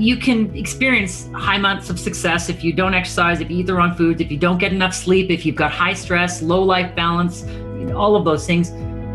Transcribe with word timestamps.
you 0.00 0.16
can 0.16 0.56
experience 0.56 1.28
high 1.34 1.58
months 1.58 1.90
of 1.90 2.00
success 2.00 2.48
if 2.48 2.64
you 2.64 2.72
don't 2.72 2.94
exercise, 2.94 3.38
if 3.40 3.50
you 3.50 3.58
eat 3.58 3.66
the 3.66 3.74
wrong 3.74 3.94
foods, 3.94 4.18
if 4.22 4.30
you 4.30 4.38
don't 4.38 4.56
get 4.56 4.72
enough 4.72 4.94
sleep, 4.94 5.28
if 5.28 5.44
you've 5.44 5.56
got 5.56 5.70
high 5.70 5.92
stress, 5.92 6.40
low 6.40 6.62
life 6.62 6.94
balance, 6.96 7.44
all 7.92 8.16
of 8.16 8.24
those 8.24 8.46
things. 8.46 8.70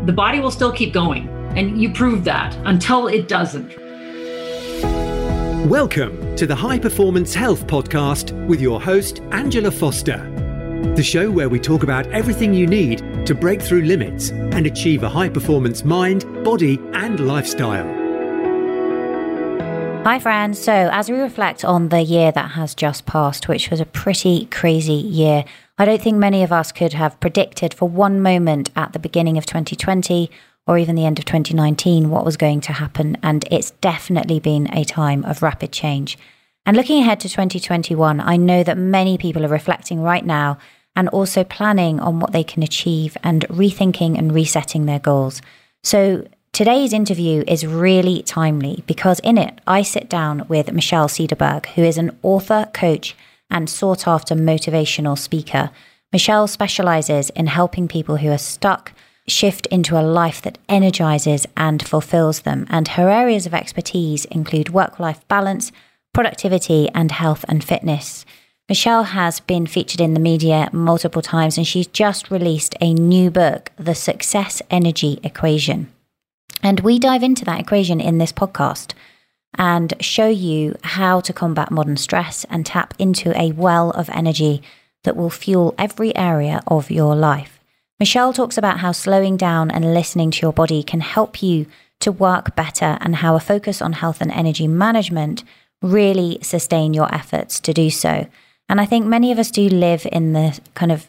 The 0.06 0.12
body 0.12 0.38
will 0.38 0.52
still 0.52 0.70
keep 0.70 0.94
going. 0.94 1.28
And 1.56 1.82
you 1.82 1.92
prove 1.92 2.22
that 2.24 2.54
until 2.64 3.08
it 3.08 3.26
doesn't. 3.26 3.76
Welcome 5.68 6.36
to 6.36 6.46
the 6.46 6.54
High 6.54 6.78
Performance 6.78 7.34
Health 7.34 7.66
Podcast 7.66 8.46
with 8.46 8.60
your 8.60 8.80
host, 8.80 9.22
Angela 9.32 9.72
Foster. 9.72 10.18
The 10.94 11.02
show 11.02 11.32
where 11.32 11.48
we 11.48 11.58
talk 11.58 11.82
about 11.82 12.06
everything 12.08 12.54
you 12.54 12.68
need 12.68 13.26
to 13.26 13.34
break 13.34 13.60
through 13.60 13.82
limits 13.82 14.30
and 14.30 14.66
achieve 14.66 15.02
a 15.02 15.08
high 15.08 15.30
performance 15.30 15.84
mind, 15.84 16.44
body, 16.44 16.78
and 16.92 17.26
lifestyle. 17.26 18.05
Hi, 20.06 20.20
friends. 20.20 20.62
So, 20.62 20.72
as 20.92 21.10
we 21.10 21.18
reflect 21.18 21.64
on 21.64 21.88
the 21.88 22.00
year 22.00 22.30
that 22.30 22.52
has 22.52 22.76
just 22.76 23.06
passed, 23.06 23.48
which 23.48 23.70
was 23.70 23.80
a 23.80 23.84
pretty 23.84 24.46
crazy 24.52 24.92
year, 24.92 25.44
I 25.78 25.84
don't 25.84 26.00
think 26.00 26.16
many 26.16 26.44
of 26.44 26.52
us 26.52 26.70
could 26.70 26.92
have 26.92 27.18
predicted 27.18 27.74
for 27.74 27.88
one 27.88 28.22
moment 28.22 28.70
at 28.76 28.92
the 28.92 29.00
beginning 29.00 29.36
of 29.36 29.46
2020 29.46 30.30
or 30.64 30.78
even 30.78 30.94
the 30.94 31.04
end 31.04 31.18
of 31.18 31.24
2019 31.24 32.08
what 32.08 32.24
was 32.24 32.36
going 32.36 32.60
to 32.60 32.74
happen. 32.74 33.18
And 33.20 33.44
it's 33.50 33.72
definitely 33.80 34.38
been 34.38 34.72
a 34.72 34.84
time 34.84 35.24
of 35.24 35.42
rapid 35.42 35.72
change. 35.72 36.16
And 36.64 36.76
looking 36.76 37.00
ahead 37.02 37.18
to 37.18 37.28
2021, 37.28 38.20
I 38.20 38.36
know 38.36 38.62
that 38.62 38.78
many 38.78 39.18
people 39.18 39.44
are 39.44 39.48
reflecting 39.48 40.02
right 40.02 40.24
now 40.24 40.58
and 40.94 41.08
also 41.08 41.42
planning 41.42 41.98
on 41.98 42.20
what 42.20 42.30
they 42.30 42.44
can 42.44 42.62
achieve 42.62 43.16
and 43.24 43.44
rethinking 43.48 44.16
and 44.16 44.32
resetting 44.32 44.86
their 44.86 45.00
goals. 45.00 45.42
So, 45.82 46.28
Today's 46.56 46.94
interview 46.94 47.44
is 47.46 47.66
really 47.66 48.22
timely 48.22 48.82
because 48.86 49.20
in 49.20 49.36
it, 49.36 49.60
I 49.66 49.82
sit 49.82 50.08
down 50.08 50.46
with 50.48 50.72
Michelle 50.72 51.06
Cederberg, 51.06 51.66
who 51.66 51.82
is 51.82 51.98
an 51.98 52.18
author, 52.22 52.70
coach, 52.72 53.14
and 53.50 53.68
sought 53.68 54.08
after 54.08 54.34
motivational 54.34 55.18
speaker. 55.18 55.68
Michelle 56.14 56.46
specializes 56.46 57.28
in 57.28 57.48
helping 57.48 57.88
people 57.88 58.16
who 58.16 58.30
are 58.30 58.38
stuck 58.38 58.94
shift 59.28 59.66
into 59.66 60.00
a 60.00 60.08
life 60.20 60.40
that 60.40 60.56
energizes 60.66 61.46
and 61.58 61.86
fulfills 61.86 62.40
them. 62.40 62.66
And 62.70 62.88
her 62.88 63.10
areas 63.10 63.44
of 63.44 63.52
expertise 63.52 64.24
include 64.24 64.70
work 64.70 64.98
life 64.98 65.28
balance, 65.28 65.72
productivity, 66.14 66.88
and 66.94 67.12
health 67.12 67.44
and 67.50 67.62
fitness. 67.62 68.24
Michelle 68.66 69.04
has 69.04 69.40
been 69.40 69.66
featured 69.66 70.00
in 70.00 70.14
the 70.14 70.20
media 70.20 70.70
multiple 70.72 71.20
times 71.20 71.58
and 71.58 71.66
she's 71.66 71.86
just 71.86 72.30
released 72.30 72.74
a 72.80 72.94
new 72.94 73.30
book, 73.30 73.72
The 73.76 73.94
Success 73.94 74.62
Energy 74.70 75.20
Equation. 75.22 75.92
And 76.62 76.80
we 76.80 76.98
dive 76.98 77.22
into 77.22 77.44
that 77.44 77.60
equation 77.60 78.00
in 78.00 78.18
this 78.18 78.32
podcast 78.32 78.92
and 79.58 79.94
show 80.00 80.28
you 80.28 80.76
how 80.82 81.20
to 81.20 81.32
combat 81.32 81.70
modern 81.70 81.96
stress 81.96 82.44
and 82.50 82.64
tap 82.64 82.94
into 82.98 83.38
a 83.40 83.52
well 83.52 83.90
of 83.90 84.10
energy 84.10 84.62
that 85.04 85.16
will 85.16 85.30
fuel 85.30 85.74
every 85.78 86.14
area 86.16 86.62
of 86.66 86.90
your 86.90 87.14
life. 87.14 87.60
Michelle 87.98 88.32
talks 88.32 88.58
about 88.58 88.80
how 88.80 88.92
slowing 88.92 89.36
down 89.36 89.70
and 89.70 89.94
listening 89.94 90.30
to 90.30 90.42
your 90.42 90.52
body 90.52 90.82
can 90.82 91.00
help 91.00 91.42
you 91.42 91.66
to 92.00 92.12
work 92.12 92.54
better 92.54 92.98
and 93.00 93.16
how 93.16 93.36
a 93.36 93.40
focus 93.40 93.80
on 93.80 93.94
health 93.94 94.20
and 94.20 94.30
energy 94.30 94.68
management 94.68 95.44
really 95.80 96.38
sustain 96.42 96.92
your 96.92 97.12
efforts 97.14 97.58
to 97.60 97.72
do 97.72 97.88
so. 97.88 98.26
And 98.68 98.80
I 98.80 98.86
think 98.86 99.06
many 99.06 99.32
of 99.32 99.38
us 99.38 99.50
do 99.50 99.68
live 99.68 100.06
in 100.10 100.32
the 100.32 100.58
kind 100.74 100.92
of 100.92 101.08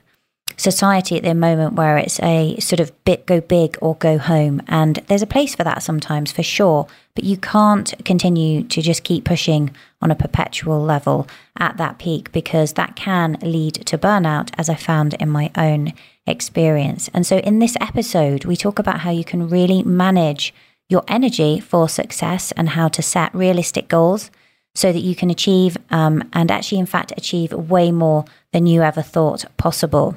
society 0.58 1.16
at 1.18 1.24
the 1.24 1.36
moment 1.36 1.76
where 1.76 1.98
it's 1.98 2.20
a 2.22 2.58
sort 2.60 2.80
of 2.80 2.92
bit 3.06 3.26
go 3.26 3.40
big 3.40 3.78
or 3.80 3.96
go 3.96 4.18
home. 4.18 4.62
And 4.68 4.98
there's 5.08 5.22
a 5.22 5.28
place 5.28 5.56
for 5.56 5.64
that 5.64 5.84
sometimes, 5.84 6.32
for 6.32 6.44
sure. 6.44 6.88
But 7.16 7.24
you 7.24 7.38
can't 7.38 7.94
continue 8.04 8.64
to 8.64 8.82
just 8.82 9.04
keep 9.04 9.24
pushing 9.24 9.72
on 10.02 10.12
a 10.12 10.16
perpetual 10.16 10.82
level 10.82 11.28
at 11.58 11.78
that 11.78 12.00
peak 12.00 12.32
because 12.32 12.74
that 12.74 12.96
can 12.96 13.38
lead 13.42 13.76
to 13.86 13.98
burnout, 13.98 14.52
as 14.58 14.70
I 14.70 14.76
found 14.76 15.14
in 15.16 15.30
my 15.30 15.52
own 15.56 15.94
experience. 16.26 17.10
And 17.14 17.26
so 17.26 17.38
in 17.38 17.60
this 17.60 17.78
episode, 17.80 18.46
we 18.46 18.56
talk 18.56 18.80
about 18.80 19.02
how 19.02 19.12
you 19.12 19.24
can 19.24 19.50
really 19.50 19.84
manage 19.84 20.54
your 20.90 21.04
energy 21.08 21.60
for 21.60 21.90
success 21.90 22.52
and 22.54 22.70
how 22.70 22.88
to 22.90 23.02
set 23.02 23.34
realistic 23.34 23.88
goals 23.88 24.32
so 24.76 24.94
that 24.94 25.00
you 25.00 25.16
can 25.16 25.30
achieve 25.30 25.76
um, 25.90 26.24
and 26.34 26.52
actually, 26.52 26.80
in 26.80 26.86
fact, 26.86 27.12
achieve 27.18 27.52
way 27.52 27.92
more 27.92 28.26
than 28.54 28.68
you 28.68 28.84
ever 28.84 29.02
thought 29.02 29.46
possible. 29.58 30.16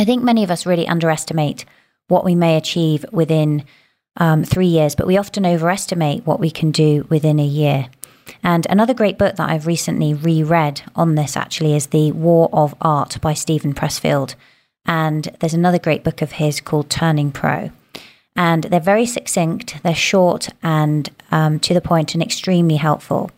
I 0.00 0.04
think 0.06 0.22
many 0.22 0.42
of 0.42 0.50
us 0.50 0.64
really 0.64 0.88
underestimate 0.88 1.66
what 2.08 2.24
we 2.24 2.34
may 2.34 2.56
achieve 2.56 3.04
within 3.12 3.64
um, 4.16 4.44
three 4.44 4.66
years, 4.66 4.94
but 4.94 5.06
we 5.06 5.18
often 5.18 5.44
overestimate 5.44 6.24
what 6.24 6.40
we 6.40 6.50
can 6.50 6.70
do 6.70 7.06
within 7.10 7.38
a 7.38 7.44
year. 7.44 7.90
And 8.42 8.66
another 8.70 8.94
great 8.94 9.18
book 9.18 9.36
that 9.36 9.50
I've 9.50 9.66
recently 9.66 10.14
reread 10.14 10.80
on 10.96 11.16
this 11.16 11.36
actually 11.36 11.76
is 11.76 11.88
The 11.88 12.12
War 12.12 12.48
of 12.50 12.74
Art 12.80 13.20
by 13.20 13.34
Steven 13.34 13.74
Pressfield. 13.74 14.36
And 14.86 15.36
there's 15.40 15.52
another 15.52 15.78
great 15.78 16.02
book 16.02 16.22
of 16.22 16.32
his 16.32 16.62
called 16.62 16.88
Turning 16.88 17.30
Pro. 17.30 17.70
And 18.34 18.64
they're 18.64 18.80
very 18.80 19.04
succinct, 19.04 19.82
they're 19.82 19.94
short 19.94 20.48
and 20.62 21.10
um, 21.30 21.60
to 21.60 21.74
the 21.74 21.82
point 21.82 22.14
and 22.14 22.22
extremely 22.22 22.76
helpful. 22.76 23.30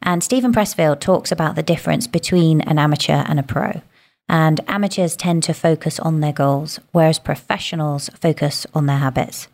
And 0.00 0.24
Steven 0.24 0.54
Pressfield 0.54 1.00
talks 1.00 1.30
about 1.30 1.56
the 1.56 1.62
difference 1.62 2.06
between 2.06 2.62
an 2.62 2.78
amateur 2.78 3.22
and 3.26 3.38
a 3.38 3.42
pro. 3.42 3.82
And 4.28 4.60
amateurs 4.68 5.16
tend 5.16 5.42
to 5.44 5.54
focus 5.54 6.00
on 6.00 6.20
their 6.20 6.32
goals, 6.32 6.80
whereas 6.92 7.18
professionals 7.18 8.08
focus 8.20 8.66
on 8.74 8.86
their 8.86 8.98
habits. 8.98 9.48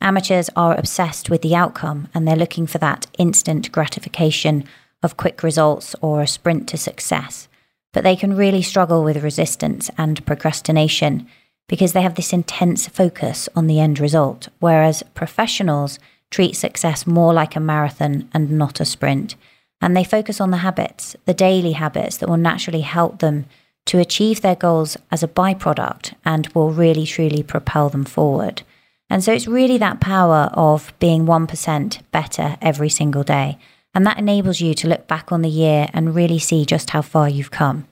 Amateurs 0.00 0.48
are 0.54 0.78
obsessed 0.78 1.28
with 1.28 1.42
the 1.42 1.56
outcome 1.56 2.08
and 2.14 2.26
they're 2.26 2.36
looking 2.36 2.66
for 2.66 2.78
that 2.78 3.06
instant 3.18 3.72
gratification 3.72 4.64
of 5.02 5.16
quick 5.16 5.42
results 5.42 5.96
or 6.00 6.22
a 6.22 6.26
sprint 6.26 6.68
to 6.68 6.76
success. 6.76 7.48
But 7.92 8.04
they 8.04 8.16
can 8.16 8.36
really 8.36 8.62
struggle 8.62 9.02
with 9.02 9.22
resistance 9.22 9.90
and 9.96 10.24
procrastination 10.26 11.26
because 11.68 11.92
they 11.92 12.02
have 12.02 12.14
this 12.14 12.32
intense 12.32 12.86
focus 12.88 13.48
on 13.56 13.66
the 13.66 13.80
end 13.80 13.98
result, 13.98 14.48
whereas 14.60 15.02
professionals 15.14 15.98
treat 16.30 16.54
success 16.54 17.06
more 17.06 17.32
like 17.32 17.56
a 17.56 17.60
marathon 17.60 18.28
and 18.32 18.50
not 18.50 18.80
a 18.80 18.84
sprint. 18.84 19.34
And 19.80 19.96
they 19.96 20.04
focus 20.04 20.40
on 20.40 20.50
the 20.50 20.58
habits, 20.58 21.16
the 21.24 21.34
daily 21.34 21.72
habits 21.72 22.16
that 22.18 22.28
will 22.28 22.36
naturally 22.36 22.80
help 22.80 23.18
them 23.18 23.46
to 23.88 23.98
achieve 23.98 24.40
their 24.40 24.54
goals 24.54 24.96
as 25.10 25.22
a 25.22 25.28
byproduct 25.28 26.14
and 26.24 26.48
will 26.48 26.70
really 26.70 27.04
truly 27.04 27.42
propel 27.42 27.88
them 27.88 28.04
forward. 28.04 28.62
And 29.10 29.24
so 29.24 29.32
it's 29.32 29.46
really 29.46 29.78
that 29.78 30.00
power 30.00 30.50
of 30.52 30.92
being 30.98 31.24
1% 31.24 32.00
better 32.12 32.56
every 32.60 32.90
single 32.90 33.24
day. 33.24 33.58
And 33.94 34.06
that 34.06 34.18
enables 34.18 34.60
you 34.60 34.74
to 34.74 34.88
look 34.88 35.08
back 35.08 35.32
on 35.32 35.42
the 35.42 35.48
year 35.48 35.88
and 35.92 36.14
really 36.14 36.38
see 36.38 36.64
just 36.64 36.90
how 36.90 37.02
far 37.02 37.28
you've 37.28 37.50
come. 37.50 37.88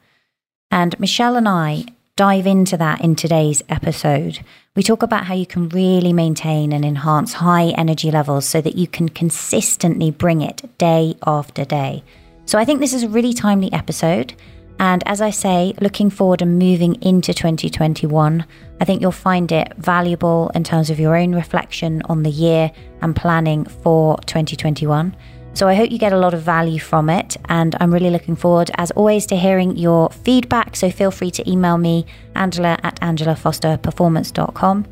And 0.70 0.98
Michelle 1.00 1.36
and 1.36 1.48
I 1.48 1.86
dive 2.16 2.46
into 2.46 2.76
that 2.76 3.00
in 3.02 3.16
today's 3.16 3.62
episode. 3.68 4.40
We 4.74 4.82
talk 4.82 5.02
about 5.02 5.24
how 5.24 5.34
you 5.34 5.46
can 5.46 5.70
really 5.70 6.12
maintain 6.12 6.72
and 6.72 6.84
enhance 6.84 7.34
high 7.34 7.68
energy 7.68 8.10
levels 8.10 8.46
so 8.46 8.60
that 8.60 8.76
you 8.76 8.86
can 8.86 9.08
consistently 9.08 10.10
bring 10.10 10.42
it 10.42 10.78
day 10.78 11.16
after 11.26 11.64
day. 11.64 12.02
So 12.44 12.58
I 12.58 12.64
think 12.64 12.80
this 12.80 12.92
is 12.92 13.02
a 13.02 13.08
really 13.08 13.32
timely 13.32 13.72
episode. 13.72 14.34
And 14.78 15.02
as 15.06 15.20
I 15.20 15.30
say, 15.30 15.74
looking 15.80 16.10
forward 16.10 16.42
and 16.42 16.58
moving 16.58 16.94
into 17.02 17.32
2021, 17.32 18.44
I 18.80 18.84
think 18.84 19.00
you'll 19.00 19.12
find 19.12 19.50
it 19.50 19.72
valuable 19.76 20.50
in 20.54 20.64
terms 20.64 20.90
of 20.90 21.00
your 21.00 21.16
own 21.16 21.34
reflection 21.34 22.02
on 22.06 22.22
the 22.22 22.30
year 22.30 22.70
and 23.00 23.16
planning 23.16 23.64
for 23.64 24.18
2021. 24.26 25.16
So 25.54 25.68
I 25.68 25.74
hope 25.74 25.90
you 25.90 25.98
get 25.98 26.12
a 26.12 26.18
lot 26.18 26.34
of 26.34 26.42
value 26.42 26.78
from 26.78 27.08
it. 27.08 27.38
And 27.48 27.74
I'm 27.80 27.90
really 27.90 28.10
looking 28.10 28.36
forward, 28.36 28.70
as 28.74 28.90
always, 28.90 29.24
to 29.26 29.36
hearing 29.36 29.76
your 29.78 30.10
feedback. 30.10 30.76
So 30.76 30.90
feel 30.90 31.10
free 31.10 31.30
to 31.30 31.50
email 31.50 31.78
me, 31.78 32.04
Angela 32.34 32.76
at 32.82 33.00
angelafosterperformance.com. 33.00 34.86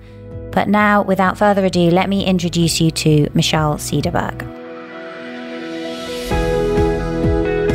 But 0.52 0.68
now, 0.68 1.02
without 1.02 1.36
further 1.36 1.66
ado, 1.66 1.90
let 1.90 2.08
me 2.08 2.24
introduce 2.24 2.80
you 2.80 2.90
to 2.92 3.28
Michelle 3.34 3.74
Cederberg. 3.74 4.63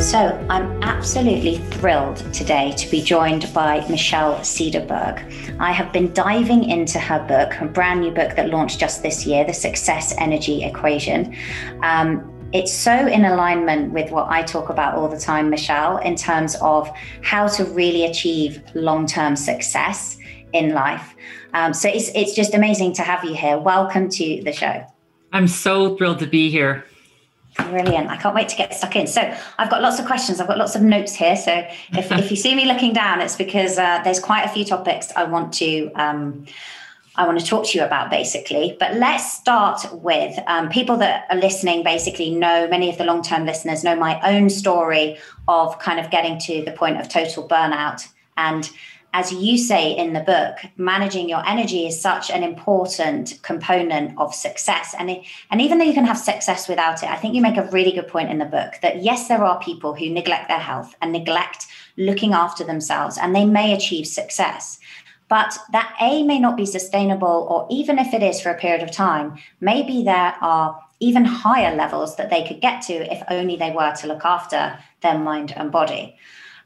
So, 0.01 0.46
I'm 0.50 0.81
absolutely 0.81 1.57
thrilled 1.57 2.18
today 2.34 2.72
to 2.78 2.90
be 2.90 3.01
joined 3.01 3.51
by 3.54 3.86
Michelle 3.90 4.36
Cederberg. 4.36 5.57
I 5.60 5.74
have 5.74 5.92
been 5.92 6.13
diving 6.13 6.63
into 6.69 6.98
her 7.00 7.19
book, 7.28 7.51
her 7.56 7.68
brand 7.68 8.00
new 8.00 8.12
book 8.12 8.38
that 8.38 8.50
launched 8.50 8.80
just 8.80 9.04
this 9.04 9.25
year, 9.25 9.44
The 9.44 9.54
Success 9.54 10.16
Energy 10.18 10.63
Equation. 10.63 11.36
Um, 11.84 12.34
it's 12.54 12.72
so 12.72 13.07
in 13.07 13.25
alignment 13.25 13.92
with 13.92 14.10
what 14.10 14.30
I 14.30 14.42
talk 14.42 14.69
about 14.69 14.96
all 14.96 15.10
the 15.10 15.19
time, 15.19 15.50
Michelle, 15.50 15.98
in 15.98 16.16
terms 16.16 16.56
of 16.62 16.90
how 17.22 17.50
to 17.50 17.66
really 17.66 18.06
achieve 18.06 18.63
long 18.75 19.06
term 19.06 19.36
success 19.36 20.18
in 20.54 20.74
life. 20.74 21.13
Um, 21.54 21.74
so 21.74 21.90
it's, 21.90 22.10
it's 22.16 22.34
just 22.34 22.54
amazing 22.54 22.94
to 22.94 23.02
have 23.02 23.25
you 23.25 23.36
here. 23.36 23.57
Welcome 23.57 24.10
to 24.12 24.42
the 24.44 24.54
show. 24.54 24.86
I'm 25.34 25.50
so 25.50 25.98
thrilled 25.98 26.19
to 26.19 26.28
be 26.28 26.50
here. 26.50 26.86
Brilliant. 27.68 28.10
I 28.10 28.18
can't 28.18 28.36
wait 28.36 28.50
to 28.50 28.56
get 28.56 28.74
stuck 28.74 28.96
in. 28.96 29.08
So 29.08 29.22
I've 29.58 29.70
got 29.70 29.82
lots 29.82 30.00
of 30.00 30.06
questions. 30.06 30.40
I've 30.40 30.48
got 30.48 30.58
lots 30.58 30.76
of 30.76 30.82
notes 30.82 31.14
here. 31.16 31.36
So 31.36 31.52
if, 31.94 32.12
if 32.12 32.32
you 32.32 32.38
see 32.38 32.56
me 32.56 32.66
looking 32.66 32.94
down, 32.94 33.22
it's 33.22 33.36
because 33.36 33.78
uh, 33.78 34.02
there's 34.04 34.20
quite 34.20 34.44
a 34.44 34.50
few 34.50 34.66
topics 34.66 35.12
I 35.16 35.24
want 35.24 35.54
to 35.56 35.92
um, 35.96 36.46
I 37.20 37.26
want 37.26 37.38
to 37.38 37.46
talk 37.46 37.66
to 37.68 37.78
you 37.78 37.84
about 37.84 38.10
basically. 38.10 38.78
But 38.80 38.96
let's 38.96 39.34
start 39.34 39.82
with 39.92 40.40
um, 40.48 40.70
people 40.70 40.96
that 40.98 41.26
are 41.30 41.38
listening, 41.38 41.84
basically 41.84 42.30
know 42.30 42.68
many 42.70 42.90
of 42.90 42.98
the 42.98 43.04
long 43.04 43.22
term 43.22 43.46
listeners 43.46 43.84
know 43.84 43.96
my 43.96 44.22
own 44.22 44.50
story 44.50 45.18
of 45.48 45.78
kind 45.80 46.00
of 46.00 46.10
getting 46.12 46.40
to 46.40 46.64
the 46.64 46.72
point 46.72 46.98
of 46.98 47.10
total 47.10 47.46
burnout. 47.46 48.08
And 48.38 48.70
as 49.14 49.32
you 49.32 49.58
say 49.58 49.92
in 49.92 50.14
the 50.14 50.20
book, 50.20 50.58
managing 50.78 51.30
your 51.30 51.46
energy 51.48 51.88
is 51.88 52.00
such 52.00 52.30
an 52.30 52.44
important 52.44 53.40
component 53.42 54.18
of 54.20 54.36
success. 54.36 54.94
And, 55.00 55.10
it, 55.10 55.24
and 55.50 55.62
even 55.62 55.78
though 55.78 55.86
you 55.86 55.94
can 55.94 56.06
have 56.06 56.18
success 56.18 56.68
without 56.68 57.02
it, 57.02 57.10
I 57.10 57.16
think 57.16 57.34
you 57.34 57.42
make 57.42 57.58
a 57.58 57.70
really 57.72 57.92
good 57.92 58.08
point 58.08 58.30
in 58.30 58.38
the 58.38 58.46
book 58.46 58.76
that 58.82 59.02
yes, 59.02 59.28
there 59.28 59.44
are 59.44 59.60
people 59.60 59.96
who 59.96 60.10
neglect 60.10 60.48
their 60.48 60.60
health 60.60 60.96
and 61.02 61.12
neglect 61.12 61.66
looking 61.98 62.34
after 62.34 62.64
themselves, 62.64 63.18
and 63.18 63.36
they 63.36 63.46
may 63.46 63.74
achieve 63.74 64.06
success. 64.08 64.80
But 65.28 65.58
that 65.72 65.96
A 66.02 66.24
may 66.24 66.40
not 66.40 66.58
be 66.58 66.66
sustainable, 66.66 67.48
or 67.50 67.68
even 67.70 68.00
if 68.00 68.14
it 68.14 68.24
is 68.24 68.42
for 68.42 68.50
a 68.50 68.58
period 68.58 68.84
of 68.84 68.92
time, 68.92 69.38
maybe 69.60 70.04
there 70.04 70.36
are 70.42 70.80
even 71.00 71.24
higher 71.26 71.76
levels 71.76 72.16
that 72.18 72.30
they 72.30 72.46
could 72.46 72.62
get 72.62 72.82
to 72.84 72.94
if 72.94 73.24
only 73.30 73.56
they 73.56 73.72
were 73.72 73.94
to 73.96 74.08
look 74.08 74.26
after 74.26 74.78
their 75.02 75.18
mind 75.18 75.54
and 75.56 75.72
body. 75.72 76.16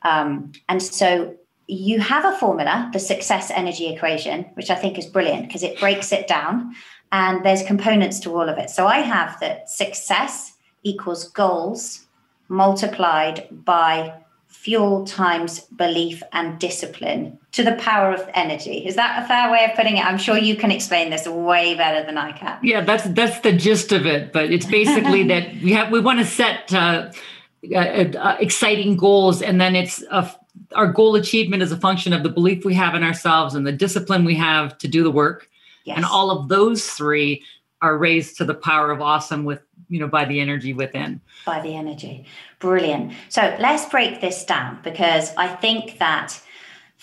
Um, 0.01 0.51
and 0.67 0.81
so 0.81 1.37
you 1.67 1.99
have 1.99 2.25
a 2.25 2.37
formula, 2.37 2.89
the 2.93 2.99
success 2.99 3.51
energy 3.51 3.93
equation, 3.93 4.43
which 4.55 4.69
I 4.69 4.75
think 4.75 4.97
is 4.97 5.05
brilliant 5.05 5.47
because 5.47 5.63
it 5.63 5.79
breaks 5.79 6.11
it 6.11 6.27
down 6.27 6.75
and 7.11 7.45
there's 7.45 7.63
components 7.63 8.19
to 8.21 8.35
all 8.35 8.49
of 8.49 8.57
it. 8.57 8.69
So 8.69 8.87
I 8.87 8.99
have 8.99 9.39
that 9.39 9.69
success 9.69 10.53
equals 10.83 11.29
goals 11.29 12.07
multiplied 12.49 13.47
by 13.51 14.13
fuel 14.47 15.05
times 15.05 15.61
belief 15.61 16.21
and 16.31 16.59
discipline 16.59 17.37
to 17.51 17.63
the 17.63 17.73
power 17.73 18.13
of 18.13 18.29
energy. 18.33 18.85
Is 18.85 18.95
that 18.95 19.23
a 19.23 19.27
fair 19.27 19.51
way 19.51 19.65
of 19.65 19.75
putting 19.75 19.97
it? 19.97 20.05
I'm 20.05 20.17
sure 20.17 20.37
you 20.37 20.55
can 20.55 20.71
explain 20.71 21.09
this 21.09 21.27
way 21.27 21.75
better 21.75 22.05
than 22.05 22.17
I 22.17 22.31
can. 22.31 22.59
Yeah, 22.63 22.81
that's 22.81 23.03
that's 23.09 23.39
the 23.41 23.51
gist 23.51 23.91
of 23.91 24.05
it. 24.05 24.31
But 24.31 24.51
it's 24.51 24.65
basically 24.65 25.23
that 25.33 25.53
we 25.61 25.73
have 25.73 25.91
we 25.91 25.99
want 25.99 26.19
to 26.19 26.25
set 26.25 26.73
uh, 26.73 27.11
uh, 27.73 27.77
uh, 27.77 28.37
exciting 28.39 28.95
goals, 28.95 29.41
and 29.41 29.59
then 29.59 29.75
it's 29.75 30.03
a, 30.11 30.31
our 30.75 30.87
goal 30.87 31.15
achievement 31.15 31.63
is 31.63 31.71
a 31.71 31.77
function 31.77 32.13
of 32.13 32.23
the 32.23 32.29
belief 32.29 32.65
we 32.65 32.73
have 32.73 32.95
in 32.95 33.03
ourselves 33.03 33.55
and 33.55 33.65
the 33.65 33.71
discipline 33.71 34.25
we 34.25 34.35
have 34.35 34.77
to 34.79 34.87
do 34.87 35.03
the 35.03 35.11
work. 35.11 35.49
Yes. 35.85 35.97
And 35.97 36.05
all 36.05 36.31
of 36.31 36.49
those 36.49 36.87
three 36.87 37.43
are 37.81 37.97
raised 37.97 38.37
to 38.37 38.45
the 38.45 38.53
power 38.53 38.91
of 38.91 39.01
awesome 39.01 39.43
with 39.43 39.61
you 39.89 39.99
know 39.99 40.07
by 40.07 40.25
the 40.25 40.39
energy 40.39 40.73
within 40.73 41.19
by 41.45 41.59
the 41.61 41.75
energy 41.75 42.25
brilliant 42.59 43.11
so 43.27 43.55
let's 43.59 43.85
break 43.89 44.21
this 44.21 44.45
down 44.45 44.79
because 44.83 45.35
i 45.35 45.47
think 45.47 45.99
that 45.99 46.39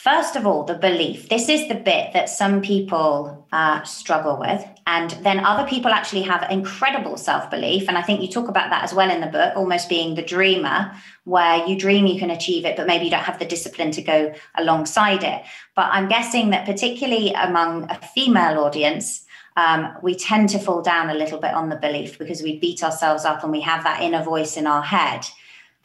first 0.03 0.35
of 0.35 0.47
all 0.47 0.65
the 0.65 0.75
belief. 0.75 1.29
This 1.29 1.49
is 1.49 1.69
the 1.69 1.75
bit 1.75 2.13
that 2.15 2.29
some 2.29 2.63
people 2.63 3.47
uh, 3.53 3.83
struggle 3.83 4.39
with 4.39 4.65
and 4.87 5.11
then 5.23 5.41
other 5.41 5.69
people 5.69 5.91
actually 5.91 6.23
have 6.23 6.51
incredible 6.51 7.17
self-belief 7.17 7.89
and 7.89 7.99
i 7.99 8.03
think 8.03 8.21
you 8.23 8.29
talk 8.29 8.49
about 8.49 8.71
that 8.71 8.83
as 8.83 8.95
well 8.95 9.11
in 9.11 9.21
the 9.21 9.27
book 9.27 9.53
almost 9.57 9.89
being 9.89 10.15
the 10.15 10.23
dreamer 10.23 10.91
where 11.25 11.67
you 11.67 11.77
dream 11.77 12.07
you 12.07 12.19
can 12.19 12.31
achieve 12.31 12.65
it 12.65 12.77
but 12.77 12.87
maybe 12.87 13.05
you 13.05 13.11
don't 13.11 13.25
have 13.31 13.39
the 13.39 13.45
discipline 13.45 13.91
to 13.91 14.03
go 14.03 14.33
alongside 14.57 15.23
it. 15.23 15.43
But 15.75 15.89
i'm 15.93 16.09
guessing 16.09 16.51
that 16.51 16.65
particularly 16.65 17.33
among 17.33 17.91
a 17.91 17.97
female 18.15 18.61
audience 18.65 19.27
um, 19.57 19.95
we 20.03 20.15
tend 20.15 20.49
to 20.51 20.59
fall 20.59 20.81
down 20.81 21.11
a 21.11 21.15
little 21.15 21.41
bit 21.41 21.53
on 21.53 21.69
the 21.69 21.77
belief 21.77 22.19
because 22.19 22.41
we 22.41 22.59
beat 22.59 22.83
ourselves 22.83 23.25
up 23.25 23.43
and 23.43 23.53
we 23.53 23.61
have 23.61 23.83
that 23.85 24.01
inner 24.01 24.23
voice 24.23 24.57
in 24.57 24.67
our 24.67 24.81
head. 24.81 25.27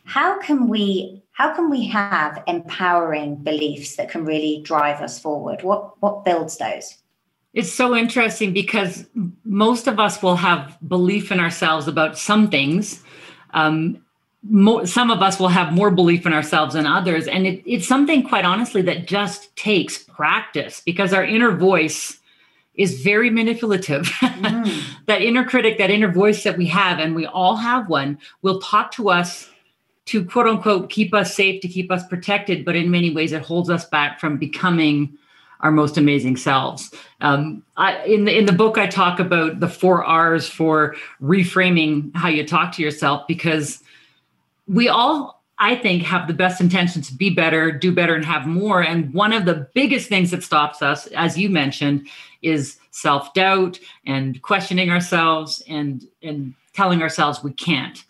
How 0.06 0.39
can 0.39 0.67
we 0.69 1.25
how 1.36 1.54
can 1.54 1.70
we 1.70 1.86
have 1.86 2.42
empowering 2.48 3.36
beliefs 3.36 3.98
that 3.98 4.10
can 4.10 4.26
really 4.26 4.62
drive 4.64 5.02
us 5.02 5.20
forward 5.20 5.62
what 5.62 6.02
what 6.02 6.26
builds 6.26 6.58
those 6.58 6.98
it's 7.54 7.72
so 7.72 7.96
interesting 7.96 8.52
because 8.52 9.06
most 9.46 9.88
of 9.88 10.00
us 10.00 10.22
will 10.22 10.36
have 10.36 10.78
belief 10.88 11.32
in 11.32 11.40
ourselves 11.40 11.88
about 11.88 12.18
some 12.18 12.50
things 12.50 13.04
um, 13.54 14.02
more, 14.48 14.86
some 14.86 15.10
of 15.10 15.22
us 15.22 15.40
will 15.40 15.48
have 15.48 15.74
more 15.74 15.90
belief 15.90 16.26
in 16.26 16.34
ourselves 16.34 16.74
than 16.74 16.86
others 16.86 17.28
and 17.28 17.46
it, 17.48 17.64
it's 17.66 17.88
something 17.88 18.28
quite 18.28 18.46
honestly 18.46 18.82
that 18.82 19.08
just 19.08 19.56
takes 19.56 20.00
practice 20.00 20.82
because 20.86 21.14
our 21.14 21.24
inner 21.24 21.52
voice 21.52 22.20
is 22.76 23.02
very 23.02 23.30
manipulative. 23.30 24.04
Mm. 24.06 24.84
that 25.06 25.22
inner 25.22 25.46
critic, 25.46 25.78
that 25.78 25.90
inner 25.90 26.12
voice 26.12 26.44
that 26.44 26.58
we 26.58 26.66
have, 26.68 27.00
and 27.00 27.16
we 27.16 27.26
all 27.26 27.56
have 27.56 27.88
one, 27.88 28.18
will 28.42 28.60
talk 28.60 28.92
to 28.92 29.10
us 29.10 29.50
to 30.06 30.24
quote 30.25 30.48
unquote 30.48 30.90
keep 30.90 31.13
us 31.13 31.36
safe, 31.36 31.62
to 31.62 31.68
keep 31.68 31.92
us 31.92 32.06
protected. 32.07 32.66
But 32.66 32.75
in 32.75 32.92
many 32.92 33.12
ways, 33.13 33.31
it 33.31 33.42
holds 33.42 33.69
us 33.69 33.86
back 33.86 34.19
from 34.19 34.38
becoming 34.38 35.18
our 35.62 35.72
most 35.72 35.98
amazing 35.98 36.38
selves. 36.38 36.94
Um, 37.22 37.63
I, 37.78 38.04
in 38.06 38.25
the 38.25 38.38
in 38.38 38.46
the 38.46 38.52
book, 38.52 38.78
I 38.78 38.88
talk 38.88 39.19
about 39.19 39.60
the 39.60 39.69
four 39.69 40.04
R's 40.04 40.48
for 40.48 40.96
reframing 41.22 42.16
how 42.16 42.28
you 42.28 42.46
talk 42.46 42.72
to 42.74 42.81
yourself 42.81 43.25
because 43.28 43.81
we 44.68 44.88
all 44.88 45.36
I 45.57 45.75
think, 45.75 46.04
have 46.04 46.28
the 46.28 46.34
best 46.34 46.60
intentions 46.60 47.08
to 47.08 47.16
be 47.16 47.30
better, 47.30 47.72
do 47.72 47.94
better, 47.94 48.13
and 48.13 48.25
have 48.25 48.46
more. 48.46 48.81
And 48.81 49.13
one 49.13 49.31
of 49.31 49.46
the 49.46 49.69
biggest 49.74 50.10
things 50.10 50.31
that 50.31 50.44
stops 50.44 50.81
us, 50.81 51.08
as 51.08 51.38
you 51.38 51.50
mentioned, 51.50 52.08
is 52.42 52.78
self 52.92 53.34
doubt 53.34 53.80
and 54.06 54.42
questioning 54.42 54.90
ourselves 54.90 55.63
and 55.68 56.06
and 56.22 56.54
telling 56.74 57.01
ourselves 57.01 57.44
we 57.44 57.54
can't. 57.54 58.04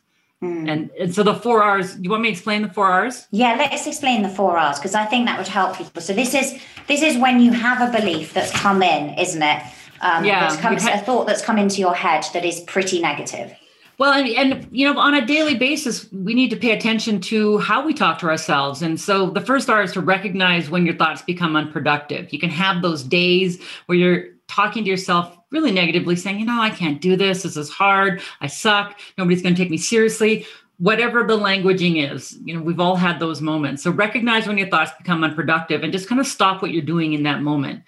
Mm. 0.46 0.72
And, 0.72 0.92
and 1.00 1.16
so 1.16 1.24
the 1.24 1.36
four 1.36 1.64
R's. 1.64 1.98
You 2.00 2.10
want 2.10 2.24
me 2.24 2.30
to 2.30 2.34
explain 2.34 2.62
the 2.62 2.70
four 2.70 2.88
R's? 2.88 3.28
Yeah, 3.32 3.56
let's 3.58 3.88
explain 3.88 4.22
the 4.22 4.30
four 4.30 4.58
R's 4.58 4.78
because 4.78 4.96
I 4.96 5.06
think 5.06 5.26
that 5.26 5.38
would 5.38 5.48
help 5.48 5.78
people. 5.78 6.02
So 6.02 6.14
this 6.14 6.34
is 6.34 6.60
this 6.88 7.02
is 7.02 7.18
when 7.18 7.40
you 7.40 7.52
have 7.52 7.82
a 7.82 7.98
belief 7.98 8.34
that's 8.34 8.52
come 8.52 8.84
in, 8.84 9.18
isn't 9.18 9.42
it? 9.42 9.64
Um, 10.02 10.26
yeah, 10.26 10.56
come, 10.58 10.78
had, 10.78 11.02
a 11.02 11.06
thought 11.06 11.26
that's 11.26 11.42
come 11.42 11.58
into 11.58 11.80
your 11.80 11.96
head 11.96 12.26
that 12.34 12.46
is 12.46 12.60
pretty 12.62 13.02
negative. 13.02 13.56
Well, 13.98 14.12
and, 14.12 14.28
and, 14.28 14.68
you 14.72 14.92
know, 14.92 15.00
on 15.00 15.14
a 15.14 15.26
daily 15.26 15.56
basis, 15.56 16.12
we 16.12 16.34
need 16.34 16.50
to 16.50 16.58
pay 16.58 16.72
attention 16.72 17.22
to 17.22 17.60
how 17.60 17.86
we 17.86 17.94
talk 17.94 18.20
to 18.20 18.28
ourselves. 18.28 18.82
And 18.82 19.00
so 19.00 19.30
the 19.30 19.40
first 19.40 19.70
R 19.70 19.84
is 19.84 19.94
to 19.94 20.02
recognize 20.02 20.70
when 20.70 20.86
your 20.86 20.96
thoughts 20.98 21.22
become 21.22 21.56
unproductive. 21.56 22.34
You 22.34 22.40
can 22.40 22.50
have 22.50 22.82
those 22.82 23.04
days 23.04 23.62
where 23.86 23.98
you're 23.98 24.35
talking 24.48 24.84
to 24.84 24.90
yourself 24.90 25.38
really 25.52 25.72
negatively, 25.72 26.16
saying, 26.16 26.40
you 26.40 26.46
know, 26.46 26.62
I 26.62 26.70
can't 26.70 27.02
do 27.02 27.16
this. 27.16 27.44
This 27.44 27.58
is 27.58 27.70
hard. 27.70 28.22
I 28.42 28.48
suck. 28.48 29.00
Nobody's 29.18 29.42
going 29.42 29.56
to 29.56 29.62
take 29.62 29.72
me 29.72 29.78
seriously. 29.78 30.46
Whatever 30.78 31.24
the 31.24 31.38
languaging 31.38 32.12
is, 32.12 32.38
you 32.44 32.54
know, 32.54 32.62
we've 32.62 32.82
all 32.82 32.98
had 32.98 33.20
those 33.20 33.42
moments. 33.42 33.82
So 33.82 33.92
recognize 33.92 34.48
when 34.48 34.58
your 34.58 34.68
thoughts 34.68 34.92
become 34.98 35.24
unproductive 35.24 35.84
and 35.84 35.94
just 35.94 36.10
kind 36.10 36.20
of 36.20 36.28
stop 36.28 36.62
what 36.62 36.72
you're 36.72 36.82
doing 36.82 37.14
in 37.14 37.24
that 37.24 37.42
moment. 37.42 37.84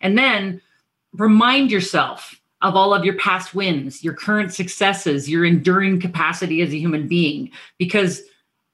And 0.00 0.18
then 0.18 0.60
remind 1.12 1.70
yourself 1.70 2.40
of 2.60 2.74
all 2.76 2.94
of 2.94 3.04
your 3.04 3.14
past 3.14 3.54
wins, 3.54 4.02
your 4.02 4.14
current 4.14 4.52
successes, 4.52 5.28
your 5.28 5.44
enduring 5.44 6.00
capacity 6.00 6.62
as 6.62 6.70
a 6.70 6.78
human 6.78 7.06
being, 7.08 7.50
because 7.78 8.22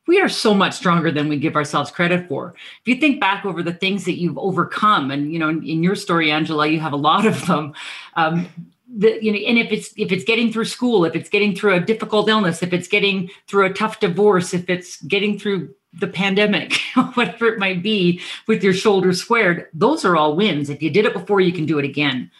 we 0.08 0.18
are 0.20 0.28
so 0.28 0.54
much 0.54 0.72
stronger 0.72 1.12
than 1.12 1.28
we 1.28 1.36
give 1.36 1.54
ourselves 1.54 1.90
credit 1.90 2.26
for. 2.28 2.54
If 2.80 2.88
you 2.88 2.96
think 2.96 3.20
back 3.20 3.44
over 3.44 3.62
the 3.62 3.74
things 3.74 4.06
that 4.06 4.18
you've 4.18 4.38
overcome, 4.38 5.10
and 5.10 5.32
you 5.32 5.38
know, 5.38 5.50
in, 5.50 5.82
your 5.82 5.94
story, 5.94 6.32
Angela, 6.32 6.66
you 6.66 6.80
have 6.80 6.94
a 6.94 6.96
lot 6.96 7.26
of 7.26 7.46
them. 7.46 7.74
Um, 8.16 8.48
the, 8.88 9.22
you 9.22 9.30
know, 9.30 9.38
and 9.38 9.58
if 9.58 9.70
it's 9.70 9.92
if 9.98 10.10
it's 10.10 10.24
getting 10.24 10.50
through 10.50 10.64
school, 10.64 11.04
if 11.04 11.14
it's 11.14 11.28
getting 11.28 11.54
through 11.54 11.74
a 11.74 11.80
difficult 11.80 12.28
illness, 12.30 12.62
if 12.62 12.72
it's 12.72 12.88
getting 12.88 13.30
through 13.46 13.66
a 13.66 13.72
tough 13.72 14.00
divorce, 14.00 14.54
if 14.54 14.70
it's 14.70 15.00
getting 15.02 15.38
through 15.38 15.74
the 15.92 16.06
pandemic, 16.08 16.80
whatever 17.14 17.46
it 17.46 17.58
might 17.58 17.82
be, 17.82 18.18
with 18.46 18.64
your 18.64 18.72
shoulders 18.72 19.20
squared, 19.20 19.68
those 19.74 20.06
are 20.06 20.16
all 20.16 20.34
wins. 20.34 20.70
If 20.70 20.82
you 20.82 20.88
did 20.88 21.04
it 21.04 21.12
before, 21.12 21.42
you 21.42 21.52
can 21.52 21.66
do 21.66 21.78
it 21.78 21.84
again. 21.84 22.30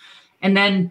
And 0.41 0.57
then 0.57 0.91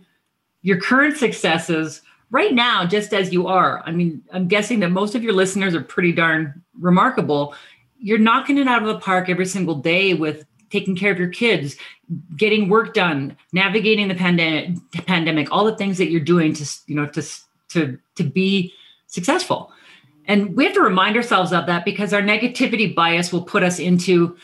your 0.61 0.79
current 0.79 1.17
successes 1.17 2.03
right 2.29 2.53
now, 2.53 2.85
just 2.85 3.13
as 3.13 3.31
you 3.31 3.47
are. 3.47 3.81
I 3.85 3.91
mean, 3.91 4.23
I'm 4.31 4.47
guessing 4.47 4.79
that 4.81 4.89
most 4.89 5.15
of 5.15 5.23
your 5.23 5.33
listeners 5.33 5.73
are 5.75 5.81
pretty 5.81 6.11
darn 6.11 6.61
remarkable. 6.79 7.55
You're 7.99 8.17
knocking 8.17 8.57
it 8.57 8.67
out 8.67 8.81
of 8.81 8.87
the 8.87 8.99
park 8.99 9.29
every 9.29 9.45
single 9.45 9.75
day 9.75 10.13
with 10.13 10.45
taking 10.69 10.95
care 10.95 11.11
of 11.11 11.19
your 11.19 11.29
kids, 11.29 11.77
getting 12.35 12.69
work 12.69 12.93
done, 12.93 13.37
navigating 13.53 14.07
the 14.07 14.15
pandemic, 14.15 14.77
pandemic, 15.05 15.51
all 15.51 15.65
the 15.65 15.75
things 15.75 15.97
that 15.97 16.09
you're 16.09 16.21
doing 16.21 16.53
to, 16.53 16.69
you 16.87 16.95
know, 16.95 17.05
to 17.07 17.23
to 17.69 17.97
to 18.15 18.23
be 18.23 18.73
successful. 19.07 19.71
And 20.25 20.55
we 20.55 20.65
have 20.65 20.73
to 20.73 20.81
remind 20.81 21.15
ourselves 21.15 21.53
of 21.53 21.67
that 21.67 21.85
because 21.85 22.13
our 22.13 22.21
negativity 22.21 22.93
bias 22.93 23.31
will 23.31 23.43
put 23.43 23.63
us 23.63 23.79
into 23.79 24.37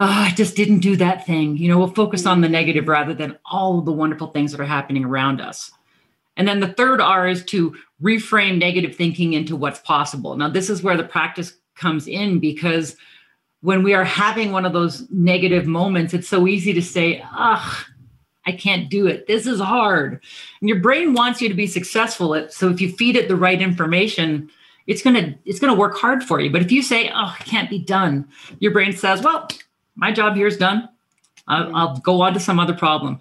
oh, 0.00 0.06
I 0.06 0.32
just 0.34 0.56
didn't 0.56 0.80
do 0.80 0.96
that 0.96 1.24
thing. 1.24 1.56
You 1.56 1.68
know, 1.68 1.78
we'll 1.78 1.88
focus 1.88 2.26
on 2.26 2.40
the 2.40 2.48
negative 2.48 2.88
rather 2.88 3.14
than 3.14 3.38
all 3.44 3.80
the 3.80 3.92
wonderful 3.92 4.28
things 4.28 4.50
that 4.52 4.60
are 4.60 4.64
happening 4.64 5.04
around 5.04 5.40
us. 5.40 5.70
And 6.36 6.48
then 6.48 6.60
the 6.60 6.72
third 6.72 7.00
R 7.00 7.28
is 7.28 7.44
to 7.46 7.74
reframe 8.02 8.58
negative 8.58 8.96
thinking 8.96 9.34
into 9.34 9.56
what's 9.56 9.80
possible. 9.80 10.36
Now, 10.36 10.48
this 10.48 10.68
is 10.68 10.82
where 10.82 10.96
the 10.96 11.04
practice 11.04 11.54
comes 11.76 12.08
in 12.08 12.40
because 12.40 12.96
when 13.60 13.82
we 13.82 13.94
are 13.94 14.04
having 14.04 14.52
one 14.52 14.66
of 14.66 14.72
those 14.72 15.08
negative 15.10 15.66
moments, 15.66 16.12
it's 16.12 16.28
so 16.28 16.46
easy 16.46 16.72
to 16.72 16.82
say, 16.82 17.24
ugh, 17.36 17.84
I 18.46 18.52
can't 18.52 18.90
do 18.90 19.06
it. 19.06 19.26
This 19.26 19.46
is 19.46 19.60
hard. 19.60 20.22
And 20.60 20.68
your 20.68 20.80
brain 20.80 21.14
wants 21.14 21.40
you 21.40 21.48
to 21.48 21.54
be 21.54 21.66
successful. 21.66 22.46
So 22.50 22.68
if 22.68 22.80
you 22.80 22.92
feed 22.92 23.16
it 23.16 23.28
the 23.28 23.36
right 23.36 23.60
information, 23.60 24.50
it's 24.86 25.02
gonna 25.02 25.34
it's 25.46 25.58
gonna 25.58 25.74
work 25.74 25.96
hard 25.96 26.22
for 26.22 26.40
you. 26.40 26.50
But 26.50 26.60
if 26.60 26.70
you 26.70 26.82
say, 26.82 27.10
"Oh, 27.14 27.34
it 27.40 27.46
can't 27.46 27.70
be 27.70 27.78
done," 27.78 28.28
your 28.58 28.70
brain 28.70 28.92
says, 28.92 29.22
"Well, 29.22 29.48
my 29.96 30.12
job 30.12 30.36
here 30.36 30.46
is 30.46 30.58
done. 30.58 30.88
I'll, 31.48 31.74
I'll 31.74 31.96
go 31.96 32.20
on 32.20 32.34
to 32.34 32.40
some 32.40 32.58
other 32.58 32.74
problem. 32.74 33.18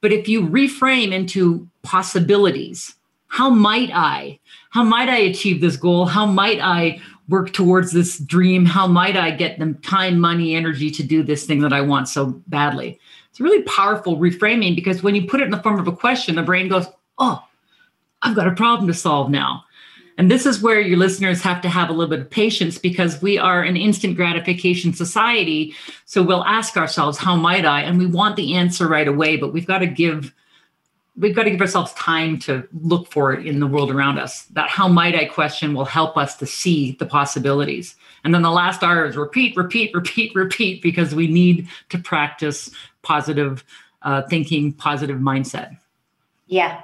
But 0.00 0.12
if 0.12 0.28
you 0.28 0.42
reframe 0.42 1.12
into 1.12 1.68
possibilities, 1.86 2.94
how 3.28 3.48
might 3.48 3.90
I? 3.94 4.38
How 4.70 4.82
might 4.82 5.08
I 5.08 5.18
achieve 5.18 5.60
this 5.60 5.76
goal? 5.76 6.06
How 6.06 6.26
might 6.26 6.60
I 6.60 7.00
work 7.28 7.52
towards 7.52 7.92
this 7.92 8.18
dream? 8.18 8.66
How 8.66 8.86
might 8.86 9.16
I 9.16 9.30
get 9.30 9.58
the 9.58 9.72
time, 9.82 10.20
money, 10.20 10.54
energy 10.54 10.90
to 10.90 11.02
do 11.02 11.22
this 11.22 11.46
thing 11.46 11.60
that 11.60 11.72
I 11.72 11.80
want 11.80 12.08
so 12.08 12.40
badly? 12.46 12.98
It's 13.30 13.40
really 13.40 13.62
powerful 13.62 14.16
reframing 14.16 14.74
because 14.74 15.02
when 15.02 15.14
you 15.14 15.26
put 15.26 15.40
it 15.40 15.44
in 15.44 15.50
the 15.50 15.62
form 15.62 15.78
of 15.78 15.88
a 15.88 15.96
question, 15.96 16.34
the 16.34 16.42
brain 16.42 16.68
goes, 16.68 16.86
Oh, 17.18 17.42
I've 18.22 18.36
got 18.36 18.48
a 18.48 18.54
problem 18.54 18.88
to 18.88 18.94
solve 18.94 19.30
now. 19.30 19.64
And 20.18 20.30
this 20.30 20.46
is 20.46 20.62
where 20.62 20.80
your 20.80 20.96
listeners 20.96 21.42
have 21.42 21.60
to 21.60 21.68
have 21.68 21.90
a 21.90 21.92
little 21.92 22.08
bit 22.08 22.20
of 22.20 22.30
patience 22.30 22.78
because 22.78 23.20
we 23.20 23.36
are 23.38 23.62
an 23.62 23.76
instant 23.76 24.16
gratification 24.16 24.94
society. 24.94 25.74
So 26.06 26.22
we'll 26.22 26.44
ask 26.44 26.76
ourselves, 26.76 27.18
How 27.18 27.36
might 27.36 27.64
I? 27.64 27.82
And 27.82 27.98
we 27.98 28.06
want 28.06 28.36
the 28.36 28.54
answer 28.54 28.88
right 28.88 29.08
away, 29.08 29.36
but 29.36 29.52
we've 29.52 29.66
got 29.66 29.78
to 29.78 29.86
give 29.86 30.34
we've 31.16 31.34
got 31.34 31.44
to 31.44 31.50
give 31.50 31.60
ourselves 31.60 31.92
time 31.94 32.38
to 32.40 32.66
look 32.82 33.10
for 33.10 33.32
it 33.32 33.46
in 33.46 33.60
the 33.60 33.66
world 33.66 33.90
around 33.90 34.18
us. 34.18 34.44
That 34.46 34.68
how 34.68 34.88
might 34.88 35.14
I 35.14 35.24
question 35.24 35.74
will 35.74 35.84
help 35.84 36.16
us 36.16 36.36
to 36.36 36.46
see 36.46 36.92
the 36.92 37.06
possibilities. 37.06 37.96
And 38.24 38.34
then 38.34 38.42
the 38.42 38.50
last 38.50 38.82
R 38.82 39.06
is 39.06 39.16
repeat, 39.16 39.56
repeat, 39.56 39.94
repeat, 39.94 40.34
repeat, 40.34 40.82
because 40.82 41.14
we 41.14 41.26
need 41.26 41.68
to 41.88 41.98
practice 41.98 42.70
positive 43.02 43.64
uh, 44.02 44.22
thinking, 44.28 44.72
positive 44.72 45.18
mindset. 45.18 45.78
Yeah, 46.46 46.80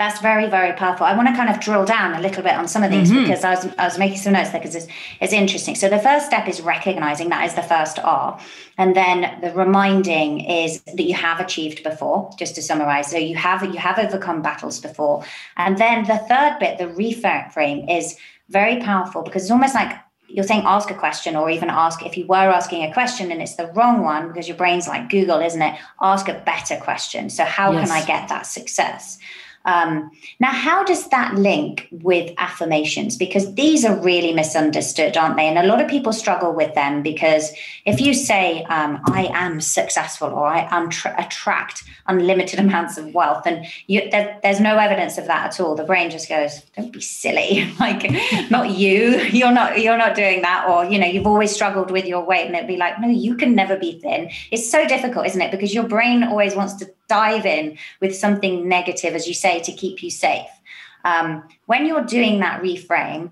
that's 0.00 0.18
very 0.22 0.46
very 0.48 0.72
powerful. 0.72 1.04
I 1.04 1.14
want 1.14 1.28
to 1.28 1.34
kind 1.34 1.50
of 1.50 1.60
drill 1.60 1.84
down 1.84 2.14
a 2.14 2.20
little 2.22 2.42
bit 2.42 2.54
on 2.54 2.66
some 2.66 2.82
of 2.82 2.90
these 2.90 3.10
mm-hmm. 3.10 3.24
because 3.24 3.44
I 3.44 3.54
was, 3.54 3.66
I 3.76 3.84
was 3.84 3.98
making 3.98 4.16
some 4.16 4.32
notes 4.32 4.48
there 4.48 4.58
because 4.58 4.74
it's, 4.74 4.86
it's 5.20 5.34
interesting. 5.34 5.74
So 5.74 5.90
the 5.90 5.98
first 5.98 6.24
step 6.24 6.48
is 6.48 6.62
recognizing 6.62 7.28
that 7.28 7.44
is 7.44 7.52
the 7.52 7.62
first 7.62 7.98
r 7.98 8.40
and 8.78 8.96
then 8.96 9.38
the 9.42 9.52
reminding 9.52 10.40
is 10.40 10.80
that 10.84 11.02
you 11.02 11.12
have 11.12 11.38
achieved 11.38 11.82
before 11.82 12.30
just 12.38 12.54
to 12.54 12.62
summarize. 12.62 13.10
So 13.10 13.18
you 13.18 13.36
have 13.36 13.62
you 13.62 13.78
have 13.78 13.98
overcome 13.98 14.40
battles 14.40 14.80
before. 14.80 15.22
And 15.58 15.76
then 15.76 16.04
the 16.04 16.16
third 16.16 16.56
bit 16.60 16.78
the 16.78 16.86
reframe 16.86 17.94
is 17.94 18.16
very 18.48 18.80
powerful 18.80 19.20
because 19.20 19.42
it's 19.42 19.50
almost 19.50 19.74
like 19.74 19.98
you're 20.28 20.46
saying 20.46 20.62
ask 20.64 20.90
a 20.90 20.94
question 20.94 21.36
or 21.36 21.50
even 21.50 21.68
ask 21.68 22.06
if 22.06 22.16
you 22.16 22.24
were 22.26 22.36
asking 22.36 22.84
a 22.84 22.92
question 22.94 23.30
and 23.30 23.42
it's 23.42 23.56
the 23.56 23.66
wrong 23.74 24.02
one 24.02 24.28
because 24.28 24.48
your 24.48 24.56
brain's 24.56 24.88
like 24.88 25.10
google 25.10 25.40
isn't 25.40 25.60
it? 25.60 25.78
Ask 26.00 26.26
a 26.28 26.42
better 26.46 26.78
question. 26.78 27.28
So 27.28 27.44
how 27.44 27.72
yes. 27.72 27.86
can 27.86 28.02
i 28.02 28.02
get 28.06 28.28
that 28.30 28.46
success 28.46 29.18
um, 29.66 30.10
now, 30.38 30.50
how 30.52 30.84
does 30.84 31.08
that 31.08 31.34
link 31.34 31.86
with 31.90 32.32
affirmations? 32.38 33.16
Because 33.16 33.54
these 33.54 33.84
are 33.84 33.94
really 33.96 34.32
misunderstood, 34.32 35.18
aren't 35.18 35.36
they? 35.36 35.46
And 35.46 35.58
a 35.58 35.66
lot 35.66 35.82
of 35.82 35.88
people 35.88 36.14
struggle 36.14 36.54
with 36.54 36.74
them 36.74 37.02
because 37.02 37.52
if 37.84 38.00
you 38.00 38.14
say, 38.14 38.64
um, 38.64 39.00
I 39.06 39.30
am 39.34 39.60
successful 39.60 40.28
or 40.28 40.46
I 40.46 40.66
am 40.70 40.88
tra- 40.88 41.14
attract 41.18 41.84
unlimited 42.06 42.58
amounts 42.66 42.96
of 42.96 43.12
wealth, 43.14 43.46
and 43.46 43.66
you, 43.86 44.08
there, 44.10 44.38
there's 44.42 44.60
no 44.60 44.78
evidence 44.78 45.18
of 45.18 45.26
that 45.26 45.46
at 45.46 45.60
all. 45.60 45.74
The 45.74 45.84
brain 45.84 46.10
just 46.10 46.28
goes, 46.28 46.62
don't 46.76 46.92
be 46.92 47.02
silly. 47.02 47.70
like, 47.80 48.10
not 48.50 48.70
you. 48.70 49.20
You're 49.30 49.52
not, 49.52 49.80
you're 49.80 49.96
not 49.96 50.14
doing 50.14 50.42
that. 50.42 50.68
Or, 50.68 50.84
you 50.84 50.98
know, 50.98 51.06
you've 51.06 51.26
always 51.26 51.52
struggled 51.52 51.90
with 51.90 52.04
your 52.04 52.24
weight. 52.24 52.46
And 52.46 52.54
it'd 52.54 52.66
be 52.66 52.76
like, 52.76 53.00
no, 53.00 53.08
you 53.08 53.36
can 53.36 53.54
never 53.54 53.76
be 53.76 53.98
thin. 54.00 54.30
It's 54.50 54.70
so 54.70 54.86
difficult, 54.86 55.26
isn't 55.26 55.40
it? 55.40 55.50
Because 55.50 55.72
your 55.72 55.84
brain 55.84 56.24
always 56.24 56.54
wants 56.54 56.74
to 56.74 56.90
dive 57.10 57.44
in 57.44 57.76
with 58.00 58.16
something 58.16 58.68
negative, 58.68 59.14
as 59.14 59.26
you 59.28 59.34
say, 59.34 59.60
to 59.60 59.72
keep 59.72 60.02
you 60.02 60.10
safe. 60.10 60.48
Um, 61.04 61.42
when 61.66 61.86
you're 61.86 62.04
doing 62.04 62.40
that 62.40 62.62
reframe, 62.62 63.30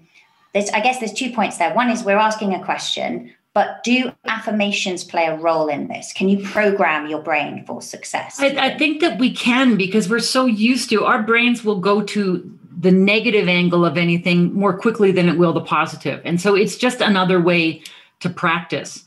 there's, 0.52 0.70
I 0.70 0.80
guess 0.80 0.98
there's 0.98 1.12
two 1.12 1.32
points 1.32 1.58
there. 1.58 1.72
One 1.74 1.90
is 1.90 2.02
we're 2.02 2.16
asking 2.16 2.54
a 2.54 2.64
question, 2.64 3.32
but 3.54 3.82
do 3.84 4.12
affirmations 4.26 5.04
play 5.04 5.26
a 5.26 5.36
role 5.36 5.68
in 5.68 5.88
this? 5.88 6.12
Can 6.12 6.28
you 6.28 6.44
program 6.44 7.08
your 7.08 7.22
brain 7.22 7.64
for 7.66 7.80
success? 7.82 8.40
I, 8.40 8.46
I 8.68 8.78
think 8.78 9.00
that 9.00 9.18
we 9.18 9.32
can 9.32 9.76
because 9.76 10.08
we're 10.08 10.20
so 10.20 10.46
used 10.46 10.90
to 10.90 11.04
our 11.04 11.22
brains 11.22 11.64
will 11.64 11.80
go 11.80 12.02
to 12.02 12.58
the 12.80 12.92
negative 12.92 13.48
angle 13.48 13.84
of 13.84 13.96
anything 13.96 14.54
more 14.54 14.76
quickly 14.78 15.10
than 15.10 15.28
it 15.28 15.36
will 15.36 15.52
the 15.52 15.60
positive. 15.60 16.20
And 16.24 16.40
so 16.40 16.54
it's 16.54 16.76
just 16.76 17.00
another 17.00 17.40
way 17.40 17.82
to 18.20 18.30
practice. 18.30 19.04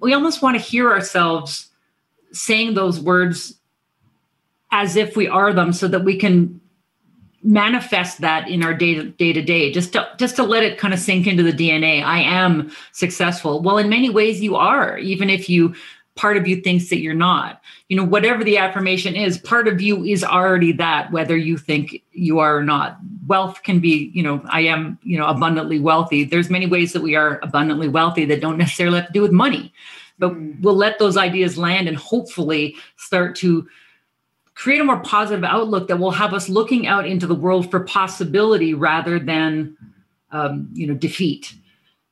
We 0.00 0.14
almost 0.14 0.42
want 0.42 0.56
to 0.56 0.62
hear 0.62 0.90
ourselves 0.90 1.68
saying 2.32 2.74
those 2.74 2.98
words 2.98 3.54
as 4.72 4.96
if 4.96 5.16
we 5.16 5.28
are 5.28 5.52
them 5.52 5.72
so 5.72 5.86
that 5.86 6.04
we 6.04 6.16
can 6.16 6.60
manifest 7.44 8.20
that 8.20 8.48
in 8.48 8.62
our 8.62 8.72
day 8.72 8.94
to 8.94 9.04
day 9.04 9.32
to 9.32 9.42
day 9.42 9.72
just 9.72 9.92
to 9.92 10.08
just 10.16 10.36
to 10.36 10.42
let 10.42 10.62
it 10.62 10.78
kind 10.78 10.94
of 10.94 11.00
sink 11.00 11.26
into 11.26 11.42
the 11.42 11.52
dna 11.52 12.02
i 12.04 12.20
am 12.20 12.70
successful. 12.92 13.60
Well 13.60 13.78
in 13.78 13.88
many 13.88 14.08
ways 14.08 14.40
you 14.40 14.56
are 14.56 14.96
even 14.98 15.28
if 15.28 15.48
you 15.48 15.74
part 16.14 16.36
of 16.36 16.46
you 16.46 16.60
thinks 16.60 16.90
that 16.90 17.00
you're 17.00 17.14
not. 17.14 17.60
You 17.88 17.96
know 17.96 18.04
whatever 18.04 18.44
the 18.44 18.58
affirmation 18.58 19.16
is 19.16 19.38
part 19.38 19.66
of 19.66 19.80
you 19.80 20.04
is 20.04 20.22
already 20.22 20.72
that 20.72 21.10
whether 21.10 21.36
you 21.36 21.58
think 21.58 22.02
you 22.12 22.38
are 22.38 22.56
or 22.56 22.62
not. 22.62 22.98
Wealth 23.26 23.62
can 23.62 23.80
be 23.80 24.10
you 24.14 24.22
know 24.22 24.40
i 24.48 24.60
am 24.60 24.98
you 25.02 25.18
know 25.18 25.26
abundantly 25.26 25.80
wealthy. 25.80 26.24
There's 26.24 26.50
many 26.50 26.66
ways 26.66 26.92
that 26.92 27.02
we 27.02 27.16
are 27.16 27.40
abundantly 27.42 27.88
wealthy 27.88 28.24
that 28.26 28.40
don't 28.40 28.58
necessarily 28.58 29.00
have 29.00 29.08
to 29.08 29.12
do 29.12 29.22
with 29.22 29.32
money. 29.32 29.72
But 30.18 30.32
mm. 30.32 30.60
we'll 30.60 30.76
let 30.76 30.98
those 31.00 31.16
ideas 31.16 31.58
land 31.58 31.88
and 31.88 31.96
hopefully 31.96 32.76
start 32.96 33.34
to 33.36 33.66
create 34.54 34.80
a 34.80 34.84
more 34.84 35.00
positive 35.00 35.44
outlook 35.44 35.88
that 35.88 35.98
will 35.98 36.10
have 36.10 36.34
us 36.34 36.48
looking 36.48 36.86
out 36.86 37.06
into 37.06 37.26
the 37.26 37.34
world 37.34 37.70
for 37.70 37.80
possibility 37.80 38.74
rather 38.74 39.18
than 39.18 39.76
um, 40.30 40.68
you 40.72 40.86
know 40.86 40.94
defeat 40.94 41.54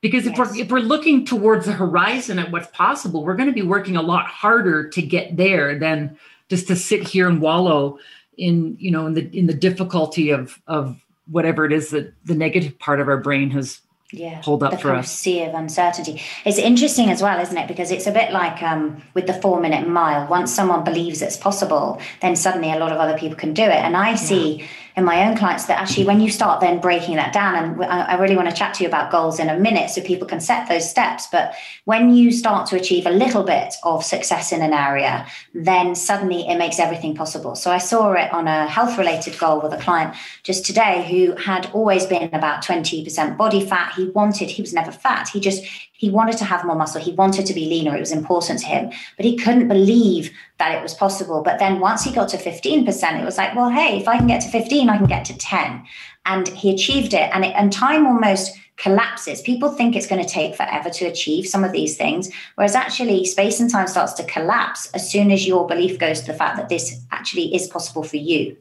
because 0.00 0.26
if 0.26 0.36
yes. 0.36 0.38
we're 0.38 0.56
if 0.62 0.70
we're 0.70 0.78
looking 0.78 1.24
towards 1.24 1.66
the 1.66 1.72
horizon 1.72 2.38
at 2.38 2.50
what's 2.50 2.68
possible 2.68 3.24
we're 3.24 3.36
going 3.36 3.48
to 3.48 3.54
be 3.54 3.62
working 3.62 3.96
a 3.96 4.02
lot 4.02 4.26
harder 4.26 4.88
to 4.88 5.02
get 5.02 5.36
there 5.36 5.78
than 5.78 6.16
just 6.48 6.66
to 6.68 6.76
sit 6.76 7.06
here 7.06 7.28
and 7.28 7.40
wallow 7.40 7.98
in 8.36 8.76
you 8.78 8.90
know 8.90 9.06
in 9.06 9.14
the 9.14 9.36
in 9.36 9.46
the 9.46 9.54
difficulty 9.54 10.30
of 10.30 10.60
of 10.66 11.00
whatever 11.30 11.64
it 11.64 11.72
is 11.72 11.90
that 11.90 12.12
the 12.24 12.34
negative 12.34 12.78
part 12.78 13.00
of 13.00 13.08
our 13.08 13.18
brain 13.18 13.50
has 13.50 13.80
yeah, 14.12 14.42
hold 14.42 14.62
up 14.62 14.72
the 14.72 14.78
for 14.78 14.88
kind 14.88 15.00
us. 15.00 15.06
Of 15.06 15.10
sea 15.10 15.42
of 15.44 15.54
uncertainty. 15.54 16.20
It's 16.44 16.58
interesting 16.58 17.10
as 17.10 17.22
well, 17.22 17.40
isn't 17.40 17.56
it? 17.56 17.68
Because 17.68 17.90
it's 17.90 18.06
a 18.06 18.12
bit 18.12 18.32
like 18.32 18.62
um, 18.62 19.02
with 19.14 19.26
the 19.26 19.34
four 19.34 19.60
minute 19.60 19.88
mile. 19.88 20.28
Once 20.28 20.52
someone 20.52 20.84
believes 20.84 21.22
it's 21.22 21.36
possible, 21.36 22.00
then 22.20 22.36
suddenly 22.36 22.72
a 22.72 22.78
lot 22.78 22.92
of 22.92 22.98
other 22.98 23.16
people 23.18 23.36
can 23.36 23.54
do 23.54 23.62
it. 23.62 23.70
And 23.70 23.96
I 23.96 24.14
see 24.14 24.58
yeah 24.58 24.66
in 25.00 25.04
my 25.06 25.26
own 25.26 25.36
clients 25.36 25.64
that 25.64 25.80
actually 25.80 26.06
when 26.06 26.20
you 26.20 26.30
start 26.30 26.60
then 26.60 26.78
breaking 26.78 27.16
that 27.16 27.32
down 27.32 27.56
and 27.56 27.84
I 27.84 28.16
really 28.18 28.36
want 28.36 28.48
to 28.48 28.54
chat 28.54 28.74
to 28.74 28.84
you 28.84 28.88
about 28.88 29.10
goals 29.10 29.40
in 29.40 29.48
a 29.48 29.58
minute 29.58 29.90
so 29.90 30.00
people 30.02 30.28
can 30.28 30.40
set 30.40 30.68
those 30.68 30.88
steps 30.88 31.26
but 31.26 31.54
when 31.86 32.14
you 32.14 32.30
start 32.30 32.68
to 32.68 32.76
achieve 32.76 33.06
a 33.06 33.10
little 33.10 33.42
bit 33.42 33.74
of 33.82 34.04
success 34.04 34.52
in 34.52 34.62
an 34.62 34.72
area 34.72 35.26
then 35.54 35.94
suddenly 35.94 36.46
it 36.46 36.56
makes 36.56 36.78
everything 36.78 37.14
possible. 37.14 37.54
So 37.56 37.70
I 37.70 37.78
saw 37.78 38.12
it 38.12 38.32
on 38.32 38.46
a 38.46 38.66
health 38.66 38.98
related 38.98 39.38
goal 39.38 39.60
with 39.60 39.72
a 39.72 39.78
client 39.78 40.14
just 40.42 40.64
today 40.64 41.06
who 41.10 41.34
had 41.36 41.70
always 41.72 42.06
been 42.06 42.30
about 42.34 42.62
20% 42.62 43.36
body 43.36 43.64
fat. 43.66 43.94
He 43.94 44.10
wanted 44.10 44.50
he 44.50 44.62
was 44.62 44.72
never 44.72 44.92
fat. 44.92 45.28
He 45.28 45.40
just 45.40 45.64
he 46.00 46.08
wanted 46.08 46.38
to 46.38 46.46
have 46.46 46.64
more 46.64 46.76
muscle. 46.76 46.98
He 46.98 47.12
wanted 47.12 47.44
to 47.44 47.52
be 47.52 47.66
leaner. 47.66 47.94
It 47.94 48.00
was 48.00 48.10
important 48.10 48.60
to 48.60 48.66
him, 48.66 48.90
but 49.18 49.26
he 49.26 49.36
couldn't 49.36 49.68
believe 49.68 50.32
that 50.56 50.74
it 50.74 50.82
was 50.82 50.94
possible. 50.94 51.42
But 51.42 51.58
then 51.58 51.78
once 51.78 52.02
he 52.02 52.10
got 52.10 52.30
to 52.30 52.38
15%, 52.38 53.20
it 53.20 53.24
was 53.26 53.36
like, 53.36 53.54
well, 53.54 53.68
hey, 53.68 53.98
if 53.98 54.08
I 54.08 54.16
can 54.16 54.26
get 54.26 54.40
to 54.40 54.48
15, 54.48 54.88
I 54.88 54.96
can 54.96 55.04
get 55.04 55.26
to 55.26 55.36
10. 55.36 55.84
And 56.24 56.48
he 56.48 56.72
achieved 56.72 57.12
it. 57.12 57.28
And, 57.34 57.44
it, 57.44 57.54
and 57.54 57.70
time 57.70 58.06
almost 58.06 58.56
collapses. 58.78 59.42
People 59.42 59.68
think 59.68 59.94
it's 59.94 60.06
going 60.06 60.24
to 60.24 60.28
take 60.28 60.54
forever 60.54 60.88
to 60.88 61.04
achieve 61.04 61.46
some 61.46 61.64
of 61.64 61.72
these 61.72 61.98
things, 61.98 62.30
whereas 62.54 62.74
actually 62.74 63.26
space 63.26 63.60
and 63.60 63.70
time 63.70 63.86
starts 63.86 64.14
to 64.14 64.24
collapse 64.24 64.90
as 64.92 65.12
soon 65.12 65.30
as 65.30 65.46
your 65.46 65.66
belief 65.66 65.98
goes 65.98 66.20
to 66.22 66.28
the 66.28 66.38
fact 66.38 66.56
that 66.56 66.70
this 66.70 66.98
actually 67.10 67.54
is 67.54 67.68
possible 67.68 68.02
for 68.02 68.16
you. 68.16 68.56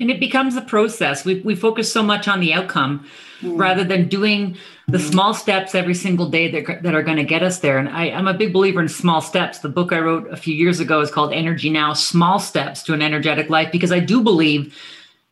And 0.00 0.10
it 0.10 0.18
becomes 0.18 0.56
a 0.56 0.60
process. 0.60 1.24
We, 1.24 1.40
we 1.40 1.54
focus 1.54 1.92
so 1.92 2.02
much 2.02 2.26
on 2.26 2.40
the 2.40 2.52
outcome 2.52 3.06
mm. 3.40 3.58
rather 3.58 3.84
than 3.84 4.08
doing 4.08 4.56
the 4.88 4.98
mm. 4.98 5.10
small 5.10 5.34
steps 5.34 5.74
every 5.74 5.94
single 5.94 6.28
day 6.28 6.50
that, 6.50 6.82
that 6.82 6.94
are 6.94 7.02
going 7.02 7.16
to 7.16 7.24
get 7.24 7.42
us 7.42 7.60
there. 7.60 7.78
And 7.78 7.88
I, 7.88 8.10
I'm 8.10 8.26
a 8.26 8.34
big 8.34 8.52
believer 8.52 8.80
in 8.80 8.88
small 8.88 9.20
steps. 9.20 9.60
The 9.60 9.68
book 9.68 9.92
I 9.92 10.00
wrote 10.00 10.28
a 10.32 10.36
few 10.36 10.54
years 10.54 10.80
ago 10.80 11.00
is 11.00 11.10
called 11.10 11.32
Energy 11.32 11.70
Now 11.70 11.92
Small 11.92 12.40
Steps 12.40 12.82
to 12.84 12.92
an 12.92 13.02
Energetic 13.02 13.48
Life 13.50 13.70
because 13.70 13.92
I 13.92 14.00
do 14.00 14.20
believe 14.20 14.76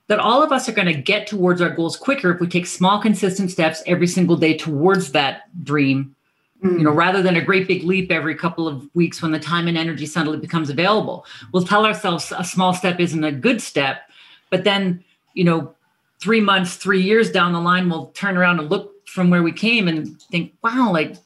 that 0.07 0.19
all 0.19 0.43
of 0.43 0.53
us 0.53 0.69
are 0.69 0.73
going 0.73 0.87
to 0.87 0.95
get 0.95 1.27
towards 1.27 1.61
our 1.61 1.71
goals 1.71 1.97
quicker 1.97 2.33
if 2.33 2.41
we 2.41 2.47
take 2.47 2.67
small, 2.67 3.01
consistent 3.01 3.51
steps 3.51 3.83
every 3.87 4.07
single 4.07 4.37
day 4.37 4.57
towards 4.57 5.13
that 5.13 5.43
dream. 5.65 6.15
Mm. 6.63 6.79
You 6.79 6.85
know, 6.85 6.93
rather 6.93 7.23
than 7.23 7.37
a 7.37 7.41
great 7.41 7.67
big 7.67 7.83
leap 7.85 8.13
every 8.13 8.35
couple 8.35 8.69
of 8.69 8.89
weeks 8.95 9.23
when 9.23 9.33
the 9.33 9.39
time 9.39 9.69
and 9.69 9.77
energy 9.77 10.07
suddenly 10.07 10.39
becomes 10.39 10.71
available, 10.71 11.27
we'll 11.53 11.65
tell 11.65 11.85
ourselves 11.87 12.33
a 12.37 12.45
small 12.45 12.75
step 12.75 13.01
isn't 13.01 13.25
a 13.25 13.33
good 13.33 13.61
step, 13.61 14.11
but 14.53 14.65
then, 14.65 15.03
you 15.33 15.43
know, 15.43 15.75
three 16.21 16.41
months, 16.41 16.77
three 16.77 17.01
years 17.01 17.33
down 17.33 17.53
the 17.53 17.61
line, 17.61 17.89
we'll 17.89 18.09
turn 18.09 18.37
around 18.37 18.61
and 18.61 18.71
look 18.71 19.09
from 19.09 19.31
where 19.31 19.43
we 19.43 19.51
came 19.51 19.89
and 19.89 20.21
think, 20.31 20.53
wow, 20.63 20.93
like 20.93 21.17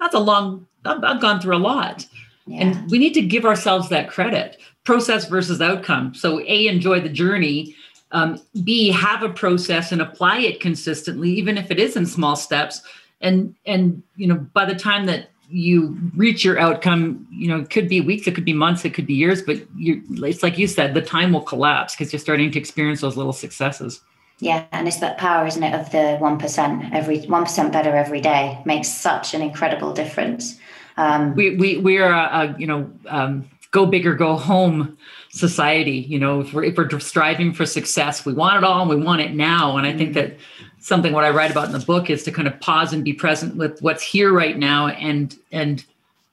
that's 0.00 0.14
a 0.14 0.18
long, 0.18 0.66
I've, 0.84 1.02
I've 1.02 1.20
gone 1.20 1.40
through 1.40 1.56
a 1.56 1.58
lot. 1.58 2.04
Yeah. 2.46 2.62
And 2.62 2.90
we 2.90 2.98
need 2.98 3.14
to 3.14 3.22
give 3.22 3.46
ourselves 3.46 3.88
that 3.90 4.10
credit 4.10 4.60
process 4.82 5.26
versus 5.28 5.60
outcome. 5.60 6.12
So, 6.14 6.40
A, 6.40 6.66
enjoy 6.66 7.00
the 7.00 7.08
journey. 7.08 7.76
Um, 8.10 8.42
B, 8.64 8.90
have 8.90 9.22
a 9.22 9.28
process 9.28 9.92
and 9.92 10.02
apply 10.02 10.38
it 10.38 10.58
consistently, 10.58 11.30
even 11.30 11.56
if 11.56 11.70
it 11.70 11.78
is 11.78 11.94
in 11.94 12.04
small 12.04 12.34
steps. 12.34 12.82
And, 13.20 13.54
and, 13.64 14.02
you 14.16 14.26
know, 14.26 14.44
by 14.54 14.64
the 14.64 14.74
time 14.74 15.06
that 15.06 15.30
you 15.50 15.96
reach 16.16 16.44
your 16.44 16.58
outcome, 16.58 17.26
you 17.30 17.48
know, 17.48 17.60
it 17.60 17.70
could 17.70 17.88
be 17.88 18.00
weeks, 18.00 18.26
it 18.26 18.34
could 18.34 18.44
be 18.44 18.52
months, 18.52 18.84
it 18.84 18.94
could 18.94 19.06
be 19.06 19.14
years, 19.14 19.42
but 19.42 19.60
you 19.76 20.02
it's 20.10 20.42
like 20.42 20.58
you 20.58 20.66
said, 20.66 20.94
the 20.94 21.02
time 21.02 21.32
will 21.32 21.42
collapse 21.42 21.94
because 21.94 22.12
you're 22.12 22.20
starting 22.20 22.50
to 22.50 22.58
experience 22.58 23.00
those 23.00 23.16
little 23.16 23.32
successes. 23.32 24.00
Yeah, 24.38 24.64
and 24.72 24.88
it's 24.88 24.98
that 24.98 25.18
power, 25.18 25.46
isn't 25.46 25.62
it, 25.62 25.74
of 25.74 25.90
the 25.92 26.16
one 26.18 26.38
percent 26.38 26.94
every 26.94 27.20
one 27.22 27.44
percent 27.44 27.72
better 27.72 27.94
every 27.94 28.20
day 28.20 28.58
makes 28.64 28.88
such 28.88 29.34
an 29.34 29.42
incredible 29.42 29.92
difference. 29.92 30.58
Um, 30.96 31.34
we 31.34 31.56
we 31.56 31.78
we 31.78 31.98
are 31.98 32.12
a, 32.12 32.54
a 32.54 32.58
you 32.58 32.66
know 32.66 32.90
um, 33.06 33.48
go 33.70 33.86
big 33.86 34.06
or 34.06 34.14
go 34.14 34.36
home 34.36 34.96
society. 35.30 35.98
You 36.08 36.18
know, 36.18 36.40
if 36.40 36.52
we're 36.52 36.64
if 36.64 36.76
we're 36.76 36.98
striving 37.00 37.52
for 37.52 37.66
success, 37.66 38.24
we 38.24 38.32
want 38.32 38.56
it 38.56 38.64
all 38.64 38.80
and 38.80 38.90
we 38.90 38.96
want 38.96 39.20
it 39.20 39.34
now. 39.34 39.76
And 39.76 39.86
I 39.86 39.96
think 39.96 40.10
mm-hmm. 40.10 40.28
that 40.28 40.38
something 40.80 41.12
what 41.12 41.24
I 41.24 41.30
write 41.30 41.50
about 41.50 41.66
in 41.66 41.72
the 41.72 41.84
book 41.84 42.10
is 42.10 42.22
to 42.24 42.32
kind 42.32 42.48
of 42.48 42.58
pause 42.60 42.92
and 42.92 43.04
be 43.04 43.12
present 43.12 43.56
with 43.56 43.80
what's 43.80 44.02
here 44.02 44.32
right 44.32 44.58
now 44.58 44.88
and 44.88 45.36
and 45.52 45.84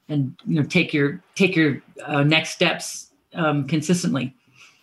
and 0.10 0.36
you 0.46 0.56
know 0.56 0.64
take 0.64 0.94
your 0.94 1.22
take 1.36 1.56
your 1.56 1.82
uh, 2.06 2.24
next 2.24 2.52
steps 2.52 3.12
um, 3.34 3.68
consistently. 3.68 4.34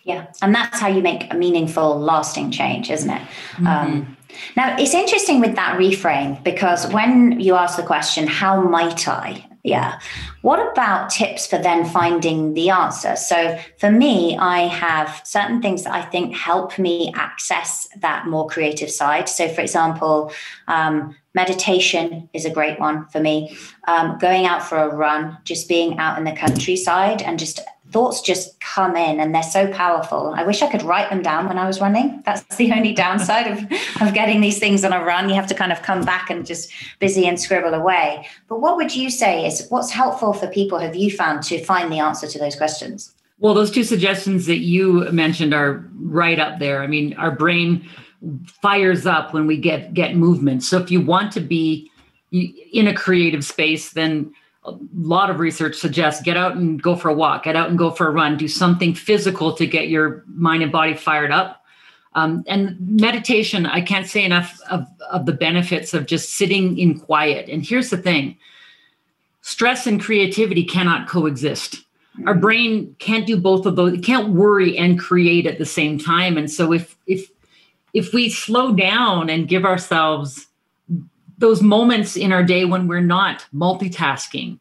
Yeah, 0.03 0.27
and 0.43 0.53
that's 0.53 0.79
how 0.79 0.87
you 0.87 1.01
make 1.01 1.33
a 1.33 1.35
meaningful, 1.35 1.99
lasting 1.99 2.51
change, 2.51 2.91
isn't 2.91 3.09
it? 3.09 3.21
Mm-hmm. 3.53 3.67
Um, 3.67 4.17
now, 4.55 4.75
it's 4.77 4.93
interesting 4.93 5.39
with 5.39 5.55
that 5.55 5.79
reframe 5.79 6.43
because 6.43 6.87
when 6.91 7.39
you 7.39 7.55
ask 7.55 7.75
the 7.75 7.83
question, 7.83 8.27
How 8.27 8.61
might 8.61 9.07
I? 9.07 9.45
Yeah. 9.65 9.99
What 10.43 10.59
about 10.71 11.09
tips 11.09 11.47
for 11.47 11.57
then 11.57 11.85
finding 11.85 12.53
the 12.53 12.69
answer? 12.69 13.15
So, 13.15 13.59
for 13.79 13.89
me, 13.89 14.37
I 14.37 14.67
have 14.67 15.21
certain 15.23 15.59
things 15.59 15.85
that 15.85 15.93
I 15.93 16.03
think 16.03 16.35
help 16.35 16.77
me 16.77 17.11
access 17.15 17.87
that 17.99 18.27
more 18.27 18.47
creative 18.47 18.91
side. 18.91 19.27
So, 19.27 19.49
for 19.49 19.61
example, 19.61 20.31
um, 20.67 21.15
meditation 21.33 22.29
is 22.31 22.45
a 22.45 22.51
great 22.51 22.79
one 22.79 23.07
for 23.07 23.19
me. 23.19 23.57
Um, 23.87 24.19
going 24.19 24.45
out 24.45 24.61
for 24.61 24.77
a 24.77 24.95
run, 24.95 25.39
just 25.45 25.67
being 25.67 25.97
out 25.97 26.19
in 26.19 26.25
the 26.25 26.33
countryside 26.33 27.23
and 27.23 27.39
just 27.39 27.59
thoughts 27.91 28.21
just 28.21 28.59
come 28.59 28.95
in 28.95 29.19
and 29.19 29.33
they're 29.33 29.43
so 29.43 29.71
powerful. 29.71 30.33
I 30.35 30.43
wish 30.43 30.61
I 30.61 30.69
could 30.69 30.81
write 30.83 31.09
them 31.09 31.21
down 31.21 31.47
when 31.47 31.57
I 31.57 31.65
was 31.65 31.79
running. 31.79 32.21
That's 32.25 32.43
the 32.57 32.71
only 32.73 32.93
downside 32.93 33.47
of, 33.47 33.59
of 34.01 34.13
getting 34.13 34.41
these 34.41 34.59
things 34.59 34.83
on 34.83 34.93
a 34.93 35.03
run. 35.03 35.29
You 35.29 35.35
have 35.35 35.47
to 35.47 35.55
kind 35.55 35.71
of 35.71 35.81
come 35.81 36.03
back 36.03 36.29
and 36.29 36.45
just 36.45 36.71
busy 36.99 37.27
and 37.27 37.39
scribble 37.39 37.73
away. 37.73 38.27
But 38.47 38.59
what 38.59 38.75
would 38.77 38.95
you 38.95 39.09
say 39.09 39.45
is 39.45 39.67
what's 39.69 39.91
helpful 39.91 40.33
for 40.33 40.47
people 40.47 40.79
have 40.79 40.95
you 40.95 41.11
found 41.11 41.43
to 41.43 41.63
find 41.63 41.91
the 41.91 41.99
answer 41.99 42.27
to 42.27 42.39
those 42.39 42.55
questions? 42.55 43.13
Well, 43.39 43.53
those 43.53 43.71
two 43.71 43.83
suggestions 43.83 44.45
that 44.45 44.59
you 44.59 45.11
mentioned 45.11 45.53
are 45.53 45.85
right 45.95 46.39
up 46.39 46.59
there. 46.59 46.81
I 46.81 46.87
mean, 46.87 47.13
our 47.15 47.31
brain 47.31 47.87
fires 48.61 49.05
up 49.05 49.33
when 49.33 49.45
we 49.45 49.57
get 49.57 49.93
get 49.93 50.15
movement. 50.15 50.63
So 50.63 50.79
if 50.79 50.89
you 50.89 51.01
want 51.01 51.31
to 51.33 51.41
be 51.41 51.91
in 52.31 52.87
a 52.87 52.93
creative 52.93 53.43
space, 53.43 53.91
then 53.91 54.33
a 54.65 54.77
lot 54.95 55.29
of 55.29 55.39
research 55.39 55.75
suggests 55.75 56.21
get 56.23 56.37
out 56.37 56.55
and 56.55 56.81
go 56.81 56.95
for 56.95 57.09
a 57.09 57.13
walk, 57.13 57.43
get 57.43 57.55
out 57.55 57.69
and 57.69 57.77
go 57.77 57.91
for 57.91 58.07
a 58.07 58.11
run, 58.11 58.37
do 58.37 58.47
something 58.47 58.93
physical 58.93 59.53
to 59.53 59.65
get 59.65 59.89
your 59.89 60.23
mind 60.27 60.63
and 60.63 60.71
body 60.71 60.95
fired 60.95 61.31
up. 61.31 61.61
Um, 62.13 62.43
and 62.47 62.77
meditation, 62.79 63.65
I 63.65 63.81
can't 63.81 64.07
say 64.07 64.23
enough 64.23 64.59
of, 64.69 64.87
of 65.11 65.25
the 65.25 65.33
benefits 65.33 65.93
of 65.93 66.05
just 66.05 66.35
sitting 66.35 66.77
in 66.77 66.99
quiet. 66.99 67.49
And 67.49 67.63
here's 67.65 67.89
the 67.89 67.97
thing 67.97 68.37
stress 69.41 69.85
and 69.85 70.01
creativity 70.01 70.63
cannot 70.63 71.07
coexist. 71.07 71.83
Our 72.25 72.33
brain 72.33 72.95
can't 72.99 73.27
do 73.27 73.37
both 73.37 73.65
of 73.65 73.75
those. 73.75 73.93
It 73.93 74.03
can't 74.03 74.29
worry 74.29 74.77
and 74.77 74.97
create 74.97 75.45
at 75.45 75.59
the 75.59 75.65
same 75.65 75.99
time. 75.99 76.37
And 76.37 76.49
so 76.49 76.71
if 76.71 76.97
if 77.05 77.29
if 77.93 78.13
we 78.13 78.29
slow 78.29 78.73
down 78.73 79.29
and 79.29 79.47
give 79.47 79.65
ourselves 79.65 80.47
those 81.37 81.61
moments 81.61 82.15
in 82.15 82.31
our 82.31 82.43
day 82.43 82.65
when 82.65 82.87
we're 82.87 83.01
not 83.01 83.45
multitasking, 83.53 84.59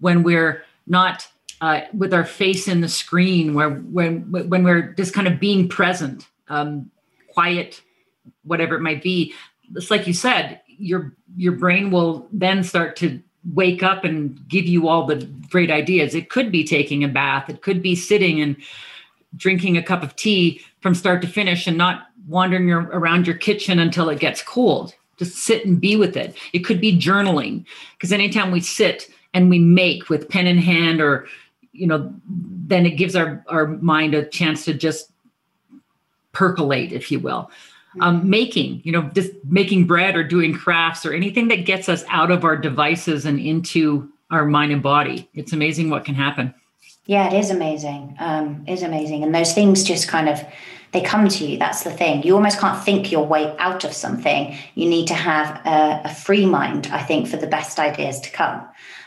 when 0.00 0.22
we're 0.22 0.64
not 0.86 1.26
uh, 1.60 1.82
with 1.94 2.12
our 2.12 2.24
face 2.24 2.68
in 2.68 2.80
the 2.80 2.88
screen, 2.88 3.54
where 3.54 3.70
when 3.70 4.22
when 4.30 4.64
we're 4.64 4.92
just 4.94 5.14
kind 5.14 5.28
of 5.28 5.38
being 5.38 5.68
present, 5.68 6.26
um, 6.48 6.90
quiet, 7.32 7.82
whatever 8.44 8.74
it 8.74 8.80
might 8.80 9.02
be. 9.02 9.32
It's 9.74 9.90
like 9.90 10.06
you 10.06 10.14
said, 10.14 10.60
your 10.66 11.14
your 11.36 11.52
brain 11.52 11.90
will 11.90 12.26
then 12.32 12.64
start 12.64 12.96
to 12.96 13.22
wake 13.54 13.82
up 13.82 14.04
and 14.04 14.38
give 14.48 14.66
you 14.66 14.88
all 14.88 15.06
the 15.06 15.16
great 15.50 15.70
ideas. 15.70 16.14
It 16.14 16.30
could 16.30 16.52
be 16.52 16.64
taking 16.64 17.02
a 17.02 17.08
bath. 17.08 17.48
It 17.48 17.62
could 17.62 17.82
be 17.82 17.96
sitting 17.96 18.40
and 18.40 18.56
drinking 19.34 19.76
a 19.76 19.82
cup 19.82 20.02
of 20.02 20.14
tea 20.14 20.60
from 20.80 20.94
start 20.94 21.22
to 21.22 21.28
finish 21.28 21.66
and 21.66 21.78
not 21.78 22.08
wandering 22.28 22.68
your, 22.68 22.82
around 22.82 23.26
your 23.26 23.36
kitchen 23.36 23.78
until 23.78 24.08
it 24.08 24.20
gets 24.20 24.42
cold 24.42 24.94
just 25.18 25.36
sit 25.38 25.64
and 25.64 25.80
be 25.80 25.96
with 25.96 26.16
it. 26.16 26.36
It 26.52 26.60
could 26.60 26.80
be 26.80 26.98
journaling 26.98 27.64
because 27.96 28.12
anytime 28.12 28.50
we 28.50 28.60
sit 28.60 29.08
and 29.34 29.50
we 29.50 29.58
make 29.58 30.08
with 30.08 30.28
pen 30.28 30.46
in 30.46 30.58
hand 30.58 31.00
or 31.00 31.26
you 31.72 31.86
know 31.86 32.12
then 32.28 32.86
it 32.86 32.92
gives 32.92 33.16
our 33.16 33.44
our 33.48 33.66
mind 33.66 34.14
a 34.14 34.24
chance 34.24 34.64
to 34.64 34.74
just 34.74 35.10
percolate 36.32 36.92
if 36.92 37.10
you 37.10 37.20
will. 37.20 37.50
Um, 38.00 38.28
making 38.28 38.80
you 38.84 38.92
know 38.92 39.02
just 39.14 39.32
making 39.44 39.86
bread 39.86 40.16
or 40.16 40.24
doing 40.24 40.54
crafts 40.54 41.04
or 41.04 41.12
anything 41.12 41.48
that 41.48 41.66
gets 41.66 41.88
us 41.88 42.04
out 42.08 42.30
of 42.30 42.44
our 42.44 42.56
devices 42.56 43.26
and 43.26 43.38
into 43.38 44.10
our 44.30 44.46
mind 44.46 44.72
and 44.72 44.82
body. 44.82 45.28
It's 45.34 45.52
amazing 45.52 45.90
what 45.90 46.04
can 46.04 46.14
happen. 46.14 46.54
Yeah 47.04 47.30
it 47.30 47.38
is 47.38 47.50
amazing. 47.50 48.16
Um, 48.18 48.64
is 48.66 48.82
amazing. 48.82 49.24
And 49.24 49.34
those 49.34 49.52
things 49.52 49.84
just 49.84 50.08
kind 50.08 50.28
of 50.28 50.42
they 50.92 51.00
come 51.00 51.28
to 51.28 51.46
you. 51.46 51.58
That's 51.58 51.84
the 51.84 51.90
thing. 51.90 52.22
You 52.22 52.34
almost 52.34 52.60
can't 52.60 52.82
think 52.82 53.10
your 53.10 53.26
way 53.26 53.54
out 53.58 53.84
of 53.84 53.92
something. 53.92 54.56
You 54.74 54.88
need 54.88 55.08
to 55.08 55.14
have 55.14 55.60
a, 55.66 56.02
a 56.04 56.14
free 56.14 56.46
mind, 56.46 56.88
I 56.92 57.02
think, 57.02 57.28
for 57.28 57.38
the 57.38 57.46
best 57.46 57.78
ideas 57.78 58.20
to 58.20 58.30
come. 58.30 58.62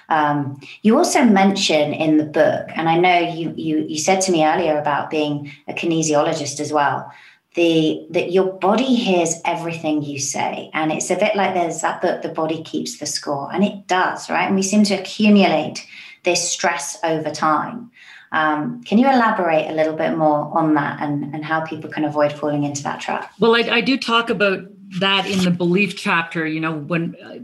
Um, 0.10 0.60
you 0.82 0.98
also 0.98 1.24
mention 1.24 1.94
in 1.94 2.18
the 2.18 2.26
book, 2.26 2.70
and 2.76 2.90
I 2.90 2.98
know 2.98 3.20
you, 3.20 3.54
you 3.56 3.86
you 3.88 3.98
said 3.98 4.22
to 4.22 4.32
me 4.32 4.46
earlier 4.46 4.78
about 4.78 5.10
being 5.10 5.52
a 5.68 5.74
kinesiologist 5.74 6.60
as 6.60 6.72
well. 6.72 7.12
The 7.56 8.06
that 8.12 8.32
your 8.32 8.54
body 8.54 8.96
hears 8.96 9.36
everything 9.46 10.04
you 10.04 10.20
say, 10.20 10.70
and 10.74 10.92
it's 10.92 11.10
a 11.10 11.16
bit 11.16 11.36
like 11.36 11.54
there's 11.54 11.82
that 11.82 12.02
book, 12.02 12.22
"The 12.22 12.30
Body 12.30 12.62
Keeps 12.64 13.00
the 13.00 13.08
Score," 13.08 13.52
and 13.52 13.64
it 13.64 13.88
does, 13.88 14.30
right? 14.30 14.46
And 14.46 14.56
we 14.56 14.62
seem 14.62 14.84
to 14.86 14.96
accumulate 14.96 15.86
this 16.24 16.52
stress 16.52 16.98
over 17.04 17.32
time. 17.32 17.92
Um, 18.32 18.84
can 18.84 18.98
you 18.98 19.08
elaborate 19.08 19.70
a 19.70 19.74
little 19.74 19.96
bit 19.96 20.18
more 20.18 20.56
on 20.58 20.74
that 20.74 21.02
and, 21.02 21.34
and 21.34 21.46
how 21.46 21.62
people 21.62 21.90
can 21.90 22.04
avoid 22.04 22.34
falling 22.34 22.64
into 22.64 22.84
that 22.84 23.00
trap? 23.00 23.32
Well, 23.40 23.56
I, 23.56 23.60
I 23.60 23.82
do 23.82 23.98
talk 23.98 24.30
about 24.30 24.66
that 25.00 25.26
in 25.26 25.44
the 25.44 25.52
belief 25.52 25.96
chapter, 25.96 26.46
you 26.46 26.60
know, 26.60 26.74
when 26.74 27.16
uh, 27.24 27.36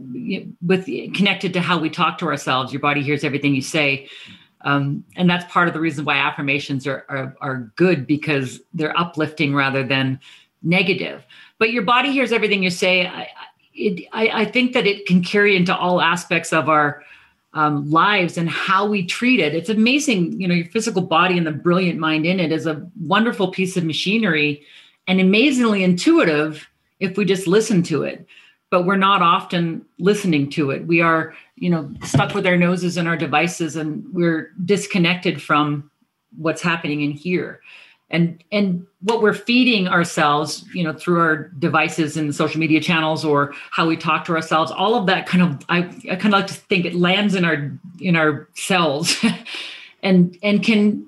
with 0.61 0.85
connected 1.13 1.53
to 1.53 1.61
how 1.61 1.79
we 1.79 1.89
talk 1.89 2.17
to 2.19 2.25
ourselves, 2.27 2.71
your 2.71 2.79
body 2.79 3.01
hears 3.01 3.23
everything 3.23 3.55
you 3.55 3.61
say. 3.61 4.07
Um, 4.63 5.03
and 5.15 5.29
that's 5.29 5.51
part 5.51 5.67
of 5.67 5.73
the 5.73 5.79
reason 5.79 6.05
why 6.05 6.17
affirmations 6.17 6.85
are, 6.85 7.05
are, 7.09 7.35
are 7.41 7.71
good 7.75 8.05
because 8.05 8.61
they're 8.73 8.97
uplifting 8.97 9.55
rather 9.55 9.83
than 9.83 10.19
negative. 10.61 11.25
But 11.57 11.71
your 11.71 11.83
body 11.83 12.11
hears 12.11 12.31
everything 12.31 12.63
you 12.63 12.69
say. 12.69 13.07
I, 13.07 13.29
it, 13.73 14.07
I, 14.11 14.41
I 14.41 14.45
think 14.45 14.73
that 14.73 14.85
it 14.85 15.05
can 15.05 15.23
carry 15.23 15.55
into 15.55 15.75
all 15.75 16.01
aspects 16.01 16.53
of 16.53 16.69
our 16.69 17.03
um, 17.53 17.89
lives 17.89 18.37
and 18.37 18.49
how 18.49 18.85
we 18.87 19.05
treat 19.05 19.39
it. 19.39 19.53
It's 19.53 19.69
amazing, 19.69 20.39
you 20.39 20.47
know, 20.47 20.53
your 20.53 20.67
physical 20.67 21.01
body 21.01 21.37
and 21.37 21.45
the 21.45 21.51
brilliant 21.51 21.99
mind 21.99 22.25
in 22.25 22.39
it 22.39 22.51
is 22.51 22.65
a 22.65 22.87
wonderful 23.01 23.51
piece 23.51 23.75
of 23.75 23.83
machinery 23.83 24.63
and 25.07 25.19
amazingly 25.19 25.83
intuitive 25.83 26.67
if 26.99 27.17
we 27.17 27.25
just 27.25 27.47
listen 27.47 27.83
to 27.83 28.03
it. 28.03 28.25
But 28.69 28.85
we're 28.85 28.95
not 28.95 29.21
often 29.21 29.85
listening 29.99 30.49
to 30.51 30.71
it. 30.71 30.87
We 30.87 31.01
are, 31.01 31.33
you 31.57 31.69
know, 31.69 31.91
stuck 32.05 32.33
with 32.33 32.47
our 32.47 32.55
noses 32.55 32.95
in 32.95 33.05
our 33.05 33.17
devices 33.17 33.75
and 33.75 34.05
we're 34.13 34.53
disconnected 34.63 35.41
from 35.41 35.91
what's 36.37 36.61
happening 36.61 37.01
in 37.01 37.11
here 37.11 37.59
and 38.11 38.43
and 38.51 38.85
what 39.01 39.21
we're 39.21 39.33
feeding 39.33 39.87
ourselves 39.87 40.63
you 40.73 40.83
know 40.83 40.93
through 40.93 41.19
our 41.19 41.47
devices 41.59 42.17
and 42.17 42.35
social 42.35 42.59
media 42.59 42.79
channels 42.79 43.25
or 43.25 43.53
how 43.71 43.87
we 43.87 43.97
talk 43.97 44.25
to 44.25 44.33
ourselves 44.33 44.71
all 44.71 44.95
of 44.95 45.07
that 45.07 45.25
kind 45.25 45.43
of 45.43 45.65
i, 45.69 45.79
I 46.09 46.15
kind 46.15 46.33
of 46.33 46.41
like 46.41 46.47
to 46.47 46.53
think 46.53 46.85
it 46.85 46.93
lands 46.93 47.33
in 47.33 47.43
our 47.43 47.71
in 47.99 48.15
our 48.15 48.47
cells 48.53 49.15
and 50.03 50.37
and 50.43 50.63
can 50.63 51.07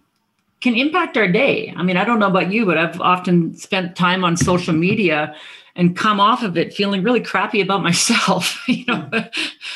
can 0.62 0.76
impact 0.76 1.18
our 1.18 1.28
day. 1.28 1.74
I 1.76 1.84
mean 1.84 1.98
i 1.98 2.06
don't 2.06 2.20
know 2.20 2.28
about 2.28 2.52
you 2.52 2.66
but 2.66 2.78
i've 2.78 3.00
often 3.00 3.56
spent 3.56 3.96
time 3.96 4.24
on 4.24 4.38
social 4.38 4.74
media 4.74 5.36
and 5.76 5.98
come 5.98 6.20
off 6.20 6.44
of 6.44 6.58
it 6.58 6.74
feeling 6.74 7.04
really 7.04 7.22
crappy 7.22 7.62
about 7.62 7.84
myself 7.90 8.68
you 8.68 8.86
know 8.88 9.10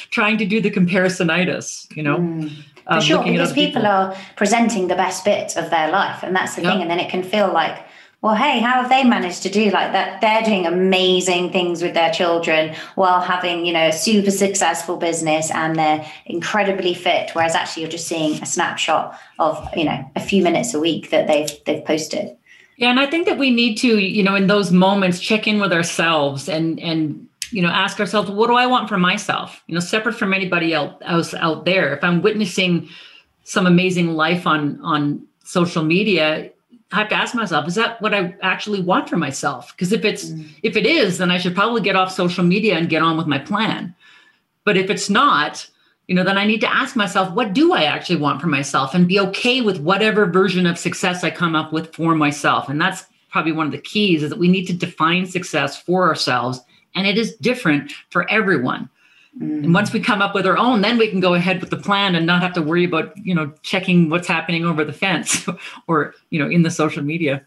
trying 0.09 0.37
to 0.37 0.45
do 0.45 0.61
the 0.61 0.71
comparisonitis 0.71 1.93
you 1.95 2.03
know? 2.03 2.17
Mm. 2.17 2.51
For 2.87 2.93
um, 2.93 3.01
sure, 3.01 3.23
because 3.23 3.51
people, 3.51 3.81
people, 3.81 3.87
are 3.87 4.15
presenting 4.37 4.87
the 4.87 4.95
best 4.95 5.25
bit 5.25 5.57
of 5.57 5.69
their 5.69 5.91
life, 5.91 6.23
and 6.23 6.33
that's 6.33 6.55
the 6.55 6.61
thing. 6.61 6.81
And 6.81 6.89
then 6.89 6.99
it 6.99 7.09
can 7.09 7.21
feel 7.21 7.51
like, 7.51 7.85
well, 8.21 8.33
hey, 8.33 8.59
how 8.59 8.81
have 8.81 8.89
they 8.89 9.03
managed 9.03 9.43
to 9.43 9.49
do 9.49 9.69
like 9.71 9.91
that? 9.91 10.21
They're 10.21 10.41
doing 10.41 10.65
amazing 10.65 11.51
things 11.51 11.83
with 11.83 11.93
their 11.93 12.11
children 12.11 12.75
while 12.95 13.19
having, 13.19 13.65
you 13.65 13.73
know, 13.73 13.87
a 13.87 13.91
super 13.91 14.31
successful 14.31 14.95
business, 14.95 15.51
and 15.51 15.75
they're 15.75 16.09
incredibly 16.25 16.93
fit. 16.93 17.31
Whereas 17.33 17.55
actually, 17.55 17.83
you're 17.83 17.91
just 17.91 18.07
seeing 18.07 18.41
a 18.41 18.45
snapshot 18.45 19.19
of, 19.37 19.67
you 19.75 19.83
know, 19.83 20.09
a 20.15 20.21
few 20.21 20.41
minutes 20.41 20.73
a 20.73 20.79
week 20.79 21.09
that 21.09 21.27
they've 21.27 21.51
they've 21.65 21.83
posted. 21.83 22.37
Yeah, 22.77 22.91
and 22.91 22.99
I 22.99 23.07
think 23.07 23.27
that 23.27 23.37
we 23.37 23.51
need 23.51 23.75
to, 23.79 23.99
you 23.99 24.23
know, 24.23 24.35
in 24.35 24.47
those 24.47 24.71
moments, 24.71 25.19
check 25.19 25.45
in 25.45 25.59
with 25.59 25.73
ourselves 25.73 26.47
and 26.47 26.79
and 26.79 27.26
you 27.51 27.61
know 27.61 27.69
ask 27.69 27.99
ourselves 27.99 28.29
what 28.29 28.47
do 28.47 28.55
i 28.55 28.65
want 28.65 28.89
for 28.89 28.97
myself? 28.97 29.63
You 29.67 29.75
know 29.75 29.79
separate 29.79 30.13
from 30.13 30.33
anybody 30.33 30.73
else 30.73 31.33
out 31.33 31.65
there. 31.65 31.95
If 31.95 32.03
i'm 32.03 32.21
witnessing 32.21 32.89
some 33.43 33.65
amazing 33.65 34.09
life 34.15 34.45
on 34.45 34.79
on 34.81 35.25
social 35.43 35.83
media 35.83 36.51
i 36.91 36.95
have 36.97 37.09
to 37.09 37.15
ask 37.15 37.33
myself 37.33 37.67
is 37.67 37.75
that 37.75 38.01
what 38.01 38.13
i 38.13 38.35
actually 38.41 38.81
want 38.81 39.09
for 39.09 39.17
myself? 39.17 39.73
Because 39.75 39.91
if 39.91 40.03
it's 40.05 40.25
mm. 40.25 40.47
if 40.63 40.75
it 40.75 40.85
is 40.85 41.17
then 41.17 41.31
i 41.31 41.37
should 41.37 41.55
probably 41.55 41.81
get 41.81 41.95
off 41.95 42.11
social 42.11 42.43
media 42.43 42.75
and 42.75 42.89
get 42.89 43.01
on 43.01 43.17
with 43.17 43.27
my 43.27 43.39
plan. 43.39 43.95
But 44.63 44.77
if 44.77 44.89
it's 44.89 45.09
not 45.09 45.67
you 46.07 46.15
know 46.15 46.23
then 46.23 46.37
i 46.37 46.45
need 46.45 46.61
to 46.61 46.73
ask 46.73 46.95
myself 46.95 47.33
what 47.33 47.53
do 47.53 47.73
i 47.73 47.83
actually 47.83 48.19
want 48.19 48.41
for 48.41 48.47
myself? 48.47 48.93
And 48.93 49.07
be 49.07 49.19
okay 49.19 49.61
with 49.61 49.79
whatever 49.79 50.25
version 50.25 50.65
of 50.65 50.77
success 50.77 51.23
i 51.23 51.31
come 51.31 51.55
up 51.55 51.71
with 51.71 51.95
for 51.95 52.15
myself. 52.15 52.69
And 52.69 52.79
that's 52.79 53.05
probably 53.29 53.51
one 53.51 53.67
of 53.67 53.71
the 53.71 53.77
keys 53.77 54.23
is 54.23 54.29
that 54.29 54.39
we 54.39 54.47
need 54.47 54.65
to 54.65 54.73
define 54.73 55.25
success 55.25 55.79
for 55.79 56.07
ourselves 56.07 56.61
and 56.97 57.07
it 57.07 57.17
is 57.17 57.35
different 57.37 57.93
for 58.09 58.29
everyone. 58.29 58.89
Mm. 59.39 59.65
and 59.65 59.73
once 59.73 59.93
we 59.93 59.99
come 59.99 60.19
up 60.19 60.33
with 60.33 60.47
our 60.47 60.57
own 60.57 60.81
then 60.81 60.97
we 60.97 61.07
can 61.07 61.19
go 61.19 61.35
ahead 61.35 61.61
with 61.61 61.69
the 61.69 61.77
plan 61.77 62.15
and 62.15 62.25
not 62.25 62.41
have 62.41 62.53
to 62.53 62.61
worry 62.61 62.85
about 62.85 63.15
you 63.17 63.35
know 63.35 63.53
checking 63.61 64.09
what's 64.09 64.27
happening 64.27 64.65
over 64.65 64.83
the 64.83 64.93
fence 64.93 65.47
or 65.87 66.15
you 66.31 66.39
know 66.39 66.49
in 66.49 66.63
the 66.63 66.71
social 66.71 67.03
media. 67.03 67.45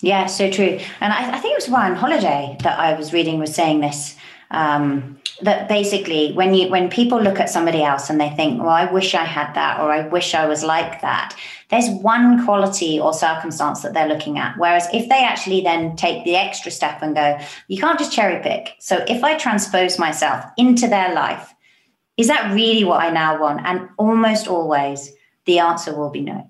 Yeah 0.00 0.26
so 0.26 0.50
true. 0.50 0.78
And 1.00 1.12
I, 1.12 1.36
I 1.36 1.38
think 1.38 1.52
it 1.52 1.62
was 1.62 1.68
Ryan 1.68 1.94
Holiday 1.94 2.56
that 2.62 2.78
i 2.78 2.94
was 2.94 3.12
reading 3.12 3.38
was 3.38 3.54
saying 3.54 3.80
this 3.80 4.15
um, 4.50 5.18
that 5.42 5.68
basically 5.68 6.32
when 6.32 6.54
you 6.54 6.68
when 6.68 6.88
people 6.88 7.20
look 7.20 7.38
at 7.38 7.50
somebody 7.50 7.82
else 7.82 8.08
and 8.08 8.20
they 8.20 8.30
think 8.30 8.60
well 8.60 8.70
i 8.70 8.90
wish 8.90 9.14
i 9.14 9.24
had 9.24 9.52
that 9.54 9.80
or 9.80 9.92
i 9.92 10.06
wish 10.08 10.34
i 10.34 10.46
was 10.46 10.64
like 10.64 11.00
that 11.02 11.36
there's 11.68 11.90
one 11.90 12.42
quality 12.44 12.98
or 12.98 13.12
circumstance 13.12 13.82
that 13.82 13.92
they're 13.92 14.08
looking 14.08 14.38
at 14.38 14.56
whereas 14.56 14.88
if 14.94 15.08
they 15.08 15.22
actually 15.22 15.60
then 15.60 15.94
take 15.96 16.24
the 16.24 16.36
extra 16.36 16.70
step 16.70 17.02
and 17.02 17.14
go 17.14 17.38
you 17.68 17.78
can't 17.78 17.98
just 17.98 18.12
cherry 18.12 18.42
pick 18.42 18.74
so 18.78 19.04
if 19.08 19.22
i 19.22 19.36
transpose 19.36 19.98
myself 19.98 20.44
into 20.56 20.88
their 20.88 21.12
life 21.12 21.52
is 22.16 22.28
that 22.28 22.54
really 22.54 22.84
what 22.84 23.02
i 23.02 23.10
now 23.10 23.38
want 23.38 23.60
and 23.66 23.88
almost 23.98 24.48
always 24.48 25.12
the 25.44 25.58
answer 25.58 25.94
will 25.94 26.10
be 26.10 26.20
no 26.20 26.48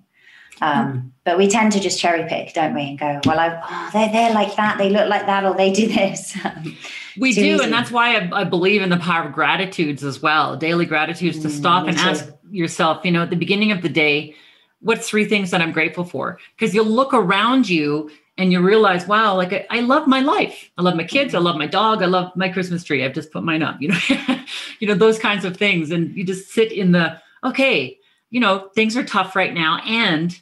um, 0.63 0.93
mm. 0.93 1.11
But 1.25 1.37
we 1.37 1.49
tend 1.49 1.73
to 1.73 1.81
just 1.81 2.01
cherry 2.01 2.27
pick, 2.31 2.55
don't 2.55 2.75
we? 2.75 2.83
And 2.83 2.99
go, 2.99 3.21
well, 3.27 3.39
I, 3.39 3.61
oh, 3.63 3.91
they're, 3.93 4.11
they're 4.11 4.33
like 4.33 4.57
that, 4.57 4.79
they 4.79 4.89
look 4.89 5.07
like 5.07 5.27
that, 5.27 5.45
or 5.45 5.55
they 5.55 5.71
do 5.71 5.87
this. 5.87 6.35
we 7.19 7.33
do. 7.33 7.55
Easy. 7.55 7.65
And 7.65 7.73
that's 7.73 7.91
why 7.91 8.17
I, 8.17 8.41
I, 8.41 8.45
believe 8.45 8.83
in 8.83 8.91
the 8.91 8.97
power 8.97 9.25
of 9.25 9.33
gratitudes 9.33 10.05
as 10.05 10.21
well 10.21 10.57
daily 10.57 10.87
gratitudes 10.87 11.39
to 11.41 11.49
mm, 11.49 11.51
stop 11.51 11.87
and 11.87 11.97
too. 11.97 12.03
ask 12.03 12.33
yourself, 12.51 13.05
you 13.05 13.11
know, 13.11 13.23
at 13.23 13.31
the 13.31 13.37
beginning 13.37 13.73
of 13.73 13.83
the 13.83 13.89
day, 13.89 14.35
what's 14.81 15.09
three 15.09 15.25
things 15.25 15.51
that 15.51 15.61
I'm 15.61 15.73
grateful 15.73 16.05
for? 16.05 16.39
Because 16.57 16.75
you'll 16.75 16.87
look 16.87 17.13
around 17.15 17.69
you 17.69 18.11
and 18.39 18.53
you 18.53 18.61
realize, 18.61 19.07
wow, 19.07 19.35
like 19.35 19.53
I, 19.53 19.67
I, 19.71 19.81
love 19.81 20.07
my 20.07 20.21
life. 20.21 20.71
I 20.77 20.83
love 20.83 20.95
my 20.95 21.05
kids. 21.05 21.35
I 21.35 21.39
love 21.39 21.57
my 21.57 21.67
dog. 21.67 22.03
I 22.03 22.07
love 22.07 22.35
my 22.37 22.49
Christmas 22.49 22.85
tree. 22.85 23.05
I've 23.05 23.15
just 23.15 23.33
put 23.33 23.43
mine 23.43 23.63
up, 23.63 23.81
you 23.81 23.89
know, 23.89 23.99
you 24.79 24.87
know, 24.87 24.95
those 24.95 25.19
kinds 25.19 25.45
of 25.45 25.57
things. 25.57 25.91
And 25.91 26.15
you 26.15 26.25
just 26.25 26.51
sit 26.51 26.71
in 26.71 26.93
the, 26.93 27.21
okay, 27.43 27.99
you 28.31 28.41
know, 28.41 28.71
things 28.75 28.97
are 28.97 29.05
tough 29.05 29.35
right 29.35 29.55
now. 29.55 29.81
And 29.87 30.39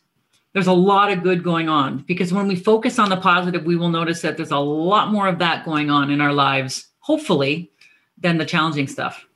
there's 0.54 0.68
a 0.68 0.72
lot 0.72 1.10
of 1.10 1.22
good 1.22 1.42
going 1.42 1.68
on 1.68 1.98
because 2.06 2.32
when 2.32 2.46
we 2.46 2.56
focus 2.56 2.98
on 2.98 3.10
the 3.10 3.16
positive, 3.16 3.64
we 3.64 3.76
will 3.76 3.90
notice 3.90 4.22
that 4.22 4.36
there's 4.36 4.52
a 4.52 4.58
lot 4.58 5.12
more 5.12 5.28
of 5.28 5.38
that 5.40 5.64
going 5.64 5.90
on 5.90 6.10
in 6.10 6.20
our 6.20 6.32
lives, 6.32 6.86
hopefully, 7.00 7.70
than 8.16 8.38
the 8.38 8.46
challenging 8.46 8.86
stuff. 8.86 9.26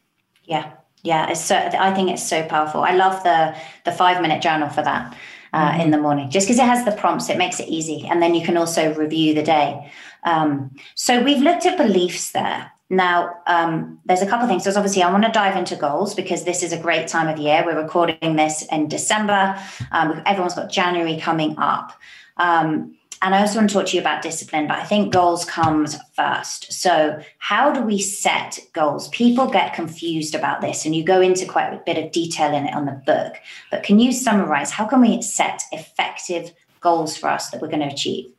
Yeah, 0.44 0.72
yeah, 1.02 1.28
it's 1.28 1.44
so. 1.44 1.56
I 1.56 1.92
think 1.92 2.10
it's 2.10 2.26
so 2.26 2.46
powerful. 2.46 2.82
I 2.82 2.94
love 2.94 3.22
the 3.24 3.54
the 3.84 3.92
five 3.92 4.22
minute 4.22 4.40
journal 4.40 4.68
for 4.68 4.82
that 4.82 5.16
uh, 5.52 5.72
mm-hmm. 5.72 5.80
in 5.80 5.90
the 5.90 5.98
morning, 5.98 6.30
just 6.30 6.46
because 6.46 6.60
it 6.60 6.64
has 6.64 6.84
the 6.84 6.92
prompts. 6.92 7.28
It 7.28 7.36
makes 7.36 7.58
it 7.60 7.68
easy, 7.68 8.06
and 8.08 8.22
then 8.22 8.34
you 8.34 8.44
can 8.44 8.56
also 8.56 8.94
review 8.94 9.34
the 9.34 9.42
day. 9.42 9.92
Um, 10.22 10.74
so 10.94 11.22
we've 11.22 11.42
looked 11.42 11.66
at 11.66 11.76
beliefs 11.76 12.30
there. 12.30 12.70
Now, 12.90 13.34
um, 13.46 14.00
there's 14.06 14.22
a 14.22 14.26
couple 14.26 14.44
of 14.44 14.48
things. 14.48 14.64
So, 14.64 14.70
obviously, 14.70 15.02
I 15.02 15.10
want 15.10 15.24
to 15.24 15.30
dive 15.30 15.56
into 15.56 15.76
goals 15.76 16.14
because 16.14 16.44
this 16.44 16.62
is 16.62 16.72
a 16.72 16.78
great 16.78 17.06
time 17.06 17.28
of 17.28 17.38
year. 17.38 17.62
We're 17.64 17.80
recording 17.80 18.36
this 18.36 18.64
in 18.72 18.88
December. 18.88 19.60
Um, 19.92 20.22
everyone's 20.24 20.54
got 20.54 20.70
January 20.70 21.18
coming 21.18 21.58
up. 21.58 21.92
Um, 22.38 22.96
and 23.20 23.34
I 23.34 23.40
also 23.40 23.58
want 23.58 23.70
to 23.70 23.74
talk 23.74 23.86
to 23.86 23.96
you 23.96 24.00
about 24.00 24.22
discipline, 24.22 24.68
but 24.68 24.78
I 24.78 24.84
think 24.84 25.12
goals 25.12 25.44
comes 25.44 25.96
first. 26.14 26.72
So, 26.72 27.20
how 27.38 27.72
do 27.72 27.82
we 27.82 27.98
set 27.98 28.58
goals? 28.72 29.08
People 29.08 29.50
get 29.50 29.74
confused 29.74 30.34
about 30.34 30.60
this, 30.60 30.86
and 30.86 30.94
you 30.94 31.04
go 31.04 31.20
into 31.20 31.44
quite 31.44 31.72
a 31.72 31.82
bit 31.84 31.98
of 31.98 32.12
detail 32.12 32.54
in 32.54 32.66
it 32.66 32.74
on 32.74 32.86
the 32.86 33.02
book. 33.04 33.34
But 33.70 33.82
can 33.82 33.98
you 33.98 34.12
summarize 34.12 34.70
how 34.70 34.86
can 34.86 35.00
we 35.00 35.20
set 35.20 35.62
effective 35.72 36.52
goals 36.80 37.16
for 37.16 37.28
us 37.28 37.50
that 37.50 37.60
we're 37.60 37.68
going 37.68 37.86
to 37.86 37.92
achieve? 37.92 38.32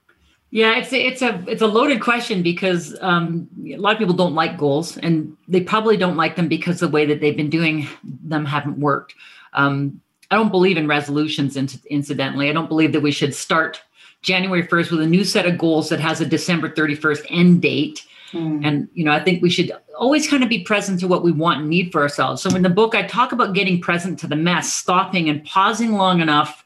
Yeah, 0.52 0.78
it's 0.78 0.92
a, 0.92 1.00
it's 1.00 1.22
a 1.22 1.44
it's 1.48 1.62
a 1.62 1.68
loaded 1.68 2.02
question 2.02 2.42
because 2.42 2.98
um, 3.02 3.48
a 3.68 3.78
lot 3.78 3.94
of 3.94 4.00
people 4.00 4.16
don't 4.16 4.34
like 4.34 4.58
goals, 4.58 4.98
and 4.98 5.38
they 5.48 5.62
probably 5.62 5.96
don't 5.96 6.18
like 6.18 6.36
them 6.36 6.48
because 6.48 6.80
the 6.80 6.88
way 6.88 7.06
that 7.06 7.22
they've 7.22 7.38
been 7.38 7.52
doing 7.52 7.88
them 8.04 8.46
haven't 8.46 8.80
worked. 8.80 9.14
Um, 9.54 10.02
I 10.32 10.36
don't 10.36 10.50
believe 10.50 10.78
in 10.78 10.88
resolutions. 10.88 11.56
Incidentally, 11.56 12.50
I 12.50 12.54
don't 12.54 12.68
believe 12.68 12.94
that 12.94 13.02
we 13.02 13.12
should 13.12 13.36
start 13.36 13.82
January 14.24 14.66
first 14.66 14.90
with 14.90 15.02
a 15.02 15.08
new 15.08 15.24
set 15.24 15.46
of 15.46 15.58
goals 15.58 15.90
that 15.90 16.00
has 16.00 16.20
a 16.20 16.26
December 16.26 16.74
thirty 16.74 16.96
first 16.96 17.26
end 17.30 17.62
date. 17.62 18.06
Mm. 18.32 18.66
And 18.66 18.88
you 18.94 19.04
know, 19.04 19.12
I 19.12 19.24
think 19.24 19.44
we 19.44 19.50
should 19.52 19.72
always 19.98 20.28
kind 20.28 20.44
of 20.44 20.50
be 20.50 20.64
present 20.64 21.00
to 21.02 21.08
what 21.08 21.24
we 21.24 21.32
want 21.32 21.62
and 21.62 21.70
need 21.70 21.92
for 21.92 22.02
ourselves. 22.02 22.42
So 22.42 22.56
in 22.56 22.64
the 22.64 22.70
book, 22.70 22.96
I 22.96 23.04
talk 23.04 23.32
about 23.32 23.54
getting 23.54 23.82
present 23.82 24.18
to 24.20 24.28
the 24.28 24.36
mess, 24.36 24.74
stopping 24.74 25.30
and 25.30 25.44
pausing 25.46 25.94
long 25.94 26.22
enough 26.22 26.66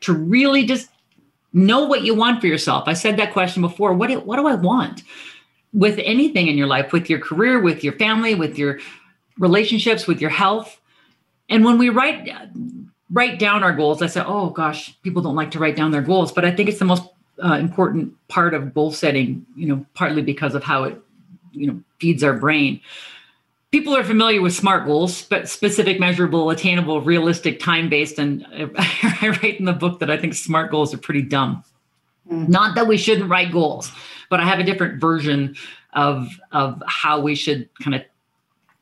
to 0.00 0.12
really 0.12 0.66
just 0.66 0.90
know 1.54 1.84
what 1.84 2.02
you 2.02 2.14
want 2.14 2.40
for 2.40 2.46
yourself. 2.46 2.84
I 2.86 2.92
said 2.92 3.16
that 3.16 3.32
question 3.32 3.62
before. 3.62 3.94
What 3.94 4.08
do, 4.08 4.20
what 4.20 4.36
do 4.36 4.46
I 4.46 4.54
want 4.56 5.02
with 5.72 5.98
anything 6.02 6.48
in 6.48 6.58
your 6.58 6.66
life, 6.66 6.92
with 6.92 7.08
your 7.08 7.20
career, 7.20 7.60
with 7.60 7.82
your 7.82 7.94
family, 7.94 8.34
with 8.34 8.58
your 8.58 8.80
relationships, 9.38 10.06
with 10.06 10.20
your 10.20 10.30
health? 10.30 10.78
And 11.48 11.64
when 11.64 11.78
we 11.78 11.88
write 11.88 12.30
write 13.10 13.38
down 13.38 13.62
our 13.62 13.72
goals, 13.72 14.02
I 14.02 14.06
said, 14.08 14.24
"Oh 14.26 14.50
gosh, 14.50 15.00
people 15.02 15.22
don't 15.22 15.36
like 15.36 15.52
to 15.52 15.58
write 15.58 15.76
down 15.76 15.90
their 15.90 16.02
goals," 16.02 16.32
but 16.32 16.44
I 16.44 16.50
think 16.50 16.68
it's 16.68 16.78
the 16.78 16.84
most 16.84 17.04
uh, 17.42 17.54
important 17.54 18.14
part 18.28 18.54
of 18.54 18.74
goal 18.74 18.92
setting. 18.92 19.46
You 19.54 19.68
know, 19.68 19.86
partly 19.94 20.22
because 20.22 20.54
of 20.54 20.64
how 20.64 20.84
it 20.84 21.00
you 21.52 21.66
know 21.66 21.80
feeds 21.98 22.24
our 22.24 22.34
brain 22.34 22.80
people 23.74 23.96
are 23.96 24.04
familiar 24.04 24.40
with 24.40 24.54
SMART 24.54 24.86
goals, 24.86 25.24
but 25.24 25.48
specific, 25.48 25.98
measurable, 25.98 26.48
attainable, 26.50 27.00
realistic, 27.00 27.58
time 27.58 27.88
based. 27.88 28.20
And 28.20 28.46
I 28.78 29.36
write 29.42 29.58
in 29.58 29.64
the 29.64 29.72
book 29.72 29.98
that 29.98 30.08
I 30.08 30.16
think 30.16 30.34
SMART 30.34 30.70
goals 30.70 30.94
are 30.94 30.98
pretty 30.98 31.22
dumb. 31.22 31.64
Mm-hmm. 32.30 32.52
Not 32.52 32.76
that 32.76 32.86
we 32.86 32.96
shouldn't 32.96 33.28
write 33.28 33.50
goals, 33.50 33.90
but 34.30 34.38
I 34.38 34.44
have 34.44 34.60
a 34.60 34.62
different 34.62 35.00
version 35.00 35.56
of 35.92 36.28
of 36.52 36.80
how 36.86 37.18
we 37.18 37.34
should 37.34 37.68
kind 37.82 37.96
of 37.96 38.02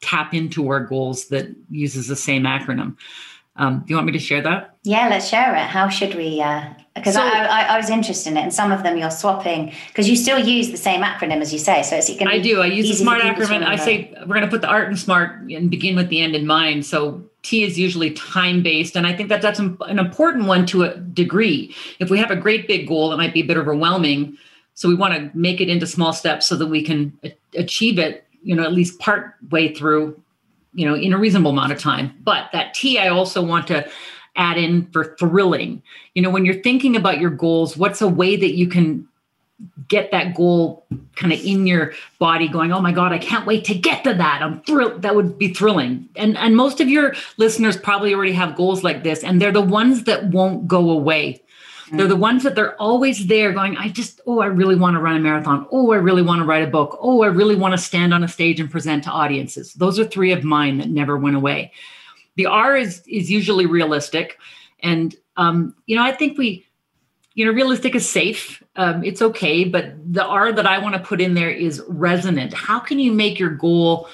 tap 0.02 0.34
into 0.34 0.68
our 0.68 0.84
goals 0.84 1.28
that 1.28 1.46
uses 1.70 2.08
the 2.08 2.16
same 2.16 2.42
acronym. 2.42 2.94
Um, 3.56 3.80
do 3.80 3.84
you 3.88 3.96
want 3.96 4.06
me 4.06 4.12
to 4.12 4.18
share 4.18 4.42
that? 4.42 4.76
Yeah, 4.82 5.08
let's 5.08 5.28
share 5.28 5.54
it. 5.54 5.62
How 5.62 5.88
should 5.88 6.14
we 6.14 6.40
uh, 6.40 6.72
because 6.94 7.14
so, 7.14 7.22
I, 7.22 7.44
I, 7.44 7.62
I, 7.74 7.76
was 7.78 7.88
interested 7.88 8.30
in 8.30 8.36
it, 8.36 8.42
and 8.42 8.52
some 8.52 8.70
of 8.70 8.82
them 8.82 8.98
you're 8.98 9.10
swapping 9.10 9.72
because 9.88 10.08
you 10.10 10.16
still 10.16 10.38
use 10.38 10.70
the 10.70 10.76
same 10.76 11.02
acronym 11.02 11.40
as 11.40 11.52
you 11.52 11.58
say. 11.58 11.82
So 11.82 11.96
it's 11.96 12.08
going. 12.10 12.28
I 12.28 12.38
do. 12.38 12.60
I 12.60 12.66
use 12.66 12.88
the 12.88 12.94
SMART 12.94 13.22
acronym. 13.22 13.64
I 13.64 13.76
say 13.76 14.12
we're 14.20 14.34
going 14.34 14.42
to 14.42 14.48
put 14.48 14.60
the 14.60 14.68
art 14.68 14.88
and 14.88 14.98
SMART 14.98 15.40
and 15.50 15.70
begin 15.70 15.96
with 15.96 16.08
the 16.08 16.20
end 16.20 16.36
in 16.36 16.46
mind. 16.46 16.84
So 16.84 17.24
T 17.42 17.64
is 17.64 17.78
usually 17.78 18.10
time 18.12 18.62
based, 18.62 18.94
and 18.94 19.06
I 19.06 19.16
think 19.16 19.30
that 19.30 19.40
that's 19.40 19.58
an 19.58 19.78
important 19.98 20.46
one 20.46 20.66
to 20.66 20.84
a 20.84 20.96
degree. 20.96 21.74
If 21.98 22.10
we 22.10 22.18
have 22.18 22.30
a 22.30 22.36
great 22.36 22.68
big 22.68 22.86
goal, 22.86 23.12
it 23.12 23.16
might 23.16 23.32
be 23.32 23.40
a 23.40 23.46
bit 23.46 23.56
overwhelming. 23.56 24.36
So 24.74 24.88
we 24.88 24.94
want 24.94 25.14
to 25.14 25.30
make 25.36 25.60
it 25.60 25.68
into 25.68 25.86
small 25.86 26.12
steps 26.12 26.46
so 26.46 26.56
that 26.56 26.66
we 26.66 26.82
can 26.82 27.18
achieve 27.56 27.98
it. 27.98 28.26
You 28.42 28.54
know, 28.54 28.64
at 28.64 28.72
least 28.72 28.98
part 28.98 29.36
way 29.50 29.72
through. 29.72 30.21
You 30.74 30.88
know, 30.88 30.94
in 30.94 31.12
a 31.12 31.18
reasonable 31.18 31.50
amount 31.50 31.72
of 31.72 31.78
time. 31.78 32.14
But 32.22 32.48
that 32.52 32.74
T, 32.74 32.98
I 32.98 33.08
also 33.08 33.42
want 33.42 33.66
to 33.68 33.88
add 34.36 34.56
in 34.56 34.86
for 34.86 35.16
thrilling. 35.18 35.82
You 36.14 36.22
know, 36.22 36.30
when 36.30 36.44
you're 36.44 36.62
thinking 36.62 36.96
about 36.96 37.20
your 37.20 37.30
goals, 37.30 37.76
what's 37.76 38.00
a 38.00 38.08
way 38.08 38.36
that 38.36 38.54
you 38.54 38.66
can 38.66 39.06
get 39.88 40.10
that 40.10 40.34
goal 40.34 40.84
kind 41.14 41.32
of 41.32 41.40
in 41.44 41.66
your 41.66 41.92
body 42.18 42.48
going 42.48 42.72
oh 42.72 42.80
my 42.80 42.90
god 42.90 43.12
i 43.12 43.18
can't 43.18 43.46
wait 43.46 43.64
to 43.64 43.74
get 43.74 44.02
to 44.02 44.12
that 44.12 44.42
i'm 44.42 44.60
thrilled 44.62 45.02
that 45.02 45.14
would 45.14 45.38
be 45.38 45.54
thrilling 45.54 46.08
and 46.16 46.36
and 46.36 46.56
most 46.56 46.80
of 46.80 46.88
your 46.88 47.14
listeners 47.36 47.76
probably 47.76 48.12
already 48.12 48.32
have 48.32 48.56
goals 48.56 48.82
like 48.82 49.04
this 49.04 49.22
and 49.22 49.40
they're 49.40 49.52
the 49.52 49.60
ones 49.60 50.04
that 50.04 50.24
won't 50.26 50.66
go 50.66 50.90
away 50.90 51.40
mm-hmm. 51.92 51.98
they're 51.98 52.08
the 52.08 52.16
ones 52.16 52.42
that 52.42 52.54
they're 52.54 52.80
always 52.80 53.26
there 53.26 53.52
going 53.52 53.76
i 53.76 53.88
just 53.88 54.20
oh 54.26 54.40
i 54.40 54.46
really 54.46 54.76
want 54.76 54.94
to 54.94 55.00
run 55.00 55.16
a 55.16 55.20
marathon 55.20 55.66
oh 55.70 55.92
i 55.92 55.96
really 55.96 56.22
want 56.22 56.40
to 56.40 56.44
write 56.44 56.62
a 56.62 56.70
book 56.70 56.98
oh 57.00 57.22
i 57.22 57.26
really 57.26 57.54
want 57.54 57.72
to 57.72 57.78
stand 57.78 58.12
on 58.12 58.24
a 58.24 58.28
stage 58.28 58.58
and 58.58 58.70
present 58.70 59.04
to 59.04 59.10
audiences 59.10 59.74
those 59.74 59.98
are 59.98 60.04
three 60.04 60.32
of 60.32 60.42
mine 60.42 60.78
that 60.78 60.88
never 60.88 61.16
went 61.16 61.36
away 61.36 61.72
the 62.36 62.46
R 62.46 62.76
is 62.76 63.02
is 63.06 63.30
usually 63.30 63.66
realistic, 63.66 64.38
and 64.80 65.14
um, 65.36 65.74
you 65.86 65.96
know 65.96 66.02
I 66.02 66.12
think 66.12 66.38
we, 66.38 66.66
you 67.34 67.44
know, 67.44 67.52
realistic 67.52 67.94
is 67.94 68.08
safe. 68.08 68.62
Um, 68.76 69.04
it's 69.04 69.20
okay, 69.20 69.64
but 69.64 69.94
the 70.12 70.24
R 70.24 70.52
that 70.52 70.66
I 70.66 70.78
want 70.78 70.94
to 70.94 71.00
put 71.00 71.20
in 71.20 71.34
there 71.34 71.50
is 71.50 71.82
resonant. 71.88 72.54
How 72.54 72.78
can 72.78 72.98
you 72.98 73.12
make 73.12 73.38
your 73.38 73.50
goal 73.50 74.08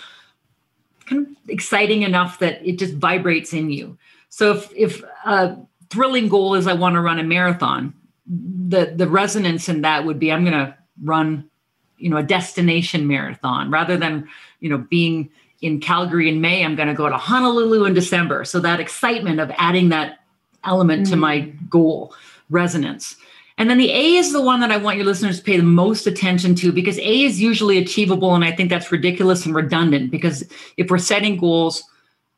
kind 1.07 1.27
of 1.27 1.33
exciting 1.49 2.03
enough 2.03 2.39
that 2.41 2.67
it 2.67 2.79
just 2.79 2.95
vibrates 2.95 3.53
in 3.53 3.71
you? 3.71 3.97
So 4.31 4.53
if 4.53 4.73
if 4.75 5.03
a 5.25 5.57
thrilling 5.91 6.29
goal 6.29 6.55
is 6.55 6.67
I 6.67 6.75
want 6.75 6.95
to 6.95 7.01
run 7.01 7.19
a 7.19 7.25
marathon, 7.25 7.95
the 8.27 8.93
the 8.97 9.09
resonance 9.09 9.69
in 9.69 9.83
that 9.83 10.05
would 10.05 10.19
be 10.19 10.33
I'm 10.33 10.45
going 10.45 10.67
to 10.67 10.77
run 11.03 11.49
you 11.97 12.11
know 12.11 12.17
a 12.17 12.23
destination 12.23 13.07
marathon 13.07 13.71
rather 13.71 13.97
than 13.97 14.29
you 14.61 14.69
know 14.69 14.79
being 14.79 15.31
in 15.61 15.81
Calgary 15.81 16.29
in 16.29 16.41
May, 16.41 16.65
I'm 16.65 16.77
going 16.77 16.89
to 16.89 16.95
go 16.95 17.09
to 17.09 17.17
Honolulu 17.17 17.85
in 17.85 17.95
December. 17.95 18.45
So 18.45 18.61
that 18.61 18.81
excitement 18.81 19.41
of 19.41 19.51
adding 19.57 19.89
that 19.89 20.21
element 20.65 21.03
mm-hmm. 21.03 21.13
to 21.13 21.17
my 21.17 21.41
goal 21.69 22.15
resonance. 22.51 23.17
And 23.57 23.69
then 23.69 23.79
the 23.79 23.91
A 23.91 24.15
is 24.15 24.33
the 24.33 24.41
one 24.41 24.61
that 24.61 24.71
I 24.71 24.77
want 24.77 24.99
your 24.99 25.07
listeners 25.07 25.39
to 25.39 25.45
pay 25.45 25.57
the 25.57 25.65
most 25.65 26.07
attention 26.07 26.55
to 26.57 26.71
because 26.71 26.97
A 26.99 27.23
is 27.23 27.41
usually 27.41 27.77
achievable. 27.77 28.37
And 28.37 28.45
I 28.45 28.53
think 28.53 28.71
that's 28.71 28.93
ridiculous 28.93 29.45
and 29.45 29.55
redundant 29.55 30.13
because 30.13 30.49
if 30.77 30.91
we're 30.91 30.99
setting 30.99 31.37
goals, 31.37 31.83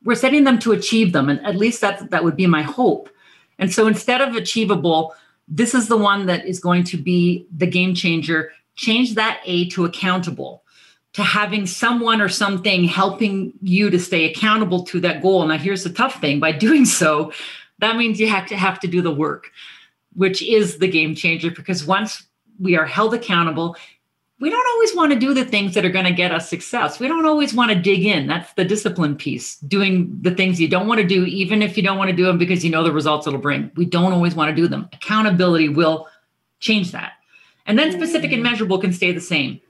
we're 0.03 0.15
setting 0.15 0.45
them 0.45 0.57
to 0.59 0.71
achieve 0.71 1.13
them. 1.13 1.29
And 1.29 1.39
at 1.45 1.55
least 1.55 1.79
that, 1.81 2.09
that 2.09 2.23
would 2.23 2.35
be 2.35 2.47
my 2.47 2.63
hope. 2.63 3.07
And 3.61 3.73
so 3.73 3.87
instead 3.87 4.19
of 4.19 4.35
achievable, 4.35 5.15
this 5.47 5.73
is 5.73 5.87
the 5.87 5.97
one 5.97 6.25
that 6.25 6.45
is 6.45 6.59
going 6.59 6.83
to 6.85 6.97
be 6.97 7.47
the 7.55 7.67
game 7.67 7.95
changer. 7.95 8.51
Change 8.75 9.15
that 9.15 9.39
A 9.45 9.69
to 9.69 9.85
accountable, 9.85 10.63
to 11.13 11.23
having 11.23 11.65
someone 11.65 12.19
or 12.19 12.27
something 12.27 12.83
helping 12.83 13.53
you 13.61 13.89
to 13.89 13.99
stay 13.99 14.29
accountable 14.29 14.83
to 14.85 14.99
that 14.99 15.21
goal. 15.21 15.45
Now, 15.45 15.57
here's 15.57 15.85
the 15.85 15.89
tough 15.89 16.19
thing 16.19 16.41
by 16.41 16.51
doing 16.67 16.83
so, 16.83 17.31
that 17.79 17.95
means 17.95 18.19
you 18.19 18.27
have 18.27 18.47
to 18.47 18.57
have 18.57 18.81
to 18.81 18.87
do 18.87 19.01
the 19.01 19.13
work 19.13 19.51
which 20.13 20.41
is 20.41 20.77
the 20.77 20.87
game 20.87 21.15
changer 21.15 21.51
because 21.51 21.85
once 21.85 22.23
we 22.59 22.75
are 22.77 22.85
held 22.85 23.13
accountable, 23.13 23.75
we 24.41 24.49
don't 24.49 24.67
always 24.73 24.95
want 24.95 25.13
to 25.13 25.19
do 25.19 25.35
the 25.35 25.45
things 25.45 25.75
that 25.75 25.85
are 25.85 25.89
going 25.89 26.05
to 26.05 26.11
get 26.11 26.31
us 26.31 26.49
success. 26.49 26.99
We 26.99 27.07
don't 27.07 27.27
always 27.27 27.53
want 27.53 27.69
to 27.69 27.79
dig 27.79 28.03
in. 28.03 28.25
That's 28.25 28.51
the 28.53 28.65
discipline 28.65 29.15
piece, 29.15 29.57
doing 29.57 30.17
the 30.19 30.33
things 30.33 30.59
you 30.59 30.67
don't 30.67 30.87
want 30.87 30.99
to 30.99 31.07
do, 31.07 31.25
even 31.25 31.61
if 31.61 31.77
you 31.77 31.83
don't 31.83 31.99
want 31.99 32.09
to 32.09 32.15
do 32.15 32.25
them 32.25 32.39
because 32.39 32.65
you 32.65 32.71
know 32.71 32.83
the 32.83 32.91
results 32.91 33.27
it'll 33.27 33.39
bring. 33.39 33.69
We 33.75 33.85
don't 33.85 34.11
always 34.11 34.33
want 34.33 34.49
to 34.49 34.55
do 34.55 34.67
them. 34.67 34.89
Accountability 34.93 35.69
will 35.69 36.07
change 36.59 36.91
that. 36.91 37.13
And 37.67 37.77
then 37.77 37.91
specific 37.91 38.31
and 38.31 38.41
mm. 38.41 38.49
measurable 38.49 38.79
can 38.79 38.91
stay 38.91 39.11
the 39.11 39.21
same. 39.21 39.61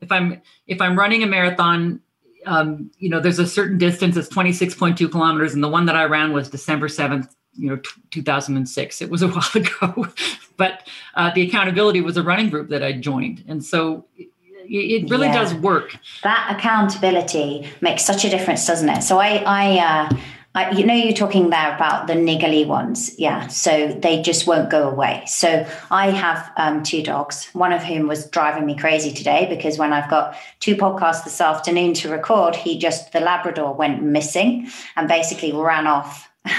If 0.00 0.10
I'm 0.10 0.42
if 0.66 0.80
I'm 0.80 0.98
running 0.98 1.22
a 1.22 1.26
marathon, 1.26 2.00
um, 2.46 2.90
you 2.98 3.08
know, 3.08 3.20
there's 3.20 3.38
a 3.38 3.46
certain 3.46 3.78
distance, 3.78 4.16
it's 4.16 4.28
26.2 4.28 5.10
kilometers, 5.10 5.54
and 5.54 5.62
the 5.62 5.68
one 5.68 5.86
that 5.86 5.96
I 5.96 6.04
ran 6.04 6.32
was 6.32 6.50
December 6.50 6.88
7th, 6.88 7.32
you 7.56 7.70
know, 7.70 7.76
t- 7.76 7.90
2006. 8.10 9.02
It 9.02 9.10
was 9.10 9.22
a 9.22 9.28
while 9.30 9.50
ago, 9.54 10.08
but 10.56 10.88
uh, 11.14 11.32
the 11.34 11.42
accountability 11.42 12.00
was 12.00 12.16
a 12.16 12.22
running 12.22 12.50
group 12.50 12.68
that 12.70 12.82
I 12.82 12.92
joined, 12.92 13.44
and 13.48 13.64
so 13.64 14.04
it, 14.68 15.10
really 15.10 15.28
yeah. 15.28 15.34
does 15.34 15.54
work. 15.54 15.96
That 16.22 16.56
accountability 16.56 17.68
makes 17.80 18.04
such 18.04 18.24
a 18.24 18.30
difference, 18.30 18.66
doesn't 18.66 18.88
it? 18.88 19.02
So 19.02 19.18
I, 19.18 19.42
I, 19.46 19.78
uh, 19.78 20.16
I, 20.54 20.70
you 20.70 20.86
know, 20.86 20.94
you're 20.94 21.12
talking 21.12 21.50
there 21.50 21.74
about 21.74 22.06
the 22.06 22.14
niggly 22.14 22.66
ones, 22.66 23.18
yeah. 23.18 23.46
So 23.48 23.88
they 23.88 24.22
just 24.22 24.46
won't 24.46 24.70
go 24.70 24.88
away. 24.88 25.22
So 25.26 25.66
I 25.90 26.10
have 26.10 26.50
um, 26.56 26.82
two 26.82 27.02
dogs, 27.02 27.48
one 27.52 27.72
of 27.72 27.82
whom 27.82 28.08
was 28.08 28.26
driving 28.30 28.64
me 28.64 28.74
crazy 28.74 29.12
today 29.12 29.46
because 29.50 29.78
when 29.78 29.92
I've 29.92 30.08
got 30.08 30.34
two 30.60 30.74
podcasts 30.74 31.24
this 31.24 31.40
afternoon 31.40 31.92
to 31.94 32.08
record, 32.08 32.56
he 32.56 32.78
just 32.78 33.12
the 33.12 33.20
Labrador 33.20 33.74
went 33.74 34.02
missing 34.02 34.68
and 34.96 35.06
basically 35.08 35.52
ran 35.52 35.86
off 35.86 36.30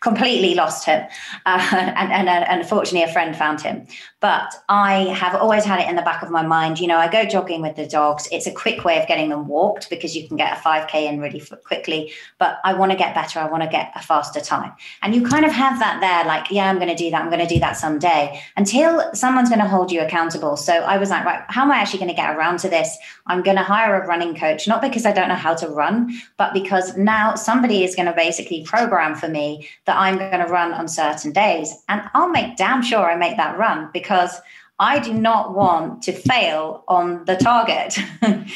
completely 0.00 0.54
lost 0.54 0.86
him. 0.86 1.06
Uh, 1.46 1.68
and, 1.72 2.12
and, 2.12 2.28
and, 2.28 2.60
unfortunately, 2.60 3.02
a 3.02 3.12
friend 3.12 3.36
found 3.36 3.60
him. 3.60 3.86
But 4.20 4.54
I 4.68 5.04
have 5.14 5.34
always 5.34 5.64
had 5.64 5.80
it 5.80 5.88
in 5.88 5.96
the 5.96 6.02
back 6.02 6.22
of 6.22 6.30
my 6.30 6.42
mind. 6.42 6.78
You 6.78 6.86
know, 6.86 6.98
I 6.98 7.08
go 7.08 7.24
jogging 7.24 7.62
with 7.62 7.76
the 7.76 7.86
dogs. 7.86 8.28
It's 8.32 8.46
a 8.46 8.52
quick 8.52 8.84
way 8.84 9.00
of 9.00 9.06
getting 9.08 9.30
them 9.30 9.46
walked 9.46 9.88
because 9.88 10.16
you 10.16 10.26
can 10.26 10.36
get 10.36 10.56
a 10.56 10.60
5K 10.60 10.94
in 11.06 11.20
really 11.20 11.42
quickly. 11.64 12.12
But 12.38 12.58
I 12.64 12.74
want 12.74 12.92
to 12.92 12.98
get 12.98 13.14
better. 13.14 13.40
I 13.40 13.46
want 13.46 13.62
to 13.62 13.68
get 13.68 13.92
a 13.94 14.02
faster 14.02 14.40
time. 14.40 14.72
And 15.02 15.14
you 15.14 15.22
kind 15.22 15.44
of 15.44 15.52
have 15.52 15.78
that 15.78 16.00
there, 16.00 16.24
like, 16.24 16.50
yeah, 16.50 16.68
I'm 16.68 16.76
going 16.76 16.88
to 16.88 16.94
do 16.94 17.10
that. 17.10 17.22
I'm 17.22 17.30
going 17.30 17.46
to 17.46 17.54
do 17.54 17.60
that 17.60 17.76
someday 17.76 18.42
until 18.56 19.14
someone's 19.14 19.48
going 19.48 19.60
to 19.60 19.68
hold 19.68 19.92
you 19.92 20.00
accountable. 20.00 20.56
So 20.56 20.72
I 20.72 20.98
was 20.98 21.10
like, 21.10 21.24
right, 21.24 21.42
how 21.48 21.62
am 21.62 21.70
I 21.70 21.76
actually 21.76 22.00
going 22.00 22.10
to 22.10 22.16
get 22.16 22.34
around 22.34 22.58
to 22.60 22.68
this? 22.68 22.96
I'm 23.26 23.42
going 23.42 23.56
to 23.56 23.62
hire 23.62 24.02
a 24.02 24.06
running 24.06 24.34
coach, 24.34 24.66
not 24.66 24.82
because 24.82 25.06
I 25.06 25.12
don't 25.12 25.28
know 25.28 25.34
how 25.34 25.54
to 25.54 25.68
run, 25.68 26.12
but 26.36 26.52
because 26.52 26.96
now 26.96 27.34
somebody 27.34 27.84
is 27.84 27.94
going 27.94 28.06
to 28.06 28.12
basically 28.12 28.64
program 28.64 29.14
for 29.14 29.28
me 29.28 29.68
that 29.90 29.98
I'm 29.98 30.18
going 30.18 30.38
to 30.38 30.46
run 30.46 30.72
on 30.72 30.86
certain 30.86 31.32
days. 31.32 31.74
And 31.88 32.00
I'll 32.14 32.28
make 32.28 32.56
damn 32.56 32.80
sure 32.80 33.10
I 33.10 33.16
make 33.16 33.36
that 33.38 33.58
run 33.58 33.90
because 33.92 34.40
I 34.78 35.00
do 35.00 35.12
not 35.12 35.52
want 35.52 36.04
to 36.04 36.12
fail 36.12 36.84
on 36.86 37.24
the 37.24 37.34
target. 37.34 37.98
and 38.22 38.46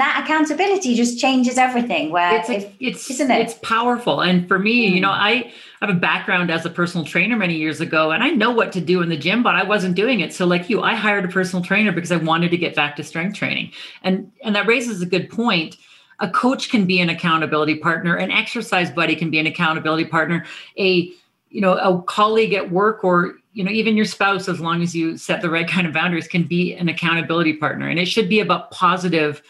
that 0.00 0.22
accountability 0.24 0.96
just 0.96 1.20
changes 1.20 1.58
everything. 1.58 2.10
Where 2.10 2.40
it's, 2.40 2.50
if, 2.50 2.74
it's 2.80 3.08
isn't 3.08 3.30
it? 3.30 3.40
It's 3.40 3.54
powerful. 3.62 4.20
And 4.20 4.48
for 4.48 4.58
me, 4.58 4.90
mm. 4.90 4.94
you 4.96 5.00
know, 5.00 5.12
hmm. 5.12 5.14
I 5.14 5.52
have 5.80 5.90
a 5.90 5.94
background 5.94 6.50
as 6.50 6.66
a 6.66 6.70
personal 6.70 7.06
trainer 7.06 7.36
many 7.36 7.54
years 7.54 7.80
ago, 7.80 8.10
and 8.10 8.24
I 8.24 8.30
know 8.30 8.50
what 8.50 8.72
to 8.72 8.80
do 8.80 9.00
in 9.00 9.10
the 9.10 9.16
gym, 9.16 9.44
but 9.44 9.54
I 9.54 9.62
wasn't 9.62 9.94
doing 9.94 10.18
it. 10.20 10.34
So, 10.34 10.44
like 10.44 10.68
you, 10.68 10.82
I 10.82 10.96
hired 10.96 11.24
a 11.24 11.28
personal 11.28 11.64
trainer 11.64 11.92
because 11.92 12.10
I 12.10 12.16
wanted 12.16 12.50
to 12.50 12.58
get 12.58 12.74
back 12.74 12.96
to 12.96 13.04
strength 13.04 13.36
training. 13.36 13.70
And 14.02 14.32
and 14.42 14.56
that 14.56 14.66
raises 14.66 15.00
a 15.00 15.06
good 15.06 15.30
point 15.30 15.76
a 16.20 16.30
coach 16.30 16.70
can 16.70 16.84
be 16.84 17.00
an 17.00 17.08
accountability 17.08 17.76
partner. 17.76 18.16
An 18.16 18.30
exercise 18.30 18.90
buddy 18.90 19.16
can 19.16 19.30
be 19.30 19.38
an 19.38 19.46
accountability 19.46 20.04
partner. 20.04 20.44
A 20.78 21.12
you 21.48 21.60
know 21.60 21.76
a 21.76 22.02
colleague 22.02 22.54
at 22.54 22.70
work 22.70 23.02
or 23.02 23.34
you 23.52 23.64
know 23.64 23.70
even 23.70 23.96
your 23.96 24.04
spouse 24.04 24.48
as 24.48 24.60
long 24.60 24.82
as 24.82 24.94
you 24.94 25.16
set 25.16 25.42
the 25.42 25.50
right 25.50 25.68
kind 25.68 25.86
of 25.86 25.92
boundaries 25.92 26.28
can 26.28 26.44
be 26.44 26.74
an 26.74 26.88
accountability 26.88 27.54
partner. 27.54 27.88
And 27.88 27.98
it 27.98 28.06
should 28.06 28.28
be 28.28 28.40
about 28.40 28.70
positive 28.70 29.42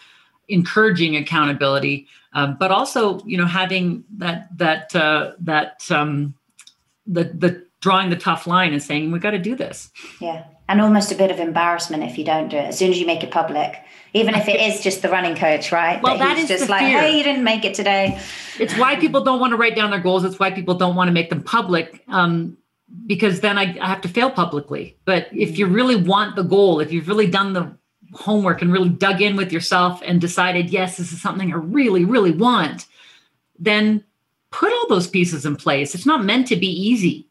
encouraging 0.47 1.15
accountability 1.15 2.07
um, 2.33 2.57
but 2.59 2.71
also 2.71 3.19
you 3.25 3.37
know 3.37 3.45
having 3.45 4.03
that 4.17 4.47
that 4.57 4.95
uh, 4.95 5.33
that 5.39 5.83
um, 5.91 6.33
the 7.05 7.25
the 7.25 7.65
drawing 7.81 8.09
the 8.09 8.15
tough 8.15 8.47
line 8.47 8.73
and 8.73 8.81
saying 8.81 9.11
we 9.11 9.19
got 9.19 9.31
to 9.31 9.39
do 9.39 9.55
this. 9.55 9.91
Yeah 10.19 10.45
and 10.71 10.81
almost 10.81 11.11
a 11.11 11.15
bit 11.15 11.29
of 11.29 11.39
embarrassment 11.39 12.01
if 12.03 12.17
you 12.17 12.23
don't 12.23 12.49
do 12.49 12.57
it 12.57 12.65
as 12.65 12.77
soon 12.77 12.89
as 12.89 12.99
you 12.99 13.05
make 13.05 13.23
it 13.23 13.31
public 13.31 13.75
even 14.13 14.35
if 14.35 14.47
it 14.47 14.59
is 14.59 14.81
just 14.81 15.01
the 15.01 15.09
running 15.09 15.35
coach, 15.35 15.71
right? 15.71 16.01
Well, 16.03 16.17
that, 16.17 16.35
that 16.35 16.37
is 16.37 16.47
just 16.47 16.69
like, 16.69 16.81
fear. 16.81 16.99
hey, 16.99 17.17
you 17.17 17.23
didn't 17.23 17.43
make 17.43 17.63
it 17.63 17.73
today. 17.73 18.19
It's 18.59 18.77
why 18.77 18.97
people 18.97 19.23
don't 19.23 19.39
want 19.39 19.51
to 19.51 19.57
write 19.57 19.75
down 19.75 19.89
their 19.89 20.01
goals. 20.01 20.25
It's 20.25 20.37
why 20.37 20.51
people 20.51 20.75
don't 20.75 20.95
want 20.95 21.07
to 21.07 21.13
make 21.13 21.29
them 21.29 21.41
public. 21.41 22.03
Um, 22.09 22.57
because 23.05 23.39
then 23.39 23.57
I, 23.57 23.77
I 23.79 23.87
have 23.87 24.01
to 24.01 24.09
fail 24.09 24.29
publicly. 24.29 24.97
But 25.05 25.29
if 25.31 25.57
you 25.57 25.65
really 25.65 25.95
want 25.95 26.35
the 26.35 26.43
goal, 26.43 26.81
if 26.81 26.91
you've 26.91 27.07
really 27.07 27.27
done 27.27 27.53
the 27.53 27.73
homework 28.13 28.61
and 28.61 28.73
really 28.73 28.89
dug 28.89 29.21
in 29.21 29.37
with 29.37 29.53
yourself 29.53 30.01
and 30.05 30.19
decided, 30.19 30.69
yes, 30.69 30.97
this 30.97 31.13
is 31.13 31.21
something 31.21 31.53
I 31.53 31.55
really, 31.55 32.03
really 32.03 32.31
want, 32.31 32.87
then 33.57 34.03
put 34.49 34.73
all 34.73 34.87
those 34.89 35.07
pieces 35.07 35.45
in 35.45 35.55
place. 35.55 35.95
It's 35.95 36.05
not 36.05 36.25
meant 36.25 36.47
to 36.47 36.57
be 36.57 36.67
easy 36.67 37.29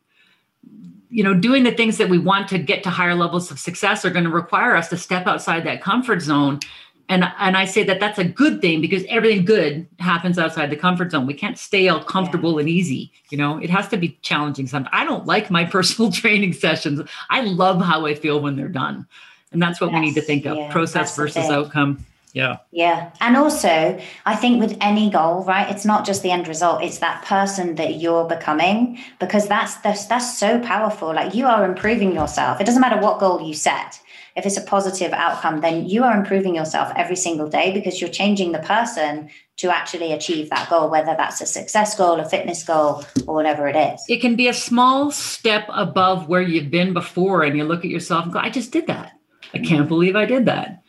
you 1.11 1.25
know 1.25 1.35
doing 1.35 1.65
the 1.65 1.73
things 1.73 1.99
that 1.99 2.09
we 2.09 2.19
want 2.19 2.49
to 2.49 2.59
get 2.59 2.83
to 2.85 2.91
higher 2.91 3.15
levels 3.15 3.51
of 3.51 3.59
success 3.59 4.05
are 4.05 4.11
going 4.11 4.25
to 4.25 4.31
require 4.31 4.77
us 4.77 4.89
to 4.89 4.97
step 4.97 5.27
outside 5.27 5.65
that 5.65 5.83
comfort 5.83 6.23
zone. 6.23 6.61
And 7.09 7.25
and 7.39 7.57
i 7.57 7.65
say 7.65 7.83
that 7.83 7.99
that's 7.99 8.21
a 8.21 8.25
good 8.25 8.61
thing 8.61 8.81
because 8.81 9.05
everything 9.09 9.45
good 9.45 9.89
happens 9.99 10.39
outside 10.39 10.71
the 10.71 10.77
comfort 10.77 11.11
zone. 11.11 11.27
We 11.27 11.35
can't 11.35 11.59
stay 11.59 11.89
all 11.89 12.05
comfortable 12.05 12.53
yeah. 12.53 12.61
and 12.61 12.69
easy 12.69 13.13
you 13.31 13.39
know? 13.39 13.59
It 13.59 13.71
has 13.71 13.89
to 13.89 13.97
be 13.97 14.19
challenging 14.23 14.67
sometimes. 14.67 14.93
I 14.93 15.05
don't 15.05 15.27
like 15.27 15.51
my 15.51 15.65
personal 15.77 16.13
training 16.13 16.53
sessions. 16.53 17.01
I 17.31 17.43
love 17.43 17.81
how 17.81 18.07
i 18.07 18.15
feel 18.15 18.41
when 18.41 18.57
they're 18.57 18.69
done. 18.69 19.07
And 19.53 19.61
that's 19.63 19.81
what 19.81 19.91
yes, 19.91 20.01
we 20.01 20.07
need 20.07 20.15
to 20.15 20.23
think 20.23 20.47
of 20.47 20.57
yeah, 20.57 20.71
process 20.71 21.17
versus 21.17 21.49
outcome 21.51 22.05
yeah. 22.33 22.59
Yeah. 22.71 23.13
And 23.21 23.37
also, 23.37 24.01
I 24.27 24.37
think 24.37 24.61
with 24.61 24.77
any 24.81 25.11
goal, 25.11 25.45
right, 25.45 25.71
it's 25.71 25.85
not 25.85 26.07
just 26.07 26.23
the 26.23 26.31
end 26.31 26.49
result, 26.49 26.83
it's 26.83 26.99
that 26.99 27.25
person 27.25 27.75
that 27.77 27.97
you're 27.97 28.27
becoming 28.27 28.99
because 29.19 29.49
that's 29.49 29.77
that's, 29.77 30.07
that's 30.07 30.39
so 30.39 30.61
powerful. 30.61 31.09
Like 31.15 31.35
you 31.35 31.47
are 31.47 31.65
improving 31.65 32.15
yourself. 32.15 32.61
It 32.61 32.65
doesn't 32.65 32.81
matter 32.81 33.01
what 33.01 33.21
goal 33.21 33.41
you 33.41 33.55
set. 33.55 34.01
If 34.37 34.47
it's 34.47 34.57
a 34.57 34.63
positive 34.63 35.13
outcome, 35.13 35.61
then 35.61 35.89
you 35.89 36.05
are 36.05 36.17
improving 36.17 36.55
yourself 36.55 36.93
every 36.95 37.17
single 37.17 37.49
day 37.49 37.73
because 37.73 38.01
you're 38.01 38.11
changing 38.11 38.53
the 38.53 38.61
person 38.61 39.29
to 39.57 39.75
actually 39.75 40.13
achieve 40.13 40.49
that 40.51 40.71
goal, 40.71 40.89
whether 40.89 41.15
that's 41.17 41.41
a 41.41 41.47
success 41.47 41.97
goal, 41.97 42.21
a 42.21 42.25
fitness 42.25 42.63
goal, 42.63 43.05
or 43.27 43.35
whatever 43.35 43.67
it 43.67 43.77
is. 43.77 44.03
It 44.09 44.21
can 44.21 44.37
be 44.37 44.47
a 44.47 44.55
small 44.55 45.11
step 45.11 45.67
above 45.69 46.29
where 46.29 46.41
you've 46.41 46.71
been 46.71 46.95
before, 46.95 47.43
and 47.43 47.57
you 47.59 47.65
look 47.65 47.85
at 47.85 47.91
yourself 47.91 48.25
and 48.25 48.33
go, 48.33 48.39
I 48.39 48.51
just 48.51 48.71
did 48.71 48.87
that. 48.87 49.13
I 49.53 49.59
can't 49.59 49.89
believe 49.89 50.15
I 50.15 50.27
did 50.27 50.47
that 50.47 50.81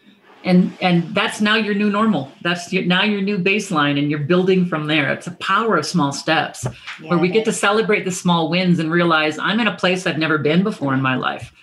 and 0.43 0.75
and 0.81 1.13
that's 1.15 1.41
now 1.41 1.55
your 1.55 1.75
new 1.75 1.89
normal. 1.89 2.31
That's 2.41 2.71
your, 2.73 2.83
now 2.83 3.03
your 3.03 3.21
new 3.21 3.37
baseline 3.37 3.97
and 3.99 4.09
you're 4.09 4.19
building 4.19 4.65
from 4.65 4.87
there. 4.87 5.11
It's 5.11 5.27
a 5.27 5.31
power 5.31 5.77
of 5.77 5.85
small 5.85 6.11
steps 6.11 6.65
yeah, 7.01 7.09
where 7.09 7.19
we 7.19 7.29
get 7.29 7.45
to 7.45 7.51
celebrate 7.51 8.05
the 8.05 8.11
small 8.11 8.49
wins 8.49 8.79
and 8.79 8.91
realize 8.91 9.37
i'm 9.37 9.59
in 9.59 9.67
a 9.67 9.75
place 9.75 10.05
i've 10.05 10.17
never 10.17 10.37
been 10.37 10.63
before 10.63 10.93
in 10.93 11.01
my 11.01 11.15
life. 11.15 11.53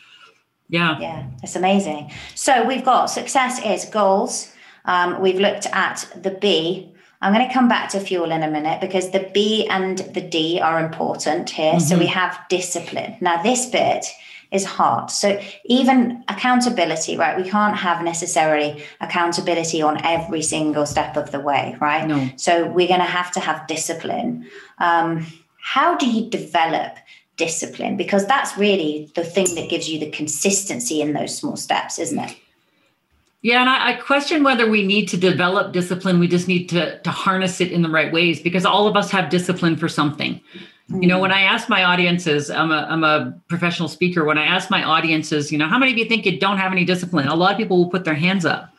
Yeah. 0.68 0.98
Yeah 1.00 1.26
it's 1.42 1.56
amazing. 1.56 2.12
So 2.34 2.66
we've 2.66 2.84
got 2.84 3.06
success 3.06 3.60
is 3.64 3.84
goals. 3.86 4.52
Um, 4.84 5.20
we've 5.20 5.40
looked 5.40 5.66
at 5.66 6.06
the 6.16 6.30
b. 6.30 6.92
I'm 7.20 7.34
going 7.34 7.46
to 7.46 7.52
come 7.52 7.68
back 7.68 7.90
to 7.90 8.00
fuel 8.00 8.30
in 8.30 8.44
a 8.44 8.50
minute 8.50 8.80
because 8.80 9.10
the 9.10 9.28
b 9.34 9.66
and 9.68 9.98
the 9.98 10.20
d 10.20 10.60
are 10.60 10.78
important 10.78 11.50
here. 11.50 11.74
Mm-hmm. 11.74 11.80
so 11.80 11.98
we 11.98 12.06
have 12.06 12.38
discipline. 12.48 13.16
Now 13.20 13.42
this 13.42 13.66
bit 13.66 14.06
is 14.50 14.64
hard. 14.64 15.11
So 15.11 15.40
even 15.66 16.24
accountability, 16.28 17.16
right? 17.16 17.37
We 17.37 17.48
can't 17.48 17.76
have 17.76 18.02
necessarily 18.02 18.82
accountability 19.00 19.82
on 19.82 20.04
every 20.04 20.42
single 20.42 20.87
step 20.87 21.16
of 21.16 21.30
the 21.32 21.40
way, 21.40 21.76
right? 21.80 22.06
No. 22.06 22.30
So 22.37 22.66
we're 22.66 22.88
going 22.88 23.00
to 23.00 23.06
have 23.06 23.30
to 23.32 23.40
have 23.40 23.66
discipline. 23.66 24.46
Um, 24.78 25.26
how 25.61 25.96
do 25.96 26.11
you 26.11 26.30
develop 26.30 26.96
discipline? 27.37 27.96
Because 27.96 28.26
that's 28.26 28.56
really 28.56 29.11
the 29.14 29.24
thing 29.24 29.54
that 29.54 29.68
gives 29.68 29.88
you 29.88 29.98
the 29.98 30.11
consistency 30.11 31.02
in 31.02 31.12
those 31.12 31.37
small 31.37 31.56
steps, 31.56 31.98
isn't 31.98 32.18
it? 32.18 32.37
Yeah, 33.40 33.61
and 33.61 33.70
I, 33.70 33.90
I, 33.90 33.92
question 33.92 34.42
whether 34.42 34.68
we 34.68 34.84
need 34.84 35.06
to 35.11 35.16
develop 35.16 35.72
discipline. 35.72 36.18
We 36.18 36.26
just 36.26 36.48
need 36.48 36.68
to 36.70 36.98
to 36.98 37.11
harness 37.11 37.61
it 37.61 37.70
in 37.70 37.82
the 37.82 37.88
right 37.88 38.12
ways 38.12 38.42
because 38.42 38.66
all 38.66 38.88
of 38.88 38.96
us 38.96 39.12
have 39.12 39.30
discipline 39.30 39.76
for 39.76 39.88
something. 39.88 40.40
You 40.90 41.07
know, 41.07 41.18
when 41.18 41.31
hmm. 41.31 41.37
I 41.37 41.42
ask 41.42 41.68
my 41.68 41.85
audiences, 41.85 42.51
I'm 42.51 42.70
a 42.72 42.87
I'm 42.88 43.05
a 43.05 43.38
professional 43.48 43.88
speaker. 43.88 44.24
When 44.24 44.38
I 44.38 44.44
ask 44.44 44.70
my 44.70 44.83
audiences, 44.83 45.53
you 45.53 45.59
know, 45.59 45.68
how 45.68 45.79
many 45.79 45.92
of 45.92 45.98
you 45.98 46.07
think 46.07 46.24
you 46.24 46.38
don't 46.38 46.57
have 46.57 46.72
any 46.72 46.85
discipline? 46.85 47.29
A 47.29 47.35
lot 47.35 47.53
of 47.53 47.59
people 47.59 47.77
will 47.77 47.90
put 47.90 48.05
their 48.05 48.14
hands 48.14 48.46
up 48.46 48.72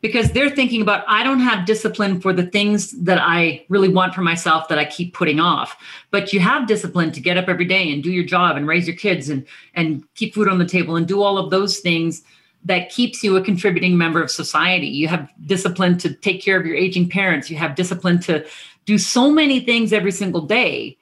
because 0.00 0.32
they're 0.32 0.50
thinking 0.50 0.82
about 0.82 1.04
I 1.06 1.22
don't 1.22 1.40
have 1.40 1.64
discipline 1.64 2.20
for 2.20 2.32
the 2.32 2.46
things 2.46 2.90
that 3.02 3.18
I 3.20 3.64
really 3.68 3.88
want 3.88 4.14
for 4.14 4.22
myself 4.22 4.68
that 4.68 4.78
I 4.78 4.84
keep 4.84 5.14
putting 5.14 5.38
off. 5.38 5.76
But 6.10 6.32
you 6.32 6.40
have 6.40 6.66
discipline 6.66 7.12
to 7.12 7.20
get 7.20 7.36
up 7.36 7.48
every 7.48 7.66
day 7.66 7.92
and 7.92 8.02
do 8.02 8.10
your 8.10 8.24
job 8.24 8.56
and 8.56 8.66
raise 8.66 8.88
your 8.88 8.96
kids 8.96 9.28
and 9.28 9.46
and 9.74 10.02
keep 10.16 10.34
food 10.34 10.48
on 10.48 10.58
the 10.58 10.66
table 10.66 10.96
and 10.96 11.06
do 11.06 11.22
all 11.22 11.38
of 11.38 11.50
those 11.50 11.78
things 11.78 12.22
that 12.64 12.90
keeps 12.90 13.22
you 13.22 13.36
a 13.36 13.42
contributing 13.42 13.96
member 13.96 14.20
of 14.20 14.30
society. 14.30 14.88
You 14.88 15.06
have 15.06 15.30
discipline 15.46 15.98
to 15.98 16.12
take 16.12 16.42
care 16.42 16.58
of 16.58 16.66
your 16.66 16.76
aging 16.76 17.08
parents. 17.08 17.48
You 17.48 17.56
have 17.58 17.76
discipline 17.76 18.18
to 18.22 18.44
do 18.84 18.98
so 18.98 19.30
many 19.30 19.60
things 19.60 19.92
every 19.92 20.12
single 20.12 20.40
day. 20.40 20.96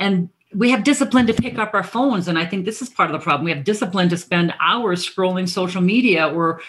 And 0.00 0.28
we 0.52 0.70
have 0.70 0.82
discipline 0.82 1.28
to 1.28 1.32
pick 1.32 1.58
up 1.58 1.74
our 1.74 1.84
phones. 1.84 2.26
And 2.26 2.36
I 2.36 2.44
think 2.44 2.64
this 2.64 2.82
is 2.82 2.88
part 2.88 3.08
of 3.08 3.12
the 3.12 3.22
problem. 3.22 3.44
We 3.44 3.52
have 3.52 3.62
discipline 3.62 4.08
to 4.08 4.16
spend 4.16 4.52
hours 4.60 5.08
scrolling 5.08 5.48
social 5.48 5.80
media 5.80 6.28
or 6.28 6.60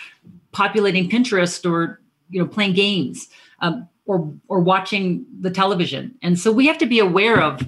populating 0.51 1.09
Pinterest 1.09 1.69
or 1.69 1.99
you 2.29 2.39
know 2.39 2.47
playing 2.47 2.73
games 2.73 3.27
um, 3.59 3.89
or 4.05 4.31
or 4.47 4.59
watching 4.59 5.25
the 5.39 5.49
television. 5.49 6.13
And 6.21 6.37
so 6.37 6.51
we 6.51 6.67
have 6.67 6.77
to 6.77 6.85
be 6.85 6.99
aware 6.99 7.41
of 7.41 7.67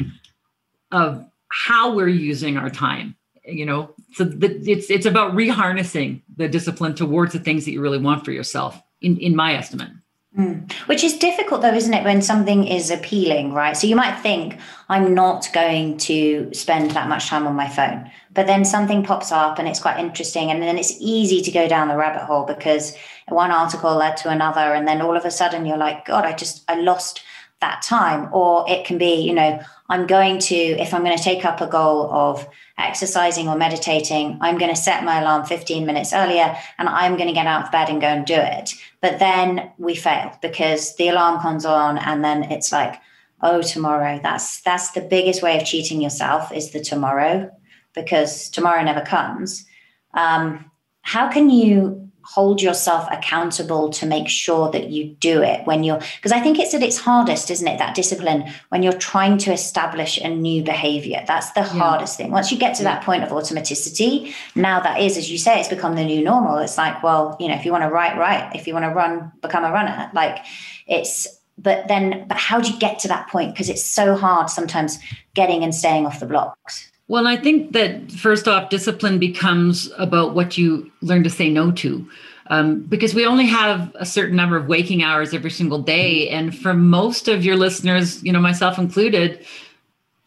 of 0.92 1.26
how 1.50 1.96
we're 1.96 2.08
using 2.08 2.58
our 2.58 2.70
time 2.70 3.16
you 3.46 3.66
know 3.66 3.94
so 4.14 4.24
the, 4.24 4.48
it's 4.70 4.90
it's 4.90 5.06
about 5.06 5.34
reharnessing 5.34 6.22
the 6.36 6.48
discipline 6.48 6.96
towards 6.96 7.34
the 7.34 7.40
things 7.40 7.66
that 7.66 7.72
you 7.72 7.82
really 7.82 7.98
want 7.98 8.24
for 8.24 8.32
yourself 8.32 8.82
in 9.02 9.18
in 9.18 9.36
my 9.36 9.54
estimate 9.54 9.90
mm. 10.38 10.72
which 10.88 11.04
is 11.04 11.18
difficult 11.18 11.62
though 11.62 11.74
isn't 11.74 11.94
it 11.94 12.04
when 12.04 12.22
something 12.22 12.68
is 12.68 12.90
appealing 12.90 13.54
right 13.54 13.78
so 13.78 13.88
you 13.88 13.96
might 13.96 14.20
think 14.22 14.58
i'm 14.90 15.14
not 15.14 15.48
going 15.54 15.98
to 15.98 16.50
spend 16.54 16.92
that 16.92 17.10
much 17.10 17.28
time 17.28 17.48
on 17.48 17.56
my 17.56 17.68
phone 17.68 18.10
but 18.34 18.48
then 18.48 18.66
something 18.66 19.04
pops 19.04 19.32
up 19.32 19.60
and 19.60 19.68
it's 19.68 19.80
quite 19.80 20.00
interesting 20.00 20.52
and 20.52 20.62
then 20.62 20.78
it's 20.78 20.96
easy 21.00 21.42
to 21.42 21.52
go 21.52 21.68
down 21.68 21.88
the 21.88 21.98
rabbit 21.98 22.26
hole 22.26 22.46
because 22.46 22.96
one 23.28 23.52
article 23.52 23.96
led 23.96 24.18
to 24.18 24.30
another 24.30 24.74
and 24.74 24.88
then 24.88 25.02
all 25.02 25.16
of 25.16 25.26
a 25.26 25.32
sudden 25.32 25.66
you're 25.66 25.78
like 25.78 26.06
god 26.06 26.26
i 26.26 26.34
just 26.34 26.64
i 26.68 26.80
lost 26.80 27.22
that 27.64 27.82
time 27.82 28.30
or 28.34 28.70
it 28.70 28.86
can 28.86 28.98
be 28.98 29.16
you 29.28 29.34
know 29.34 29.52
i'm 29.90 30.06
going 30.06 30.38
to 30.50 30.56
if 30.56 30.94
i'm 30.94 31.04
going 31.04 31.18
to 31.18 31.24
take 31.24 31.44
up 31.46 31.62
a 31.62 31.68
goal 31.68 32.12
of 32.12 32.46
exercising 32.78 33.48
or 33.48 33.56
meditating 33.56 34.38
i'm 34.42 34.58
going 34.58 34.74
to 34.74 34.82
set 34.88 35.04
my 35.04 35.22
alarm 35.22 35.46
15 35.46 35.86
minutes 35.86 36.14
earlier 36.14 36.56
and 36.78 36.90
i'm 36.90 37.16
going 37.16 37.30
to 37.30 37.34
get 37.34 37.48
out 37.48 37.66
of 37.66 37.72
bed 37.72 37.90
and 37.90 38.02
go 38.02 38.08
and 38.08 38.26
do 38.26 38.36
it. 38.36 38.74
But 39.02 39.20
then 39.20 39.72
we 39.78 39.96
fail 39.96 40.38
because 40.42 40.96
the 40.96 41.10
alarm 41.10 41.42
comes 41.42 41.66
on 41.66 41.98
and 41.98 42.24
then 42.24 42.44
it's 42.44 42.72
like 42.72 43.02
oh 43.42 43.62
tomorrow. 43.62 44.20
That's 44.24 44.62
that's 44.62 44.92
the 44.92 45.02
biggest 45.02 45.44
way 45.44 45.58
of 45.58 45.66
cheating 45.66 46.02
yourself 46.02 46.52
is 46.52 46.72
the 46.72 46.80
tomorrow 46.80 47.52
because 47.94 48.50
tomorrow 48.50 48.84
never 48.84 49.02
comes. 49.02 49.66
Um, 50.14 50.72
how 51.02 51.30
can 51.30 51.50
you 51.50 52.10
hold 52.24 52.62
yourself 52.62 53.08
accountable 53.12 53.90
to 53.90 54.06
make 54.06 54.28
sure 54.28 54.72
that 54.72 54.90
you 54.90 55.16
do 55.20 55.42
it 55.42 55.66
when 55.66 55.84
you're 55.84 56.00
because 56.16 56.32
i 56.32 56.40
think 56.40 56.58
it's 56.60 56.74
at 56.74 56.82
its 56.82 56.98
hardest 56.98 57.52
isn't 57.54 57.68
it? 57.68 57.78
That 57.78 57.96
discipline 57.96 58.52
when 58.70 58.84
you're 58.84 58.94
trying 58.94 59.38
to 59.40 59.52
establish 59.52 60.18
a 60.18 60.30
new 60.30 60.64
behavior. 60.64 61.24
That's 61.28 61.52
the 61.52 61.62
yeah. 61.62 61.68
hardest 61.68 62.18
thing. 62.18 62.32
Once 62.32 62.52
you 62.52 62.58
get 62.58 62.76
to 62.76 62.84
yeah. 62.84 62.96
that 62.96 63.04
point 63.04 63.24
of 63.24 63.30
automaticity 63.30 64.34
now 64.56 64.80
that 64.82 65.00
is 65.00 65.18
as 65.18 65.32
you 65.32 65.38
say 65.38 65.60
it's 65.60 65.70
become 65.70 65.96
the 65.96 66.04
new 66.04 66.24
normal. 66.24 66.58
It's 66.58 66.78
like 66.78 67.02
well 67.04 67.38
you 67.40 67.48
know 67.48 67.56
if 67.56 67.66
you 67.66 67.72
want 67.72 67.84
to 67.84 67.90
write 67.90 68.18
write. 68.18 68.56
If 68.56 68.68
you 68.68 68.74
want 68.74 68.86
to 68.86 68.90
run 68.90 69.32
become 69.42 69.64
a 69.64 69.72
runner. 69.72 70.10
Like 70.14 70.40
it's 70.88 71.28
but 71.58 71.88
then 71.88 72.28
but 72.28 72.38
how 72.38 72.60
do 72.60 72.72
you 72.72 72.80
get 72.80 73.00
to 73.00 73.08
that 73.10 73.30
point? 73.30 73.54
Because 73.54 73.70
it's 73.70 73.84
so 73.84 74.16
hard 74.16 74.50
sometimes 74.50 75.00
getting 75.34 75.64
and 75.64 75.74
staying 75.74 76.06
off 76.06 76.20
the 76.20 76.26
blocks 76.26 76.92
well, 77.08 77.28
I 77.28 77.36
think 77.36 77.74
that 77.74 78.12
first 78.12 78.48
off, 78.48 78.70
discipline 78.70 79.20
becomes 79.20 79.92
about 79.98 80.36
what 80.36 80.58
you 80.58 80.92
learn 81.02 81.24
to 81.24 81.30
say 81.30 81.50
no 81.50 81.72
to. 81.72 82.08
Um, 82.48 82.82
because 82.82 83.14
we 83.16 83.26
only 83.26 83.46
have 83.46 83.92
a 83.96 84.06
certain 84.06 84.36
number 84.36 84.58
of 84.58 84.68
waking 84.68 85.02
hours 85.02 85.34
every 85.34 85.52
single 85.52 85.80
day. 85.80 86.30
And 86.30 86.56
for 86.56 86.74
most 86.74 87.28
of 87.28 87.46
your 87.46 87.56
listeners, 87.56 88.22
you 88.24 88.34
know, 88.34 88.42
myself 88.42 88.78
included, 88.78 89.46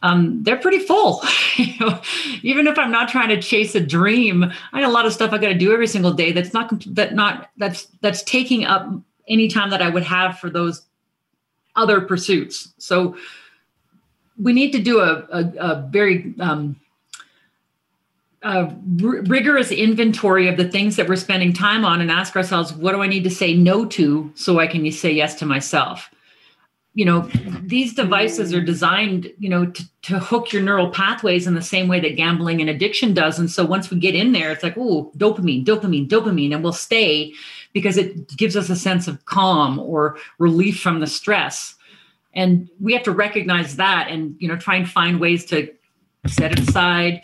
um, 0.01 0.43
they're 0.43 0.57
pretty 0.57 0.79
full. 0.79 1.21
you 1.55 1.73
know, 1.79 2.01
even 2.43 2.67
if 2.67 2.77
I'm 2.77 2.91
not 2.91 3.09
trying 3.09 3.29
to 3.29 3.41
chase 3.41 3.75
a 3.75 3.79
dream, 3.79 4.43
I 4.73 4.81
got 4.81 4.89
a 4.89 4.91
lot 4.91 5.05
of 5.05 5.13
stuff 5.13 5.31
I 5.31 5.37
got 5.37 5.49
to 5.49 5.53
do 5.53 5.73
every 5.73 5.87
single 5.87 6.11
day. 6.11 6.31
That's 6.31 6.53
not 6.53 6.73
that 6.87 7.15
not 7.15 7.49
that's 7.57 7.85
that's 8.01 8.23
taking 8.23 8.65
up 8.65 8.89
any 9.27 9.47
time 9.47 9.69
that 9.71 9.81
I 9.81 9.89
would 9.89 10.03
have 10.03 10.39
for 10.39 10.49
those 10.49 10.85
other 11.75 12.01
pursuits. 12.01 12.73
So 12.77 13.15
we 14.41 14.53
need 14.53 14.71
to 14.71 14.79
do 14.79 14.99
a, 14.99 15.25
a, 15.31 15.53
a 15.59 15.89
very 15.89 16.33
um, 16.39 16.79
a 18.43 18.73
r- 19.03 19.21
rigorous 19.23 19.71
inventory 19.71 20.47
of 20.47 20.57
the 20.57 20.69
things 20.69 20.95
that 20.95 21.07
we're 21.07 21.15
spending 21.15 21.53
time 21.53 21.83
on 21.83 22.01
and 22.01 22.11
ask 22.11 22.35
ourselves, 22.35 22.73
what 22.73 22.93
do 22.93 23.01
I 23.01 23.07
need 23.07 23.23
to 23.23 23.29
say 23.29 23.55
no 23.55 23.85
to 23.85 24.31
so 24.35 24.59
I 24.59 24.67
can 24.67 24.89
say 24.91 25.11
yes 25.11 25.35
to 25.35 25.45
myself? 25.45 26.09
You 26.93 27.05
know, 27.05 27.29
these 27.61 27.93
devices 27.93 28.53
are 28.53 28.61
designed, 28.61 29.31
you 29.37 29.49
know, 29.49 29.67
to, 29.67 29.83
to 30.03 30.19
hook 30.19 30.51
your 30.51 30.63
neural 30.63 30.89
pathways 30.89 31.45
in 31.45 31.53
the 31.53 31.61
same 31.61 31.87
way 31.87 31.99
that 31.99 32.15
gambling 32.15 32.59
and 32.59 32.69
addiction 32.69 33.13
does. 33.13 33.37
And 33.37 33.51
so 33.51 33.65
once 33.65 33.91
we 33.91 33.99
get 33.99 34.15
in 34.15 34.31
there, 34.31 34.51
it's 34.51 34.63
like, 34.63 34.77
oh, 34.77 35.11
dopamine, 35.15 35.63
dopamine, 35.63 36.07
dopamine, 36.07 36.53
and 36.53 36.63
we'll 36.63 36.73
stay 36.73 37.33
because 37.73 37.97
it 37.97 38.35
gives 38.35 38.55
us 38.55 38.69
a 38.69 38.75
sense 38.75 39.07
of 39.07 39.25
calm 39.25 39.77
or 39.77 40.17
relief 40.39 40.79
from 40.79 40.99
the 40.99 41.07
stress 41.07 41.76
and 42.33 42.69
we 42.79 42.93
have 42.93 43.03
to 43.03 43.11
recognize 43.11 43.75
that 43.77 44.07
and 44.09 44.35
you 44.39 44.47
know 44.47 44.57
try 44.57 44.75
and 44.75 44.89
find 44.89 45.19
ways 45.19 45.45
to 45.45 45.73
set 46.27 46.51
it 46.51 46.59
aside 46.59 47.21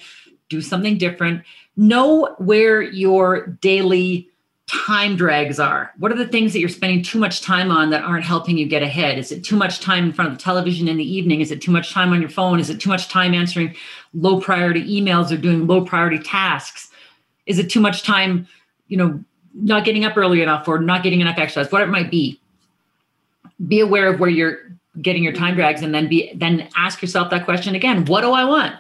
do 0.54 0.62
something 0.62 0.98
different. 0.98 1.44
Know 1.76 2.36
where 2.38 2.82
your 2.82 3.48
daily 3.48 4.30
time 4.68 5.16
drags 5.16 5.60
are. 5.60 5.92
What 5.98 6.12
are 6.12 6.18
the 6.18 6.28
things 6.28 6.54
that 6.54 6.60
you're 6.60 6.70
spending 6.70 7.04
too 7.04 7.20
much 7.20 7.42
time 7.42 7.70
on 7.70 7.90
that 7.90 8.04
aren't 8.04 8.24
helping 8.24 8.58
you 8.58 8.66
get 8.66 8.84
ahead? 8.84 9.18
Is 9.18 9.32
it 9.32 9.44
too 9.44 9.56
much 9.56 9.82
time 9.82 10.06
in 10.06 10.14
front 10.14 10.32
of 10.32 10.38
the 10.38 10.44
television 10.44 10.88
in 10.88 10.98
the 10.98 11.04
evening? 11.04 11.42
Is 11.42 11.52
it 11.52 11.62
too 11.62 11.72
much 11.72 11.92
time 11.92 12.14
on 12.14 12.22
your 12.22 12.30
phone? 12.30 12.60
Is 12.60 12.70
it 12.70 12.80
too 12.80 12.90
much 12.90 13.10
time 13.10 13.34
answering 13.34 13.76
low 14.14 14.40
priority 14.40 14.84
emails 15.02 15.32
or 15.32 15.38
doing 15.38 15.68
low 15.68 15.84
priority 15.84 16.20
tasks? 16.20 16.90
Is 17.46 17.60
it 17.60 17.70
too 17.70 17.82
much 17.82 18.04
time 18.04 18.48
you 18.88 18.98
know 18.98 19.24
not 19.56 19.86
getting 19.86 20.06
up 20.06 20.16
early 20.16 20.42
enough 20.42 20.68
or 20.68 20.80
not 20.80 21.04
getting 21.04 21.20
enough 21.20 21.38
exercise? 21.38 21.72
Whatever 21.72 21.90
it 21.90 21.94
might 21.94 22.12
be. 22.12 22.40
Be 23.68 23.82
aware 23.82 24.14
of 24.14 24.20
where 24.20 24.30
you're 24.30 24.60
getting 25.02 25.24
your 25.24 25.34
time 25.34 25.56
drags 25.56 25.82
and 25.82 25.94
then 25.94 26.08
be 26.08 26.32
then 26.36 26.70
ask 26.76 27.02
yourself 27.02 27.30
that 27.32 27.46
question 27.46 27.76
again. 27.76 28.06
What 28.06 28.22
do 28.22 28.32
i 28.32 28.46
want? 28.46 28.76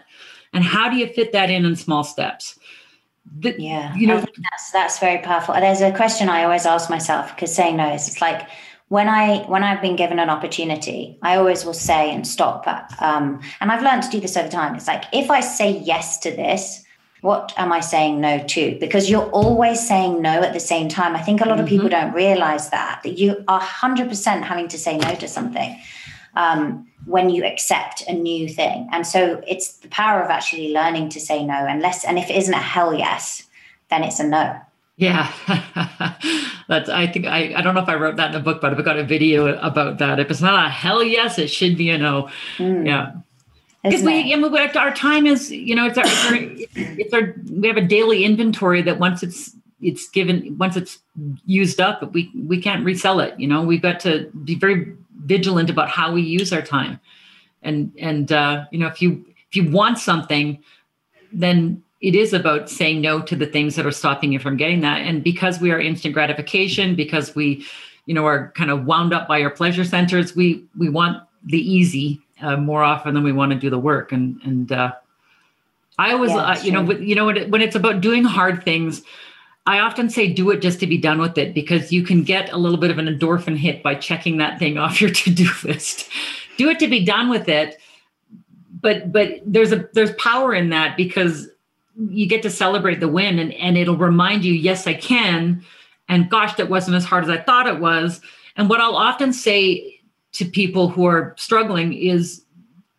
And 0.53 0.63
how 0.63 0.89
do 0.89 0.97
you 0.97 1.07
fit 1.07 1.31
that 1.33 1.49
in 1.49 1.65
in 1.65 1.75
small 1.75 2.03
steps? 2.03 2.57
The, 3.39 3.55
yeah 3.57 3.95
you 3.95 4.05
know 4.05 4.19
that's 4.19 4.71
that's 4.71 4.99
very 4.99 5.21
powerful. 5.23 5.55
There's 5.55 5.81
a 5.81 5.91
question 5.93 6.29
i 6.29 6.43
always 6.43 6.65
ask 6.65 6.89
myself 6.89 7.33
because 7.33 7.55
saying 7.55 7.77
no 7.77 7.93
is 7.93 8.07
it's 8.07 8.21
like 8.21 8.47
when 8.89 9.07
i 9.07 9.37
when 9.47 9.63
i've 9.63 9.81
been 9.81 9.95
given 9.95 10.19
an 10.19 10.29
opportunity 10.29 11.17
i 11.21 11.37
always 11.37 11.63
will 11.63 11.73
say 11.73 12.13
and 12.13 12.27
stop 12.27 12.67
um, 13.01 13.39
and 13.61 13.71
i've 13.71 13.81
learned 13.81 14.03
to 14.03 14.09
do 14.09 14.19
this 14.19 14.35
over 14.35 14.49
time. 14.49 14.75
It's 14.75 14.87
like 14.87 15.05
if 15.13 15.31
i 15.31 15.39
say 15.39 15.79
yes 15.79 16.19
to 16.19 16.31
this 16.31 16.82
what 17.23 17.53
am 17.55 17.71
I 17.71 17.79
saying 17.79 18.19
no 18.19 18.43
to? 18.47 18.77
Because 18.81 19.09
you're 19.09 19.29
always 19.29 19.87
saying 19.87 20.21
no 20.21 20.41
at 20.41 20.51
the 20.51 20.59
same 20.59 20.89
time. 20.89 21.15
I 21.15 21.21
think 21.21 21.39
a 21.39 21.45
lot 21.45 21.57
of 21.57 21.65
mm-hmm. 21.65 21.75
people 21.75 21.89
don't 21.89 22.11
realize 22.13 22.69
that, 22.71 22.99
that 23.03 23.17
you 23.17 23.45
are 23.47 23.61
100% 23.61 24.41
having 24.43 24.67
to 24.67 24.77
say 24.77 24.97
no 24.97 25.15
to 25.15 25.27
something 25.29 25.79
um, 26.35 26.85
when 27.05 27.29
you 27.29 27.45
accept 27.45 28.03
a 28.09 28.13
new 28.13 28.49
thing. 28.49 28.89
And 28.91 29.07
so 29.07 29.41
it's 29.47 29.77
the 29.77 29.87
power 29.87 30.21
of 30.21 30.29
actually 30.29 30.73
learning 30.73 31.07
to 31.11 31.21
say 31.21 31.45
no. 31.45 31.65
Unless, 31.65 32.03
and 32.03 32.19
if 32.19 32.29
it 32.29 32.35
isn't 32.35 32.53
a 32.53 32.57
hell 32.57 32.93
yes, 32.93 33.43
then 33.89 34.03
it's 34.03 34.19
a 34.19 34.27
no. 34.27 34.59
Yeah, 34.97 35.31
that's. 36.67 36.87
I 36.87 37.07
think 37.07 37.25
I. 37.25 37.55
I 37.55 37.61
don't 37.61 37.73
know 37.73 37.81
if 37.81 37.89
I 37.89 37.95
wrote 37.95 38.17
that 38.17 38.27
in 38.27 38.33
the 38.33 38.39
book, 38.39 38.61
but 38.61 38.71
I've 38.71 38.85
got 38.85 38.99
a 38.99 39.03
video 39.03 39.47
about 39.57 39.97
that. 39.97 40.19
If 40.19 40.29
it's 40.29 40.39
not 40.39 40.67
a 40.67 40.69
hell 40.69 41.01
yes, 41.01 41.39
it 41.39 41.47
should 41.47 41.77
be 41.77 41.89
a 41.89 41.97
no. 41.97 42.29
Mm. 42.57 42.85
Yeah, 42.85 43.13
because 43.83 44.03
we, 44.03 44.33
I 44.33 44.37
mean, 44.37 44.53
our 44.77 44.93
time 44.93 45.27
is. 45.27 45.51
You 45.51 45.75
know, 45.75 45.85
it's 45.85 45.97
our, 45.97 46.05
it's 46.05 46.25
our. 46.25 46.37
It's 46.75 47.13
our. 47.13 47.35
We 47.51 47.67
have 47.67 47.77
a 47.77 47.81
daily 47.81 48.23
inventory 48.23 48.81
that 48.81 48.99
once 48.99 49.23
it's 49.23 49.55
it's 49.81 50.09
given 50.09 50.57
once 50.57 50.77
it's 50.77 50.99
used 51.45 51.81
up, 51.81 52.13
we 52.13 52.31
we 52.33 52.61
can't 52.61 52.85
resell 52.85 53.19
it. 53.19 53.37
You 53.39 53.47
know, 53.47 53.61
we've 53.61 53.81
got 53.81 53.99
to 54.01 54.29
be 54.43 54.55
very 54.55 54.93
vigilant 55.25 55.69
about 55.69 55.89
how 55.89 56.13
we 56.13 56.21
use 56.21 56.53
our 56.53 56.61
time 56.61 56.99
and 57.63 57.91
and 57.97 58.31
uh, 58.31 58.65
you 58.71 58.77
know 58.77 58.87
if 58.87 59.01
you 59.01 59.25
if 59.49 59.55
you 59.55 59.69
want 59.69 59.97
something 59.97 60.61
then 61.31 61.81
it 62.01 62.15
is 62.15 62.33
about 62.33 62.69
saying 62.69 63.01
no 63.01 63.21
to 63.21 63.35
the 63.35 63.45
things 63.45 63.75
that 63.75 63.85
are 63.85 63.91
stopping 63.91 64.31
you 64.31 64.39
from 64.39 64.57
getting 64.57 64.81
that 64.81 65.01
and 65.01 65.23
because 65.23 65.59
we 65.59 65.71
are 65.71 65.79
instant 65.79 66.13
gratification 66.13 66.95
because 66.95 67.33
we 67.35 67.65
you 68.05 68.13
know 68.13 68.25
are 68.25 68.51
kind 68.51 68.69
of 68.69 68.85
wound 68.85 69.13
up 69.13 69.27
by 69.27 69.41
our 69.41 69.49
pleasure 69.49 69.83
centers 69.83 70.35
we 70.35 70.63
we 70.77 70.89
want 70.89 71.23
the 71.45 71.59
easy 71.59 72.21
uh, 72.43 72.57
more 72.57 72.83
often 72.83 73.13
than 73.13 73.23
we 73.23 73.31
want 73.31 73.51
to 73.51 73.57
do 73.57 73.69
the 73.69 73.79
work 73.79 74.11
and 74.11 74.39
and 74.43 74.71
uh, 74.71 74.91
i 75.97 76.11
always 76.11 76.31
yeah, 76.31 76.37
uh, 76.37 76.59
you 76.61 76.71
know 76.71 76.91
you 76.91 77.15
know 77.15 77.25
when, 77.25 77.37
it, 77.37 77.49
when 77.49 77.61
it's 77.61 77.75
about 77.75 78.01
doing 78.01 78.23
hard 78.23 78.63
things 78.63 79.03
I 79.65 79.79
often 79.79 80.09
say 80.09 80.31
do 80.31 80.49
it 80.51 80.61
just 80.61 80.79
to 80.81 80.87
be 80.87 80.97
done 80.97 81.19
with 81.19 81.37
it 81.37 81.53
because 81.53 81.91
you 81.91 82.03
can 82.03 82.23
get 82.23 82.51
a 82.51 82.57
little 82.57 82.77
bit 82.77 82.91
of 82.91 82.97
an 82.97 83.07
endorphin 83.07 83.55
hit 83.55 83.81
by 83.81 83.95
checking 83.95 84.37
that 84.37 84.59
thing 84.59 84.77
off 84.77 84.99
your 84.99 85.09
to-do 85.09 85.49
list. 85.63 86.09
do 86.57 86.69
it 86.69 86.79
to 86.79 86.87
be 86.87 87.05
done 87.05 87.29
with 87.29 87.49
it. 87.49 87.79
But 88.81 89.11
but 89.13 89.39
there's 89.45 89.71
a 89.71 89.87
there's 89.93 90.11
power 90.15 90.53
in 90.53 90.69
that 90.71 90.97
because 90.97 91.47
you 91.95 92.27
get 92.27 92.41
to 92.41 92.49
celebrate 92.49 92.99
the 92.99 93.07
win 93.07 93.39
and, 93.39 93.53
and 93.53 93.77
it'll 93.77 93.95
remind 93.95 94.43
you, 94.43 94.51
yes, 94.51 94.87
I 94.87 94.93
can. 94.93 95.63
And 96.09 96.29
gosh, 96.29 96.55
that 96.55 96.69
wasn't 96.69 96.97
as 96.97 97.05
hard 97.05 97.23
as 97.23 97.29
I 97.29 97.37
thought 97.37 97.67
it 97.67 97.79
was. 97.79 98.19
And 98.57 98.67
what 98.67 98.81
I'll 98.81 98.97
often 98.97 99.31
say 99.31 99.92
to 100.33 100.45
people 100.45 100.89
who 100.89 101.05
are 101.05 101.35
struggling 101.37 101.93
is 101.93 102.43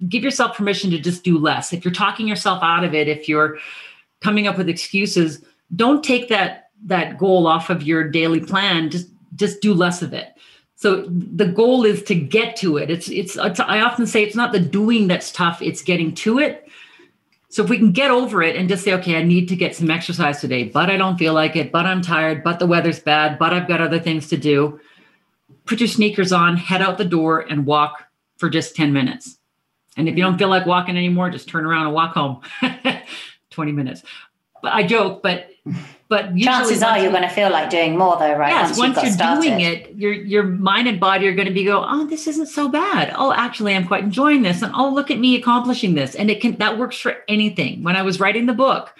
give 0.08 0.22
yourself 0.22 0.56
permission 0.56 0.90
to 0.90 0.98
just 0.98 1.24
do 1.24 1.38
less. 1.38 1.72
If 1.72 1.84
you're 1.84 1.94
talking 1.94 2.26
yourself 2.26 2.62
out 2.62 2.84
of 2.84 2.94
it, 2.94 3.08
if 3.08 3.28
you're 3.28 3.58
coming 4.20 4.46
up 4.46 4.58
with 4.58 4.68
excuses, 4.68 5.44
don't 5.74 6.02
take 6.02 6.28
that 6.28 6.70
that 6.86 7.16
goal 7.18 7.46
off 7.46 7.70
of 7.70 7.82
your 7.82 8.08
daily 8.08 8.40
plan. 8.40 8.90
Just 8.90 9.08
just 9.34 9.60
do 9.60 9.74
less 9.74 10.02
of 10.02 10.12
it. 10.12 10.34
So 10.76 11.06
the 11.08 11.46
goal 11.46 11.84
is 11.84 12.02
to 12.04 12.14
get 12.14 12.56
to 12.56 12.76
it. 12.76 12.90
It's, 12.90 13.08
it's 13.08 13.36
it's 13.36 13.60
I 13.60 13.80
often 13.80 14.06
say 14.06 14.22
it's 14.22 14.36
not 14.36 14.52
the 14.52 14.60
doing 14.60 15.08
that's 15.08 15.32
tough, 15.32 15.62
it's 15.62 15.82
getting 15.82 16.14
to 16.16 16.38
it. 16.38 16.68
So 17.48 17.62
if 17.62 17.70
we 17.70 17.78
can 17.78 17.92
get 17.92 18.10
over 18.10 18.42
it 18.42 18.56
and 18.56 18.68
just 18.68 18.82
say, 18.82 18.92
okay, 18.94 19.16
I 19.16 19.22
need 19.22 19.48
to 19.48 19.56
get 19.56 19.76
some 19.76 19.88
exercise 19.88 20.40
today, 20.40 20.64
but 20.64 20.90
I 20.90 20.96
don't 20.96 21.16
feel 21.16 21.34
like 21.34 21.54
it, 21.54 21.70
but 21.70 21.86
I'm 21.86 22.02
tired, 22.02 22.42
but 22.42 22.58
the 22.58 22.66
weather's 22.66 22.98
bad, 22.98 23.38
but 23.38 23.52
I've 23.52 23.68
got 23.68 23.80
other 23.80 24.00
things 24.00 24.28
to 24.30 24.36
do. 24.36 24.80
Put 25.66 25.80
your 25.80 25.88
sneakers 25.88 26.32
on, 26.32 26.56
head 26.56 26.82
out 26.82 26.98
the 26.98 27.04
door 27.04 27.40
and 27.40 27.66
walk 27.66 28.04
for 28.36 28.50
just 28.50 28.76
10 28.76 28.92
minutes. 28.92 29.38
And 29.96 30.08
if 30.08 30.16
you 30.16 30.22
don't 30.22 30.32
mm-hmm. 30.32 30.38
feel 30.38 30.48
like 30.48 30.66
walking 30.66 30.96
anymore, 30.96 31.30
just 31.30 31.48
turn 31.48 31.64
around 31.64 31.86
and 31.86 31.94
walk 31.94 32.14
home. 32.14 32.40
20 33.50 33.72
minutes. 33.72 34.02
But 34.62 34.72
I 34.72 34.82
joke, 34.82 35.22
but 35.22 35.50
but 36.08 36.36
chances 36.36 36.82
are 36.82 36.98
you're 36.98 37.10
going 37.10 37.22
to 37.22 37.28
feel 37.28 37.50
like 37.50 37.70
doing 37.70 37.96
more 37.98 38.18
though, 38.18 38.36
right? 38.36 38.50
Yes, 38.50 38.78
once, 38.78 38.96
once 38.96 39.06
you're 39.06 39.12
started. 39.12 39.42
doing 39.42 39.60
it, 39.60 39.94
your 39.94 40.12
your 40.12 40.42
mind 40.42 40.88
and 40.88 40.98
body 40.98 41.26
are 41.26 41.34
going 41.34 41.48
to 41.48 41.52
be 41.52 41.64
go, 41.64 41.84
oh, 41.86 42.06
this 42.06 42.26
isn't 42.26 42.46
so 42.46 42.68
bad. 42.68 43.12
Oh, 43.16 43.32
actually, 43.32 43.74
I'm 43.74 43.86
quite 43.86 44.04
enjoying 44.04 44.42
this, 44.42 44.62
and 44.62 44.72
oh, 44.74 44.88
look 44.88 45.10
at 45.10 45.18
me 45.18 45.36
accomplishing 45.36 45.94
this. 45.94 46.14
And 46.14 46.30
it 46.30 46.40
can 46.40 46.56
that 46.56 46.78
works 46.78 46.98
for 46.98 47.16
anything. 47.28 47.82
When 47.82 47.94
I 47.94 48.02
was 48.02 48.20
writing 48.20 48.46
the 48.46 48.54
book, 48.54 48.94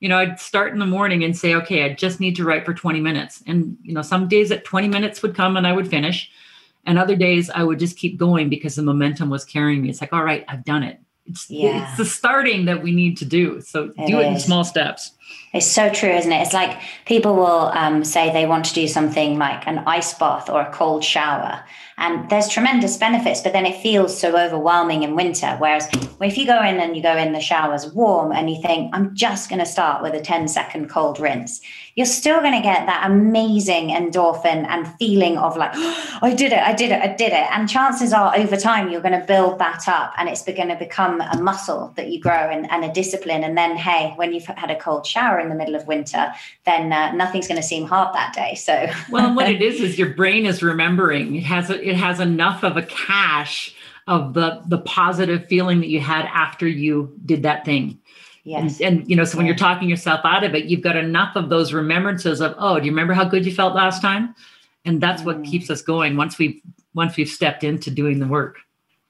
you 0.00 0.08
know, 0.08 0.18
I'd 0.18 0.38
start 0.38 0.72
in 0.72 0.78
the 0.78 0.86
morning 0.86 1.24
and 1.24 1.36
say, 1.36 1.54
okay, 1.54 1.84
I 1.84 1.92
just 1.92 2.20
need 2.20 2.36
to 2.36 2.44
write 2.44 2.64
for 2.64 2.74
20 2.74 3.00
minutes, 3.00 3.42
and 3.46 3.76
you 3.82 3.92
know, 3.92 4.02
some 4.02 4.28
days 4.28 4.48
that 4.50 4.64
20 4.64 4.88
minutes 4.88 5.22
would 5.22 5.34
come 5.34 5.56
and 5.56 5.66
I 5.66 5.72
would 5.72 5.88
finish, 5.88 6.30
and 6.86 6.98
other 6.98 7.16
days 7.16 7.50
I 7.50 7.64
would 7.64 7.78
just 7.78 7.96
keep 7.96 8.16
going 8.16 8.48
because 8.48 8.76
the 8.76 8.82
momentum 8.82 9.30
was 9.30 9.44
carrying 9.44 9.82
me. 9.82 9.90
It's 9.90 10.00
like, 10.00 10.12
all 10.12 10.24
right, 10.24 10.44
I've 10.48 10.64
done 10.64 10.82
it. 10.82 11.00
It's 11.26 11.50
yeah. 11.50 11.88
it's 11.88 11.98
the 11.98 12.04
starting 12.04 12.64
that 12.64 12.82
we 12.82 12.92
need 12.92 13.18
to 13.18 13.24
do. 13.24 13.60
So 13.60 13.92
it 13.96 14.06
do 14.06 14.18
it 14.18 14.26
in 14.26 14.40
small 14.40 14.64
steps. 14.64 15.12
It's 15.52 15.66
so 15.66 15.88
true, 15.88 16.10
isn't 16.10 16.30
it? 16.30 16.42
It's 16.42 16.52
like 16.52 16.78
people 17.06 17.34
will 17.34 17.70
um, 17.72 18.04
say 18.04 18.30
they 18.30 18.46
want 18.46 18.66
to 18.66 18.74
do 18.74 18.86
something 18.86 19.38
like 19.38 19.66
an 19.66 19.78
ice 19.86 20.12
bath 20.12 20.50
or 20.50 20.60
a 20.60 20.70
cold 20.72 21.02
shower. 21.02 21.64
And 22.00 22.30
there's 22.30 22.48
tremendous 22.48 22.96
benefits, 22.96 23.40
but 23.40 23.52
then 23.52 23.66
it 23.66 23.82
feels 23.82 24.16
so 24.16 24.38
overwhelming 24.38 25.02
in 25.02 25.16
winter. 25.16 25.56
Whereas 25.58 25.88
if 26.20 26.38
you 26.38 26.46
go 26.46 26.62
in 26.62 26.78
and 26.78 26.96
you 26.96 27.02
go 27.02 27.16
in 27.16 27.32
the 27.32 27.40
showers 27.40 27.92
warm 27.92 28.30
and 28.30 28.48
you 28.48 28.62
think, 28.62 28.94
I'm 28.94 29.16
just 29.16 29.48
going 29.48 29.58
to 29.58 29.66
start 29.66 30.00
with 30.00 30.14
a 30.14 30.20
10 30.20 30.46
second 30.46 30.90
cold 30.90 31.18
rinse, 31.18 31.60
you're 31.96 32.06
still 32.06 32.38
going 32.40 32.54
to 32.54 32.62
get 32.62 32.86
that 32.86 33.10
amazing 33.10 33.88
endorphin 33.88 34.64
and 34.68 34.86
feeling 34.98 35.38
of 35.38 35.56
like, 35.56 35.72
oh, 35.74 36.18
I 36.22 36.34
did 36.34 36.52
it, 36.52 36.60
I 36.60 36.72
did 36.72 36.92
it, 36.92 37.02
I 37.02 37.08
did 37.16 37.32
it. 37.32 37.46
And 37.50 37.68
chances 37.68 38.12
are 38.12 38.36
over 38.36 38.56
time, 38.56 38.90
you're 38.90 39.00
going 39.00 39.18
to 39.18 39.26
build 39.26 39.58
that 39.58 39.88
up 39.88 40.14
and 40.18 40.28
it's 40.28 40.44
going 40.44 40.68
to 40.68 40.76
become 40.76 41.20
a 41.20 41.40
muscle 41.40 41.92
that 41.96 42.10
you 42.12 42.20
grow 42.20 42.32
and, 42.32 42.70
and 42.70 42.84
a 42.84 42.92
discipline. 42.92 43.42
And 43.42 43.58
then, 43.58 43.76
hey, 43.76 44.12
when 44.14 44.32
you've 44.32 44.46
had 44.46 44.70
a 44.70 44.78
cold 44.78 45.04
shower 45.04 45.17
in 45.40 45.48
the 45.48 45.54
middle 45.54 45.74
of 45.74 45.86
winter, 45.86 46.32
then 46.64 46.92
uh, 46.92 47.12
nothing's 47.12 47.48
going 47.48 47.60
to 47.60 47.66
seem 47.66 47.86
hard 47.86 48.14
that 48.14 48.32
day. 48.34 48.54
So, 48.54 48.86
well, 49.10 49.34
what 49.34 49.48
it 49.48 49.62
is 49.68 49.80
is 49.80 49.98
your 49.98 50.14
brain 50.14 50.46
is 50.46 50.62
remembering. 50.62 51.36
It 51.36 51.44
has 51.44 51.70
a, 51.70 51.88
it 51.88 51.96
has 51.96 52.20
enough 52.20 52.62
of 52.62 52.76
a 52.76 52.82
cache 52.82 53.74
of 54.06 54.34
the 54.34 54.62
the 54.66 54.78
positive 54.78 55.46
feeling 55.48 55.80
that 55.80 55.88
you 55.88 56.00
had 56.00 56.24
after 56.26 56.66
you 56.66 57.14
did 57.24 57.42
that 57.42 57.64
thing. 57.64 57.98
Yes. 58.44 58.80
And, 58.80 59.00
and, 59.00 59.10
you 59.10 59.14
know, 59.14 59.24
so 59.24 59.36
when 59.36 59.44
you're 59.44 59.54
talking 59.54 59.90
yourself 59.90 60.20
out 60.24 60.42
of 60.42 60.54
it, 60.54 60.64
you've 60.64 60.80
got 60.80 60.96
enough 60.96 61.36
of 61.36 61.50
those 61.50 61.74
remembrances 61.74 62.40
of, 62.40 62.54
oh, 62.56 62.80
do 62.80 62.86
you 62.86 62.92
remember 62.92 63.12
how 63.12 63.24
good 63.24 63.44
you 63.44 63.52
felt 63.52 63.74
last 63.74 64.00
time? 64.00 64.34
And 64.86 65.02
that's 65.02 65.22
what 65.22 65.42
mm. 65.42 65.44
keeps 65.44 65.68
us 65.68 65.82
going 65.82 66.16
once 66.16 66.38
we've 66.38 66.58
once 66.94 67.16
we've 67.16 67.28
stepped 67.28 67.62
into 67.62 67.90
doing 67.90 68.18
the 68.20 68.26
work. 68.26 68.58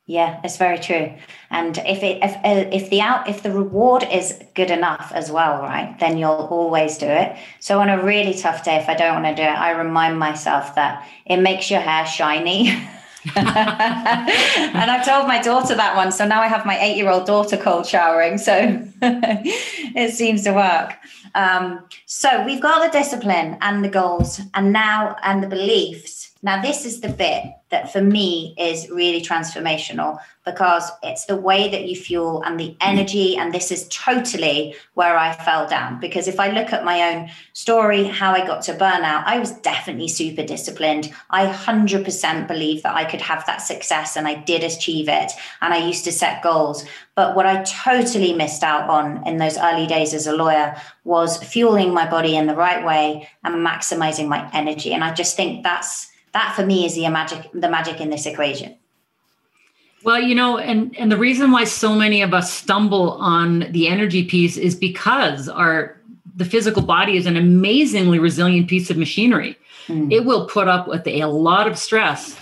Yeah, 0.08 0.40
it's 0.42 0.56
very 0.56 0.78
true. 0.78 1.12
And 1.50 1.76
if 1.84 2.02
it 2.02 2.24
if 2.24 2.34
uh, 2.36 2.70
if 2.74 2.88
the 2.88 3.02
out 3.02 3.28
if 3.28 3.42
the 3.42 3.52
reward 3.52 4.06
is 4.10 4.40
good 4.54 4.70
enough 4.70 5.12
as 5.14 5.30
well, 5.30 5.60
right, 5.60 5.94
then 6.00 6.16
you'll 6.16 6.48
always 6.50 6.96
do 6.96 7.04
it. 7.04 7.36
So 7.60 7.78
on 7.78 7.90
a 7.90 8.02
really 8.02 8.32
tough 8.32 8.64
day, 8.64 8.76
if 8.76 8.88
I 8.88 8.94
don't 8.94 9.22
want 9.22 9.36
to 9.36 9.42
do 9.42 9.46
it, 9.46 9.58
I 9.58 9.72
remind 9.72 10.18
myself 10.18 10.74
that 10.76 11.06
it 11.26 11.36
makes 11.36 11.70
your 11.70 11.80
hair 11.80 12.06
shiny. 12.06 12.70
and 13.36 14.90
I've 14.90 15.04
told 15.04 15.28
my 15.28 15.42
daughter 15.42 15.74
that 15.74 15.94
one. 15.94 16.10
So 16.10 16.26
now 16.26 16.40
I 16.40 16.46
have 16.46 16.64
my 16.64 16.80
eight 16.80 16.96
year 16.96 17.10
old 17.10 17.26
daughter 17.26 17.58
cold 17.58 17.86
showering. 17.86 18.38
So 18.38 18.82
it 19.02 20.14
seems 20.14 20.42
to 20.44 20.52
work. 20.54 20.94
Um, 21.34 21.84
so 22.06 22.46
we've 22.46 22.62
got 22.62 22.90
the 22.90 22.98
discipline 22.98 23.58
and 23.60 23.84
the 23.84 23.90
goals, 23.90 24.40
and 24.54 24.72
now 24.72 25.16
and 25.22 25.42
the 25.42 25.48
beliefs. 25.48 26.27
Now, 26.40 26.62
this 26.62 26.84
is 26.84 27.00
the 27.00 27.08
bit 27.08 27.44
that 27.70 27.92
for 27.92 28.00
me 28.00 28.54
is 28.56 28.88
really 28.88 29.20
transformational 29.20 30.18
because 30.44 30.90
it's 31.02 31.26
the 31.26 31.36
way 31.36 31.68
that 31.68 31.86
you 31.86 31.96
fuel 31.96 32.42
and 32.42 32.58
the 32.58 32.76
energy. 32.80 33.36
And 33.36 33.52
this 33.52 33.70
is 33.70 33.88
totally 33.88 34.74
where 34.94 35.18
I 35.18 35.34
fell 35.34 35.68
down. 35.68 36.00
Because 36.00 36.28
if 36.28 36.38
I 36.40 36.50
look 36.50 36.72
at 36.72 36.84
my 36.84 37.02
own 37.12 37.30
story, 37.52 38.04
how 38.04 38.32
I 38.32 38.46
got 38.46 38.62
to 38.62 38.72
burnout, 38.72 39.24
I 39.26 39.38
was 39.40 39.50
definitely 39.50 40.08
super 40.08 40.44
disciplined. 40.44 41.12
I 41.30 41.46
100% 41.46 42.46
believe 42.46 42.82
that 42.84 42.94
I 42.94 43.04
could 43.04 43.20
have 43.20 43.44
that 43.46 43.58
success 43.58 44.16
and 44.16 44.26
I 44.26 44.34
did 44.34 44.62
achieve 44.62 45.08
it. 45.08 45.32
And 45.60 45.74
I 45.74 45.78
used 45.78 46.04
to 46.04 46.12
set 46.12 46.42
goals. 46.42 46.84
But 47.16 47.34
what 47.34 47.46
I 47.46 47.64
totally 47.64 48.32
missed 48.32 48.62
out 48.62 48.88
on 48.88 49.26
in 49.26 49.38
those 49.38 49.58
early 49.58 49.88
days 49.88 50.14
as 50.14 50.28
a 50.28 50.36
lawyer 50.36 50.76
was 51.02 51.42
fueling 51.42 51.92
my 51.92 52.08
body 52.08 52.36
in 52.36 52.46
the 52.46 52.54
right 52.54 52.84
way 52.84 53.28
and 53.42 53.56
maximizing 53.56 54.28
my 54.28 54.48
energy. 54.52 54.94
And 54.94 55.02
I 55.02 55.12
just 55.12 55.36
think 55.36 55.64
that's 55.64 56.07
that 56.32 56.54
for 56.54 56.64
me 56.64 56.84
is 56.84 56.94
the 56.94 57.08
magic 57.08 57.48
the 57.52 57.68
magic 57.68 58.00
in 58.00 58.10
this 58.10 58.26
equation. 58.26 58.76
Well 60.04 60.20
you 60.20 60.34
know 60.34 60.58
and 60.58 60.96
and 60.98 61.10
the 61.10 61.16
reason 61.16 61.50
why 61.50 61.64
so 61.64 61.94
many 61.94 62.22
of 62.22 62.34
us 62.34 62.52
stumble 62.52 63.12
on 63.12 63.70
the 63.72 63.88
energy 63.88 64.24
piece 64.24 64.56
is 64.56 64.74
because 64.74 65.48
our 65.48 66.00
the 66.36 66.44
physical 66.44 66.82
body 66.82 67.16
is 67.16 67.26
an 67.26 67.36
amazingly 67.36 68.18
resilient 68.18 68.68
piece 68.68 68.90
of 68.90 68.96
machinery. 68.96 69.56
Mm. 69.88 70.12
it 70.12 70.26
will 70.26 70.46
put 70.46 70.68
up 70.68 70.86
with 70.86 71.06
a 71.06 71.24
lot 71.24 71.66
of 71.66 71.78
stress 71.78 72.34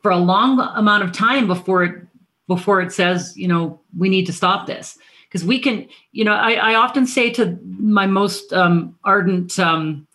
for 0.00 0.12
a 0.12 0.16
long 0.16 0.60
amount 0.76 1.02
of 1.02 1.10
time 1.10 1.48
before 1.48 1.82
it 1.82 2.06
before 2.46 2.80
it 2.80 2.92
says 2.92 3.36
you 3.36 3.48
know 3.48 3.80
we 3.96 4.08
need 4.08 4.26
to 4.26 4.32
stop 4.32 4.66
this. 4.66 4.98
Because 5.28 5.44
we 5.44 5.58
can 5.58 5.86
you 6.12 6.24
know 6.24 6.32
I, 6.32 6.52
I 6.52 6.74
often 6.74 7.06
say 7.06 7.30
to 7.30 7.58
my 7.78 8.06
most 8.06 8.52
um, 8.52 8.96
ardent 9.04 9.58
um, 9.58 10.06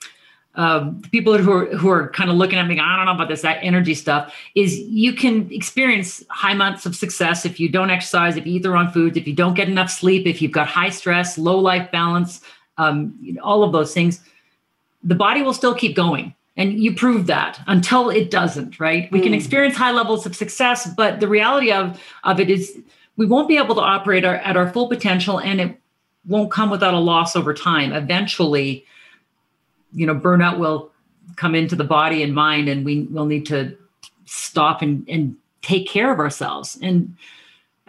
uh, 0.55 0.91
people 1.11 1.35
who 1.37 1.51
are 1.51 1.65
who 1.75 1.89
are 1.89 2.09
kind 2.09 2.29
of 2.29 2.35
looking 2.35 2.59
at 2.59 2.67
me, 2.67 2.79
I 2.79 2.95
don't 2.95 3.05
know 3.05 3.13
about 3.13 3.27
this 3.27 3.41
that 3.41 3.57
energy 3.63 3.95
stuff. 3.95 4.33
Is 4.53 4.79
you 4.79 5.13
can 5.13 5.51
experience 5.51 6.23
high 6.29 6.53
months 6.53 6.85
of 6.85 6.95
success 6.95 7.45
if 7.45 7.59
you 7.59 7.69
don't 7.69 7.89
exercise, 7.89 8.37
if 8.37 8.45
you 8.45 8.55
eat 8.55 8.63
the 8.63 8.69
wrong 8.69 8.91
foods, 8.91 9.17
if 9.17 9.27
you 9.27 9.33
don't 9.33 9.55
get 9.55 9.67
enough 9.67 9.89
sleep, 9.89 10.27
if 10.27 10.41
you've 10.41 10.51
got 10.51 10.67
high 10.67 10.89
stress, 10.89 11.37
low 11.39 11.57
life 11.57 11.91
balance, 11.91 12.41
um, 12.77 13.17
all 13.41 13.63
of 13.63 13.71
those 13.71 13.93
things. 13.93 14.21
The 15.03 15.15
body 15.15 15.41
will 15.41 15.53
still 15.53 15.73
keep 15.73 15.95
going, 15.95 16.35
and 16.55 16.73
you 16.73 16.93
prove 16.93 17.25
that 17.27 17.59
until 17.65 18.11
it 18.11 18.29
doesn't. 18.29 18.79
Right? 18.79 19.11
We 19.11 19.21
mm. 19.21 19.23
can 19.23 19.33
experience 19.33 19.75
high 19.75 19.91
levels 19.91 20.27
of 20.27 20.35
success, 20.35 20.87
but 20.95 21.19
the 21.19 21.27
reality 21.27 21.71
of 21.71 21.99
of 22.23 22.39
it 22.39 22.51
is 22.51 22.77
we 23.17 23.25
won't 23.25 23.47
be 23.47 23.57
able 23.57 23.73
to 23.75 23.81
operate 23.81 24.23
our, 24.23 24.35
at 24.35 24.55
our 24.55 24.71
full 24.71 24.87
potential, 24.87 25.39
and 25.39 25.59
it 25.59 25.79
won't 26.27 26.51
come 26.51 26.69
without 26.69 26.93
a 26.93 26.99
loss 26.99 27.35
over 27.35 27.55
time. 27.55 27.91
Eventually 27.91 28.85
you 29.93 30.05
know 30.05 30.15
burnout 30.15 30.59
will 30.59 30.91
come 31.35 31.55
into 31.55 31.75
the 31.75 31.83
body 31.83 32.21
and 32.23 32.33
mind 32.33 32.67
and 32.67 32.85
we 32.85 33.03
will 33.03 33.25
need 33.25 33.45
to 33.47 33.75
stop 34.25 34.81
and, 34.81 35.07
and 35.09 35.35
take 35.61 35.87
care 35.87 36.11
of 36.11 36.19
ourselves. 36.19 36.77
And 36.81 37.15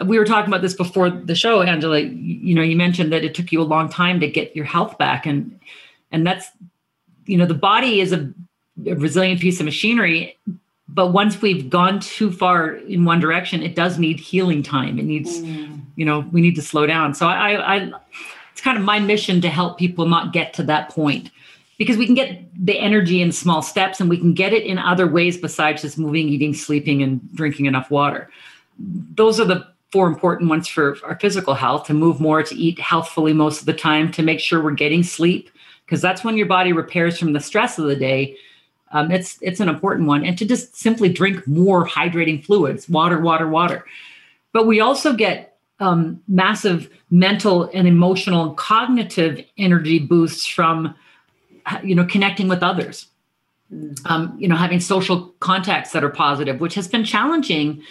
we 0.07 0.18
were 0.18 0.24
talking 0.24 0.48
about 0.48 0.62
this 0.62 0.74
before 0.74 1.11
the 1.11 1.34
show 1.34 1.62
angela. 1.62 2.00
You 2.00 2.55
know 2.55 2.62
you 2.62 2.76
mentioned 2.76 3.12
that 3.12 3.24
it 3.24 3.34
took 3.34 3.52
you 3.52 3.61
a 3.61 3.64
long 3.64 3.88
time 3.88 4.20
to 4.20 4.28
get 4.28 4.55
your 4.57 4.64
health 4.64 4.98
back 4.98 5.26
and 5.26 5.59
and 6.11 6.26
that's 6.26 6.48
you 7.26 7.36
know 7.36 7.46
the 7.46 7.55
body 7.55 8.00
is 8.00 8.12
a, 8.12 8.32
a 8.86 8.94
resilient 8.94 9.40
piece 9.40 9.61
of 9.61 9.64
machinery 9.64 10.36
but 10.88 11.12
once 11.12 11.40
we've 11.40 11.70
gone 11.70 11.98
too 12.00 12.30
far 12.30 12.74
in 12.74 13.05
one 13.05 13.20
direction 13.20 13.62
it 13.62 13.74
does 13.74 13.98
need 13.98 14.18
healing 14.18 14.62
time. 14.62 14.98
It 14.98 15.05
needs 15.05 15.40
mm. 15.40 15.80
you 15.94 16.05
know 16.05 16.28
we 16.32 16.40
need 16.40 16.57
to 16.57 16.62
slow 16.62 16.86
down. 16.86 17.14
So 17.14 17.26
I, 17.28 17.76
I 17.76 17.92
it's 18.52 18.61
kind 18.61 18.76
of 18.76 18.84
my 18.84 18.98
mission 18.98 19.40
to 19.42 19.48
help 19.48 19.78
people 19.78 20.07
not 20.07 20.32
get 20.32 20.55
to 20.55 20.64
that 20.64 20.88
point 20.88 21.30
because 21.79 21.97
we 21.97 22.07
can 22.07 22.14
get 22.14 22.41
the 22.64 22.79
energy 22.79 23.20
in 23.20 23.33
small 23.33 23.62
steps 23.62 24.01
and 24.01 24.09
we 24.09 24.18
can 24.18 24.35
get 24.35 24.53
it 24.53 24.64
in 24.64 24.79
other 24.79 25.07
ways 25.07 25.37
besides 25.37 25.83
just 25.83 25.99
moving, 25.99 26.29
eating, 26.29 26.55
sleeping, 26.55 27.03
and 27.03 27.20
drinking 27.35 27.66
enough 27.66 27.91
water. 27.91 28.31
Those 28.79 29.41
are 29.41 29.45
the 29.45 29.66
four 29.91 30.07
important 30.09 30.51
ones 30.51 30.66
for 30.66 30.97
our 31.05 31.18
physical 31.20 31.55
health 31.55 31.87
to 31.87 31.95
move 31.95 32.20
more, 32.20 32.43
to 32.43 32.55
eat 32.57 32.79
healthfully 32.81 33.33
most 33.33 33.61
of 33.61 33.66
the 33.66 33.72
time, 33.72 34.11
to 34.12 34.22
make 34.22 34.41
sure 34.41 34.62
we're 34.62 34.72
getting 34.72 35.03
sleep, 35.03 35.51
because 35.85 36.01
that's 36.01 36.25
when 36.25 36.37
your 36.37 36.47
body 36.47 36.72
repairs 36.72 37.18
from 37.18 37.33
the 37.33 37.41
stress 37.41 37.79
of 37.79 37.87
the 37.87 37.97
day. 37.97 38.37
Um, 38.93 39.11
it's 39.11 39.39
it's 39.41 39.61
an 39.61 39.68
important 39.68 40.07
one, 40.09 40.25
and 40.25 40.39
to 40.39 40.47
just 40.47 40.77
simply 40.77 41.09
drink 41.09 41.47
more 41.47 41.87
hydrating 41.87 42.45
fluids, 42.45 42.89
water, 42.89 43.20
water, 43.20 43.49
water. 43.49 43.85
But 44.53 44.66
we 44.66 44.81
also 44.81 45.12
get 45.12 45.59
um, 45.81 46.20
massive 46.29 46.89
mental 47.11 47.70
and 47.75 47.89
emotional 47.89 48.49
and 48.49 48.57
cognitive 48.57 49.45
energy 49.59 49.99
boosts 49.99 50.47
from 50.47 50.95
you 51.83 51.95
know 51.95 52.05
connecting 52.05 52.49
with 52.49 52.62
others. 52.62 53.07
Mm. 53.73 53.99
um, 54.11 54.37
you 54.39 54.47
know 54.47 54.57
having 54.57 54.79
social 54.79 55.29
contacts 55.41 55.93
that 55.93 56.05
are 56.05 56.11
positive 56.11 56.61
which 56.61 56.75
has 56.75 56.87
been 56.87 57.03
challenging 57.03 57.83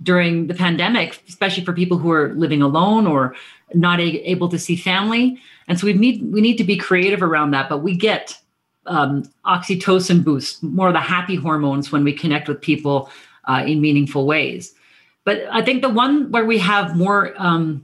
during 0.00 0.46
the 0.46 0.54
pandemic 0.54 1.20
especially 1.28 1.64
for 1.64 1.72
people 1.72 1.98
who 1.98 2.12
are 2.12 2.32
living 2.34 2.62
alone 2.62 3.08
or 3.08 3.34
not 3.74 4.00
a- 4.00 4.30
able 4.30 4.48
to 4.48 4.58
see 4.58 4.76
family. 4.76 5.38
And 5.68 5.78
so 5.78 5.86
we 5.86 5.92
need 5.92 6.22
we 6.32 6.40
need 6.40 6.58
to 6.58 6.64
be 6.64 6.76
creative 6.76 7.22
around 7.22 7.50
that 7.52 7.68
but 7.68 7.78
we 7.78 7.96
get 7.96 8.38
um, 8.86 9.24
oxytocin 9.44 10.22
boosts 10.22 10.62
more 10.62 10.88
of 10.88 10.94
the 10.94 11.00
happy 11.00 11.34
hormones 11.34 11.90
when 11.90 12.04
we 12.04 12.12
connect 12.12 12.46
with 12.48 12.60
people 12.60 13.10
uh, 13.46 13.64
in 13.66 13.80
meaningful 13.80 14.26
ways. 14.26 14.74
But 15.24 15.42
i 15.50 15.60
think 15.62 15.82
the 15.82 15.88
one 15.88 16.30
where 16.30 16.44
we 16.44 16.58
have 16.58 16.96
more 16.96 17.34
um, 17.36 17.82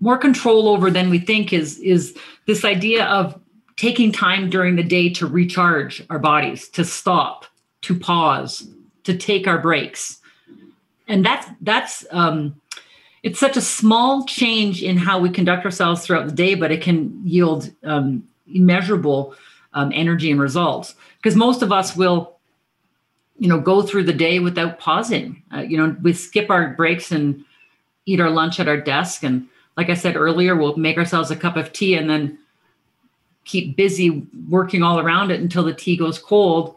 more 0.00 0.18
control 0.18 0.68
over 0.68 0.90
than 0.90 1.10
we 1.10 1.18
think 1.18 1.52
is 1.52 1.78
is 1.78 2.16
this 2.46 2.64
idea 2.64 3.04
of 3.04 3.38
taking 3.80 4.12
time 4.12 4.50
during 4.50 4.76
the 4.76 4.82
day 4.82 5.08
to 5.08 5.26
recharge 5.26 6.04
our 6.10 6.18
bodies, 6.18 6.68
to 6.68 6.84
stop, 6.84 7.46
to 7.80 7.98
pause, 7.98 8.68
to 9.04 9.16
take 9.16 9.46
our 9.46 9.58
breaks. 9.58 10.18
And 11.08 11.24
that's 11.24 11.46
that's 11.62 12.04
um, 12.10 12.60
it's 13.22 13.40
such 13.40 13.56
a 13.56 13.62
small 13.62 14.26
change 14.26 14.82
in 14.82 14.98
how 14.98 15.18
we 15.18 15.30
conduct 15.30 15.64
ourselves 15.64 16.04
throughout 16.04 16.26
the 16.26 16.34
day, 16.34 16.54
but 16.54 16.70
it 16.70 16.82
can 16.82 17.22
yield 17.24 17.70
um, 17.82 18.22
immeasurable 18.54 19.34
um, 19.72 19.92
energy 19.94 20.30
and 20.30 20.42
results. 20.42 20.94
Because 21.16 21.34
most 21.34 21.62
of 21.62 21.72
us 21.72 21.96
will, 21.96 22.36
you 23.38 23.48
know, 23.48 23.58
go 23.58 23.80
through 23.80 24.04
the 24.04 24.12
day 24.12 24.40
without 24.40 24.78
pausing. 24.78 25.42
Uh, 25.54 25.60
you 25.60 25.78
know, 25.78 25.96
we 26.02 26.12
skip 26.12 26.50
our 26.50 26.74
breaks 26.74 27.12
and 27.12 27.42
eat 28.04 28.20
our 28.20 28.30
lunch 28.30 28.60
at 28.60 28.68
our 28.68 28.80
desk, 28.80 29.22
and 29.22 29.48
like 29.78 29.88
I 29.88 29.94
said 29.94 30.16
earlier, 30.16 30.54
we'll 30.54 30.76
make 30.76 30.98
ourselves 30.98 31.30
a 31.30 31.36
cup 31.36 31.56
of 31.56 31.72
tea 31.72 31.94
and 31.94 32.10
then 32.10 32.36
keep 33.50 33.76
busy 33.76 34.24
working 34.48 34.82
all 34.82 35.00
around 35.00 35.32
it 35.32 35.40
until 35.40 35.64
the 35.64 35.74
tea 35.74 35.96
goes 35.96 36.18
cold. 36.18 36.76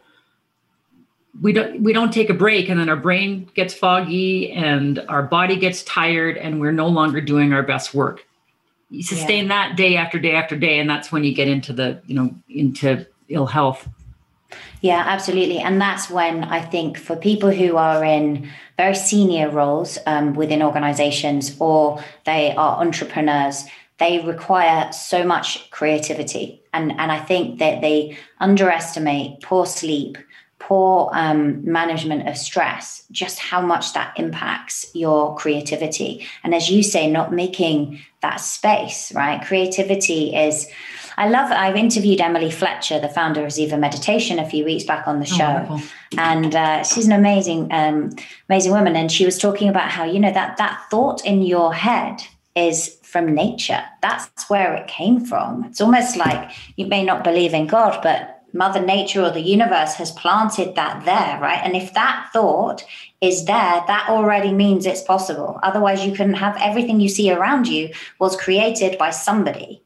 We 1.40 1.54
don't 1.54 1.82
we 1.82 1.94
don't 1.94 2.12
take 2.12 2.30
a 2.30 2.34
break 2.34 2.68
and 2.70 2.80
then 2.80 2.90
our 2.90 2.96
brain 2.96 3.50
gets 3.54 3.74
foggy 3.74 4.52
and 4.52 5.00
our 5.08 5.24
body 5.24 5.56
gets 5.56 5.84
tired 5.84 6.38
and 6.38 6.60
we're 6.60 6.72
no 6.72 6.88
longer 6.88 7.22
doing 7.22 7.54
our 7.54 7.64
best 7.64 7.94
work. 7.94 8.26
You 8.90 9.04
sustain 9.04 9.46
yeah. 9.46 9.68
that 9.68 9.78
day 9.78 9.98
after 9.98 10.20
day 10.20 10.34
after 10.34 10.56
day 10.56 10.80
and 10.80 10.90
that's 10.90 11.12
when 11.12 11.24
you 11.24 11.34
get 11.34 11.48
into 11.48 11.74
the 11.74 12.02
you 12.06 12.16
know 12.16 12.36
into 12.50 13.06
ill 13.30 13.48
health. 13.48 13.88
Yeah 14.82 15.04
absolutely. 15.06 15.60
And 15.60 15.80
that's 15.80 16.10
when 16.10 16.44
i 16.44 16.60
think 16.60 16.98
for 16.98 17.16
people 17.16 17.52
who 17.52 17.78
are 17.78 18.04
in 18.04 18.50
very 18.78 18.96
senior 18.96 19.50
roles 19.50 20.00
um, 20.08 20.34
within 20.34 20.62
organizations 20.64 21.56
or 21.60 22.04
they 22.26 22.54
are 22.56 22.82
entrepreneurs 22.82 23.66
they 24.04 24.20
require 24.20 24.92
so 24.92 25.24
much 25.24 25.70
creativity. 25.72 26.62
And, 26.74 26.92
and 27.00 27.12
I 27.12 27.20
think 27.20 27.60
that 27.60 27.82
they 27.82 28.18
underestimate 28.40 29.42
poor 29.42 29.66
sleep, 29.66 30.18
poor 30.60 31.10
um, 31.14 31.64
management 31.64 32.28
of 32.28 32.36
stress, 32.38 33.06
just 33.12 33.40
how 33.40 33.62
much 33.62 33.94
that 33.94 34.14
impacts 34.18 34.92
your 34.94 35.36
creativity. 35.36 36.28
And 36.44 36.54
as 36.54 36.70
you 36.70 36.84
say, 36.84 37.10
not 37.10 37.32
making 37.32 38.02
that 38.22 38.38
space, 38.38 39.14
right? 39.14 39.42
Creativity 39.42 40.36
is. 40.36 40.68
I 41.16 41.30
love 41.30 41.52
I've 41.52 41.76
interviewed 41.76 42.20
Emily 42.20 42.50
Fletcher, 42.50 43.00
the 43.00 43.08
founder 43.08 43.46
of 43.46 43.52
Ziva 43.52 43.78
Meditation, 43.78 44.40
a 44.40 44.50
few 44.50 44.66
weeks 44.66 44.84
back 44.84 45.08
on 45.08 45.20
the 45.20 45.30
oh, 45.32 45.38
show, 45.38 45.68
oh, 45.70 45.92
and 46.18 46.56
uh, 46.56 46.84
she's 46.84 47.06
an 47.06 47.12
amazing, 47.12 47.72
um, 47.72 48.10
amazing 48.50 48.72
woman. 48.72 48.96
And 48.96 49.12
she 49.12 49.24
was 49.24 49.38
talking 49.38 49.70
about 49.70 49.90
how 49.92 50.06
you 50.06 50.20
know 50.20 50.34
that 50.34 50.58
that 50.58 50.84
thought 50.90 51.24
in 51.24 51.44
your 51.44 51.72
head 51.72 52.24
is 52.56 52.98
from 53.14 53.36
nature. 53.36 53.84
That's 54.02 54.50
where 54.50 54.74
it 54.74 54.88
came 54.88 55.24
from. 55.24 55.66
It's 55.66 55.80
almost 55.80 56.18
like 56.18 56.52
you 56.78 56.88
may 56.88 57.04
not 57.04 57.24
believe 57.24 57.54
in 57.54 57.68
God, 57.68 58.00
but 58.02 58.42
Mother 58.54 58.82
Nature 58.82 59.24
or 59.24 59.30
the 59.30 59.40
universe 59.40 59.94
has 59.96 60.12
planted 60.12 60.74
that 60.74 61.06
there, 61.06 61.40
right? 61.40 61.62
And 61.64 61.76
if 61.76 61.94
that 61.94 62.30
thought 62.34 62.84
is 63.22 63.46
there, 63.46 63.84
that 63.86 64.08
already 64.10 64.52
means 64.52 64.88
it's 64.88 65.04
possible. 65.04 65.60
Otherwise, 65.62 66.04
you 66.04 66.12
couldn't 66.12 66.36
have 66.36 66.58
everything 66.60 67.00
you 67.00 67.08
see 67.08 67.32
around 67.32 67.68
you 67.68 67.92
was 68.18 68.36
created 68.36 68.98
by 68.98 69.12
somebody. 69.12 69.83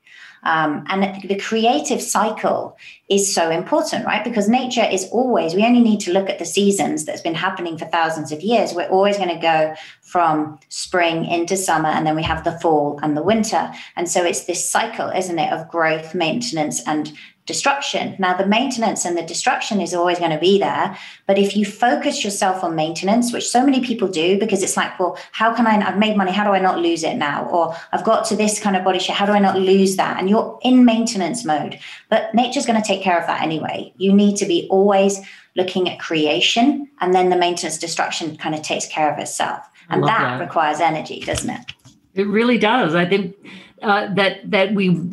Um, 0.48 0.86
and 0.88 1.22
the 1.28 1.38
creative 1.38 2.02
cycle 2.02 2.78
is 3.10 3.34
so 3.34 3.50
important, 3.52 4.06
right? 4.06 4.24
Because 4.24 4.48
nature 4.48 4.88
is 4.89 5.10
always, 5.12 5.54
we 5.54 5.66
only 5.66 5.82
need 5.82 6.00
to 6.02 6.14
look 6.14 6.30
at 6.30 6.39
the 6.39 6.45
seasons 6.45 7.04
that's 7.04 7.22
been 7.22 7.36
happening 7.36 7.78
for 7.78 7.86
thousands 7.86 8.32
of 8.32 8.39
years. 8.41 8.74
We're 8.74 8.88
always 8.88 9.18
going 9.18 9.36
to 9.36 9.41
go 9.41 9.76
from 10.02 10.58
spring 10.70 11.26
into 11.26 11.58
summer, 11.58 11.89
and 11.89 12.08
then 12.08 12.16
we 12.16 12.24
have 12.24 12.45
the 12.45 12.58
fall 12.60 12.98
and 13.04 13.18
the 13.18 13.24
winter. 13.24 13.72
And 13.98 14.08
so 14.10 14.24
it's 14.24 14.45
this 14.45 14.64
cycle, 14.70 15.10
isn't 15.10 15.38
it, 15.38 15.52
of 15.52 15.68
growth, 15.68 16.16
maintenance, 16.16 16.82
and 16.88 17.12
destruction. 17.48 18.16
Now, 18.20 18.38
the 18.38 18.45
maintenance 18.45 19.06
and 19.06 19.18
the 19.18 19.24
destruction 19.24 19.82
is 19.82 19.93
always 19.93 20.20
going 20.20 20.32
to 20.32 20.38
be 20.38 20.60
there. 20.60 20.95
But 21.26 21.39
if 21.39 21.56
you 21.56 21.66
focus 21.66 22.24
yourself 22.24 22.64
on 22.64 22.76
maintenance, 22.76 23.34
which 23.34 23.48
so 23.48 23.66
many 23.66 23.82
people 23.82 24.08
do, 24.08 24.38
because 24.38 24.62
it's 24.62 24.78
like, 24.78 25.00
well, 25.00 25.18
how 25.32 25.56
can 25.56 25.66
I? 25.66 25.78
I've 25.78 25.98
made 25.98 26.16
money. 26.16 26.32
How 26.32 26.43
do 26.43 26.52
I 26.52 26.60
not 26.60 26.80
lose 26.80 27.04
it 27.04 27.16
now? 27.16 27.45
Or 27.50 27.76
I've 27.91 28.04
got 28.04 28.26
to 28.26 28.36
this 28.36 28.60
kind 28.60 28.76
of 28.76 28.84
body 28.84 29.00
shape. 29.00 29.16
How 29.16 29.26
do 29.26 29.32
I 29.32 29.39
not 29.39 29.58
lose 29.58 29.95
that? 29.95 30.20
And 30.20 30.30
you're 30.30 30.60
in 30.62 30.86
maintenance 30.86 31.43
mode. 31.43 31.80
But 32.10 32.36
nature's 32.36 32.66
going 32.66 32.80
to 32.80 32.88
take 32.88 33.02
care 33.02 33.20
of 33.20 33.26
that 33.28 33.41
anyway. 33.41 33.93
You 33.98 34.14
need 34.14 34.36
to 34.38 34.45
be 34.45 34.68
always 34.70 35.20
looking 35.56 35.89
at 35.89 36.00
creation, 36.00 36.88
and 37.02 37.16
then 37.16 37.30
the 37.30 37.38
maintenance 37.38 37.80
destruction 37.80 38.38
kind 38.38 38.54
of 38.54 38.62
takes 38.62 38.88
care 38.88 39.12
of 39.12 39.18
itself. 39.18 39.66
And 39.89 40.04
that, 40.04 40.38
that 40.38 40.39
requires 40.41 40.82
energy, 40.82 41.22
doesn't 41.22 41.50
it? 41.50 41.74
It 42.14 42.28
really 42.28 42.58
does. 42.58 42.93
I 42.93 43.06
think 43.06 43.36
uh, 43.82 44.14
that 44.16 44.52
that 44.52 44.74
we 44.74 45.10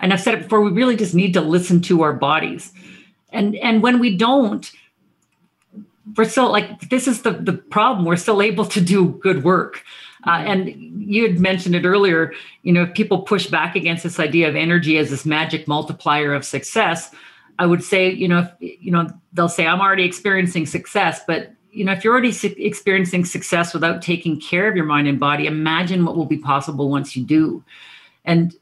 and 0.00 0.12
I've 0.12 0.20
said 0.20 0.34
it 0.34 0.42
before, 0.44 0.60
we 0.60 0.70
really 0.70 0.96
just 0.96 1.14
need 1.14 1.34
to 1.34 1.40
listen 1.40 1.80
to 1.82 2.02
our 2.02 2.12
bodies. 2.12 2.72
And 3.30 3.56
and 3.56 3.82
when 3.82 3.98
we 3.98 4.16
don't, 4.16 4.70
we're 6.16 6.24
still 6.24 6.50
like 6.50 6.88
this 6.88 7.08
is 7.08 7.22
the 7.22 7.32
the 7.32 7.52
problem. 7.52 8.04
We're 8.04 8.16
still 8.16 8.40
able 8.40 8.64
to 8.66 8.80
do 8.80 9.08
good 9.08 9.44
work. 9.44 9.84
Uh, 10.26 10.42
and 10.46 10.68
you 11.00 11.22
had 11.22 11.38
mentioned 11.38 11.74
it 11.74 11.84
earlier. 11.84 12.32
You 12.62 12.72
know, 12.72 12.82
if 12.82 12.94
people 12.94 13.22
push 13.22 13.46
back 13.46 13.76
against 13.76 14.02
this 14.02 14.18
idea 14.18 14.48
of 14.48 14.56
energy 14.56 14.98
as 14.98 15.10
this 15.10 15.24
magic 15.24 15.68
multiplier 15.68 16.34
of 16.34 16.44
success, 16.44 17.14
I 17.58 17.66
would 17.66 17.84
say, 17.84 18.10
you 18.10 18.28
know, 18.28 18.40
if, 18.60 18.80
you 18.80 18.90
know, 18.90 19.08
they'll 19.32 19.48
say 19.48 19.66
I'm 19.66 19.80
already 19.80 20.04
experiencing 20.04 20.66
success, 20.66 21.20
but 21.26 21.52
you 21.70 21.84
know, 21.84 21.92
if 21.92 22.02
you're 22.02 22.12
already 22.12 22.34
experiencing 22.64 23.24
success 23.24 23.74
without 23.74 24.02
taking 24.02 24.40
care 24.40 24.68
of 24.68 24.74
your 24.74 24.86
mind 24.86 25.06
and 25.06 25.20
body, 25.20 25.46
imagine 25.46 26.04
what 26.04 26.16
will 26.16 26.26
be 26.26 26.38
possible 26.38 26.88
once 26.88 27.14
you 27.14 27.24
do. 27.24 27.62
And 28.24 28.54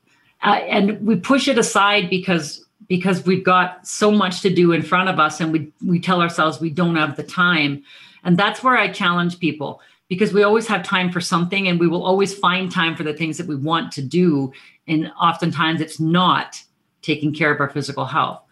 uh, 0.43 0.61
and 0.69 1.01
we 1.07 1.17
push 1.17 1.49
it 1.49 1.59
aside 1.59 2.11
because 2.11 2.65
because 2.89 3.25
we've 3.25 3.45
got 3.45 3.87
so 3.87 4.11
much 4.11 4.43
to 4.43 4.55
do 4.55 4.73
in 4.73 4.83
front 4.83 5.09
of 5.09 5.19
us 5.19 5.41
and 5.41 5.53
we 5.53 5.73
we 5.85 5.99
tell 5.99 6.21
ourselves 6.23 6.61
we 6.61 6.71
don't 6.71 6.97
have 6.97 7.17
the 7.17 7.23
time. 7.23 7.83
And 8.25 8.37
that's 8.37 8.63
where 8.63 8.77
i 8.77 8.89
challenge 8.89 9.39
people 9.39 9.81
because 10.09 10.33
we 10.33 10.43
always 10.43 10.67
have 10.67 10.83
time 10.83 11.11
for 11.11 11.21
something 11.21 11.69
and 11.69 11.81
we 11.81 11.89
will 11.89 12.05
always 12.05 12.35
find 12.35 12.71
time 12.71 12.95
for 12.95 13.03
the 13.03 13.15
things 13.15 13.39
that 13.39 13.47
we 13.47 13.57
want 13.57 13.93
to 13.93 14.03
do. 14.03 14.53
And 14.87 15.11
oftentimes 15.21 15.81
it's 15.81 15.99
not 15.99 16.63
taking 17.03 17.35
care 17.35 17.53
of 17.53 17.61
our 17.61 17.71
physical 17.71 18.05
health. 18.05 18.43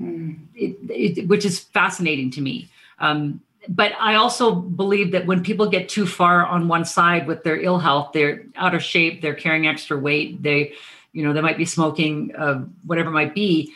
Mm. 0.00 0.38
it, 0.56 0.76
it, 0.90 1.28
which 1.28 1.44
is 1.44 1.60
fascinating 1.60 2.30
to 2.32 2.40
me. 2.40 2.68
Um, 2.98 3.40
but 3.68 3.92
i 4.00 4.16
also 4.16 4.54
believe 4.54 5.12
that 5.12 5.26
when 5.26 5.42
people 5.42 5.68
get 5.68 5.88
too 5.88 6.06
far 6.06 6.44
on 6.44 6.66
one 6.66 6.84
side 6.84 7.26
with 7.28 7.44
their 7.44 7.60
ill 7.60 7.78
health 7.78 8.10
they're 8.12 8.44
out 8.56 8.74
of 8.74 8.82
shape 8.82 9.22
they're 9.22 9.34
carrying 9.34 9.68
extra 9.68 9.96
weight 9.96 10.42
they 10.42 10.72
you 11.12 11.24
know 11.24 11.32
they 11.32 11.40
might 11.40 11.58
be 11.58 11.64
smoking 11.64 12.34
uh, 12.36 12.64
whatever 12.86 13.10
might 13.10 13.34
be. 13.34 13.72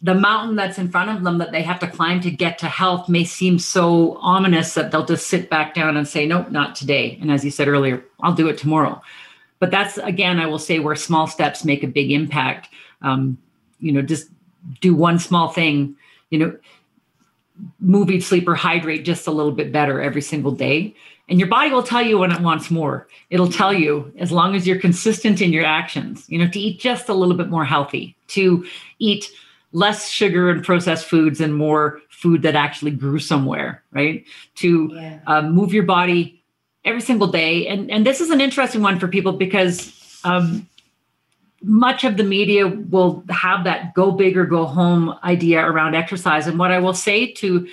The 0.00 0.14
mountain 0.14 0.54
that's 0.54 0.78
in 0.78 0.90
front 0.90 1.10
of 1.10 1.24
them 1.24 1.38
that 1.38 1.50
they 1.50 1.62
have 1.62 1.80
to 1.80 1.88
climb 1.88 2.20
to 2.20 2.30
get 2.30 2.58
to 2.58 2.66
health 2.66 3.08
may 3.08 3.24
seem 3.24 3.58
so 3.58 4.16
ominous 4.20 4.74
that 4.74 4.92
they'll 4.92 5.04
just 5.04 5.26
sit 5.26 5.50
back 5.50 5.74
down 5.74 5.96
and 5.96 6.06
say 6.06 6.26
nope 6.26 6.50
not 6.50 6.76
today. 6.76 7.18
And 7.20 7.30
as 7.30 7.44
you 7.44 7.50
said 7.50 7.68
earlier 7.68 8.04
i'll 8.20 8.34
do 8.34 8.48
it 8.48 8.58
tomorrow. 8.58 9.00
But 9.58 9.70
that's 9.70 9.98
again 9.98 10.38
i 10.38 10.46
will 10.46 10.58
say 10.58 10.78
where 10.78 10.96
small 10.96 11.26
steps 11.26 11.64
make 11.64 11.82
a 11.82 11.88
big 11.88 12.10
impact. 12.10 12.68
Um, 13.02 13.38
you 13.80 13.92
know 13.92 14.02
just 14.02 14.28
do 14.80 14.94
one 14.94 15.18
small 15.18 15.48
thing. 15.48 15.96
You 16.30 16.38
know 16.38 16.58
move 17.80 18.10
eat 18.10 18.22
sleep 18.22 18.48
or 18.48 18.54
hydrate 18.54 19.04
just 19.04 19.26
a 19.26 19.30
little 19.30 19.52
bit 19.52 19.72
better 19.72 20.00
every 20.00 20.22
single 20.22 20.52
day. 20.52 20.94
And 21.28 21.38
your 21.38 21.48
body 21.48 21.70
will 21.70 21.82
tell 21.82 22.02
you 22.02 22.18
when 22.18 22.32
it 22.32 22.40
wants 22.40 22.70
more. 22.70 23.06
It'll 23.28 23.50
tell 23.50 23.72
you 23.74 24.12
as 24.18 24.32
long 24.32 24.54
as 24.54 24.66
you're 24.66 24.80
consistent 24.80 25.42
in 25.42 25.52
your 25.52 25.64
actions. 25.64 26.24
You 26.28 26.38
know 26.38 26.48
to 26.48 26.60
eat 26.60 26.80
just 26.80 27.08
a 27.08 27.14
little 27.14 27.36
bit 27.36 27.48
more 27.48 27.64
healthy 27.64 28.16
to 28.28 28.66
eat 28.98 29.30
less 29.72 30.08
sugar 30.08 30.48
and 30.50 30.64
processed 30.64 31.06
foods 31.06 31.40
and 31.40 31.54
more 31.54 32.00
food 32.08 32.40
that 32.42 32.56
actually 32.56 32.90
grew 32.90 33.18
somewhere 33.18 33.82
right? 33.92 34.24
To 34.56 34.90
yeah. 34.92 35.18
um, 35.26 35.52
move 35.52 35.72
your 35.72 35.82
body 35.82 36.42
every 36.84 37.00
single 37.00 37.28
day. 37.28 37.66
And 37.66 37.90
and 37.90 38.06
this 38.06 38.20
is 38.20 38.30
an 38.30 38.40
interesting 38.40 38.82
one 38.82 38.98
for 38.98 39.08
people 39.08 39.32
because 39.32 40.20
um, 40.24 40.68
much 41.62 42.04
of 42.04 42.16
the 42.16 42.24
media 42.24 42.68
will 42.68 43.24
have 43.30 43.64
that 43.64 43.94
go 43.94 44.12
big 44.12 44.36
or 44.36 44.46
go 44.46 44.64
home 44.64 45.18
idea 45.24 45.64
around 45.64 45.94
exercise. 45.94 46.46
And 46.46 46.58
what 46.58 46.70
I 46.70 46.78
will 46.78 46.94
say 46.94 47.32
to 47.32 47.68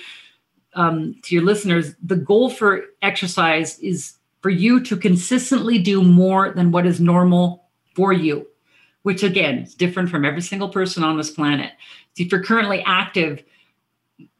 um, 0.74 1.14
to 1.22 1.34
your 1.34 1.44
listeners, 1.44 1.94
the 2.02 2.16
goal 2.16 2.50
for 2.50 2.84
exercise 3.00 3.78
is 3.78 4.14
for 4.42 4.50
you 4.50 4.80
to 4.80 4.96
consistently 4.96 5.78
do 5.78 6.02
more 6.02 6.52
than 6.52 6.70
what 6.70 6.86
is 6.86 7.00
normal 7.00 7.64
for 7.94 8.12
you, 8.12 8.46
which 9.02 9.22
again 9.22 9.60
is 9.60 9.74
different 9.74 10.10
from 10.10 10.24
every 10.24 10.42
single 10.42 10.68
person 10.68 11.02
on 11.02 11.16
this 11.16 11.30
planet. 11.30 11.72
If 12.18 12.30
you're 12.30 12.44
currently 12.44 12.82
active, 12.84 13.42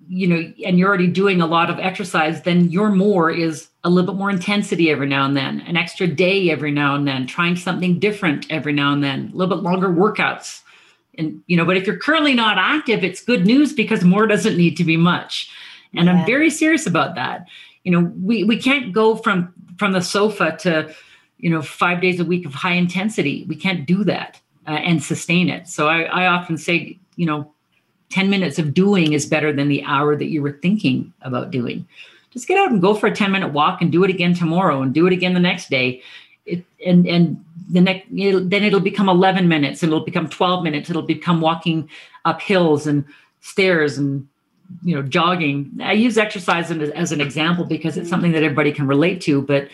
you 0.09 0.27
know, 0.27 0.53
and 0.65 0.79
you're 0.79 0.89
already 0.89 1.09
doing 1.09 1.41
a 1.41 1.47
lot 1.47 1.69
of 1.69 1.79
exercise, 1.79 2.43
then 2.43 2.71
your 2.71 2.91
more 2.91 3.31
is 3.31 3.69
a 3.83 3.91
little 3.91 4.13
bit 4.13 4.19
more 4.19 4.31
intensity 4.31 4.91
every 4.91 5.07
now 5.07 5.25
and 5.25 5.37
then, 5.37 5.61
an 5.63 5.77
extra 5.77 6.07
day 6.07 6.51
every 6.51 6.71
now 6.71 6.95
and 6.95 7.07
then, 7.09 7.27
trying 7.27 7.57
something 7.57 7.99
different 7.99 8.47
every 8.51 8.73
now 8.73 8.93
and 8.93 9.03
then, 9.03 9.31
a 9.33 9.37
little 9.37 9.57
bit 9.57 9.65
longer 9.65 9.89
workouts. 9.89 10.63
And, 11.19 11.43
you 11.47 11.57
know, 11.57 11.65
but 11.65 11.77
if 11.77 11.87
you're 11.87 11.99
currently 11.99 12.35
not 12.35 12.59
active, 12.59 13.03
it's 13.03 13.23
good 13.23 13.47
news 13.47 13.73
because 13.73 14.05
more 14.05 14.27
doesn't 14.27 14.57
need 14.57 14.77
to 14.77 14.85
be 14.85 14.97
much. 14.97 15.51
And 15.95 16.07
yeah. 16.07 16.13
I'm 16.13 16.27
very 16.27 16.51
serious 16.51 16.87
about 16.87 17.15
that. 17.15 17.47
You 17.85 17.93
know, 17.93 18.13
we, 18.23 18.45
we 18.45 18.59
can't 18.59 18.93
go 18.93 19.17
from 19.17 19.53
from 19.79 19.93
the 19.93 20.01
sofa 20.01 20.57
to, 20.61 20.95
you 21.39 21.51
know, 21.51 21.63
five 21.63 22.01
days 22.01 22.19
a 22.19 22.25
week 22.25 22.47
of 22.47 22.55
high 22.55 22.73
intensity. 22.73 23.45
We 23.47 23.57
can't 23.57 23.87
do 23.87 24.05
that 24.05 24.41
uh, 24.67 24.71
and 24.71 25.03
sustain 25.03 25.49
it. 25.49 25.69
So 25.69 25.89
I, 25.89 26.03
I 26.03 26.27
often 26.27 26.57
say, 26.57 26.99
you 27.17 27.27
know, 27.27 27.53
10 28.11 28.31
minutes 28.31 28.59
of 28.59 28.75
doing 28.75 29.13
is 29.13 29.27
better 29.27 29.53
than 29.53 29.69
the 29.69 29.83
hour 29.85 30.17
that 30.17 30.27
you 30.27 30.43
were 30.43 30.59
thinking 30.63 31.13
about 31.23 31.51
doing. 31.51 31.87
Just 32.31 32.49
get 32.49 32.59
out 32.59 32.71
and 32.71 32.81
go 32.81 32.95
for 32.95 33.07
a 33.07 33.15
10 33.15 33.33
minute 33.33 33.53
walk 33.53 33.81
and 33.81 33.91
do 33.91 34.05
it 34.05 34.11
again 34.11 34.35
tomorrow 34.35 34.83
and 34.83 34.93
do 34.93 35.07
it 35.07 35.13
again 35.13 35.35
the 35.35 35.41
next 35.41 35.71
day. 35.71 36.03
It, 36.45 36.65
and 36.85 37.07
and 37.07 37.45
the 37.71 37.81
next 37.81 38.07
then 38.11 38.63
it'll 38.63 38.81
become 38.81 39.09
11 39.09 39.49
minutes 39.49 39.83
and 39.83 39.91
it'll 39.91 40.05
become 40.05 40.29
12 40.29 40.63
minutes 40.63 40.89
it'll 40.89 41.03
become 41.03 41.41
walking 41.41 41.89
up 42.25 42.41
hills 42.41 42.87
and 42.87 43.05
stairs 43.41 43.99
and 43.99 44.29
you 44.85 44.95
know 44.95 45.03
jogging 45.03 45.71
i 45.83 45.93
use 45.93 46.17
exercise 46.17 46.71
as 46.71 47.11
an 47.11 47.21
example 47.21 47.65
because 47.65 47.97
it's 47.97 48.09
something 48.09 48.33
that 48.33 48.45
everybody 48.45 48.71
can 48.71 48.87
relate 48.87 49.21
to 49.21 49.43
but 49.43 49.69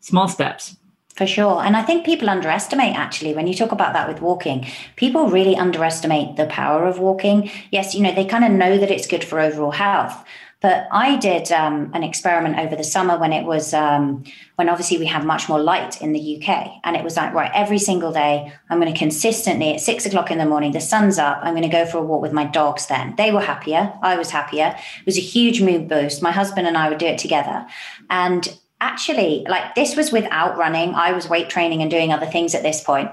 small 0.00 0.26
steps 0.26 0.76
for 1.18 1.26
sure. 1.26 1.60
And 1.64 1.76
I 1.76 1.82
think 1.82 2.06
people 2.06 2.30
underestimate 2.30 2.96
actually 2.96 3.34
when 3.34 3.48
you 3.48 3.54
talk 3.54 3.72
about 3.72 3.92
that 3.92 4.06
with 4.06 4.22
walking, 4.22 4.68
people 4.94 5.28
really 5.28 5.56
underestimate 5.56 6.36
the 6.36 6.46
power 6.46 6.86
of 6.86 7.00
walking. 7.00 7.50
Yes, 7.72 7.92
you 7.92 8.02
know, 8.02 8.14
they 8.14 8.24
kind 8.24 8.44
of 8.44 8.52
know 8.52 8.78
that 8.78 8.92
it's 8.92 9.08
good 9.08 9.24
for 9.24 9.40
overall 9.40 9.72
health. 9.72 10.24
But 10.60 10.86
I 10.92 11.16
did 11.16 11.50
um, 11.50 11.90
an 11.92 12.04
experiment 12.04 12.58
over 12.58 12.76
the 12.76 12.84
summer 12.84 13.18
when 13.18 13.32
it 13.32 13.44
was, 13.44 13.74
um, 13.74 14.22
when 14.54 14.68
obviously 14.68 14.98
we 14.98 15.06
have 15.06 15.24
much 15.24 15.48
more 15.48 15.60
light 15.60 16.00
in 16.00 16.12
the 16.12 16.36
UK. 16.36 16.70
And 16.84 16.94
it 16.94 17.02
was 17.02 17.16
like, 17.16 17.34
right, 17.34 17.50
every 17.52 17.78
single 17.78 18.12
day, 18.12 18.52
I'm 18.70 18.80
going 18.80 18.92
to 18.92 18.98
consistently 18.98 19.74
at 19.74 19.80
six 19.80 20.06
o'clock 20.06 20.30
in 20.30 20.38
the 20.38 20.46
morning, 20.46 20.70
the 20.70 20.80
sun's 20.80 21.18
up, 21.18 21.40
I'm 21.42 21.54
going 21.54 21.68
to 21.68 21.68
go 21.68 21.84
for 21.84 21.98
a 21.98 22.02
walk 22.02 22.22
with 22.22 22.32
my 22.32 22.44
dogs 22.44 22.86
then. 22.86 23.16
They 23.16 23.32
were 23.32 23.40
happier. 23.40 23.92
I 24.02 24.16
was 24.16 24.30
happier. 24.30 24.76
It 25.00 25.06
was 25.06 25.18
a 25.18 25.20
huge 25.20 25.60
mood 25.60 25.88
boost. 25.88 26.22
My 26.22 26.32
husband 26.32 26.68
and 26.68 26.76
I 26.76 26.88
would 26.88 26.98
do 26.98 27.06
it 27.06 27.18
together. 27.18 27.66
And 28.08 28.56
actually, 28.80 29.44
like 29.48 29.74
this 29.74 29.96
was 29.96 30.12
without 30.12 30.56
running. 30.56 30.94
I 30.94 31.12
was 31.12 31.28
weight 31.28 31.48
training 31.48 31.82
and 31.82 31.90
doing 31.90 32.12
other 32.12 32.26
things 32.26 32.54
at 32.54 32.62
this 32.62 32.82
point. 32.82 33.10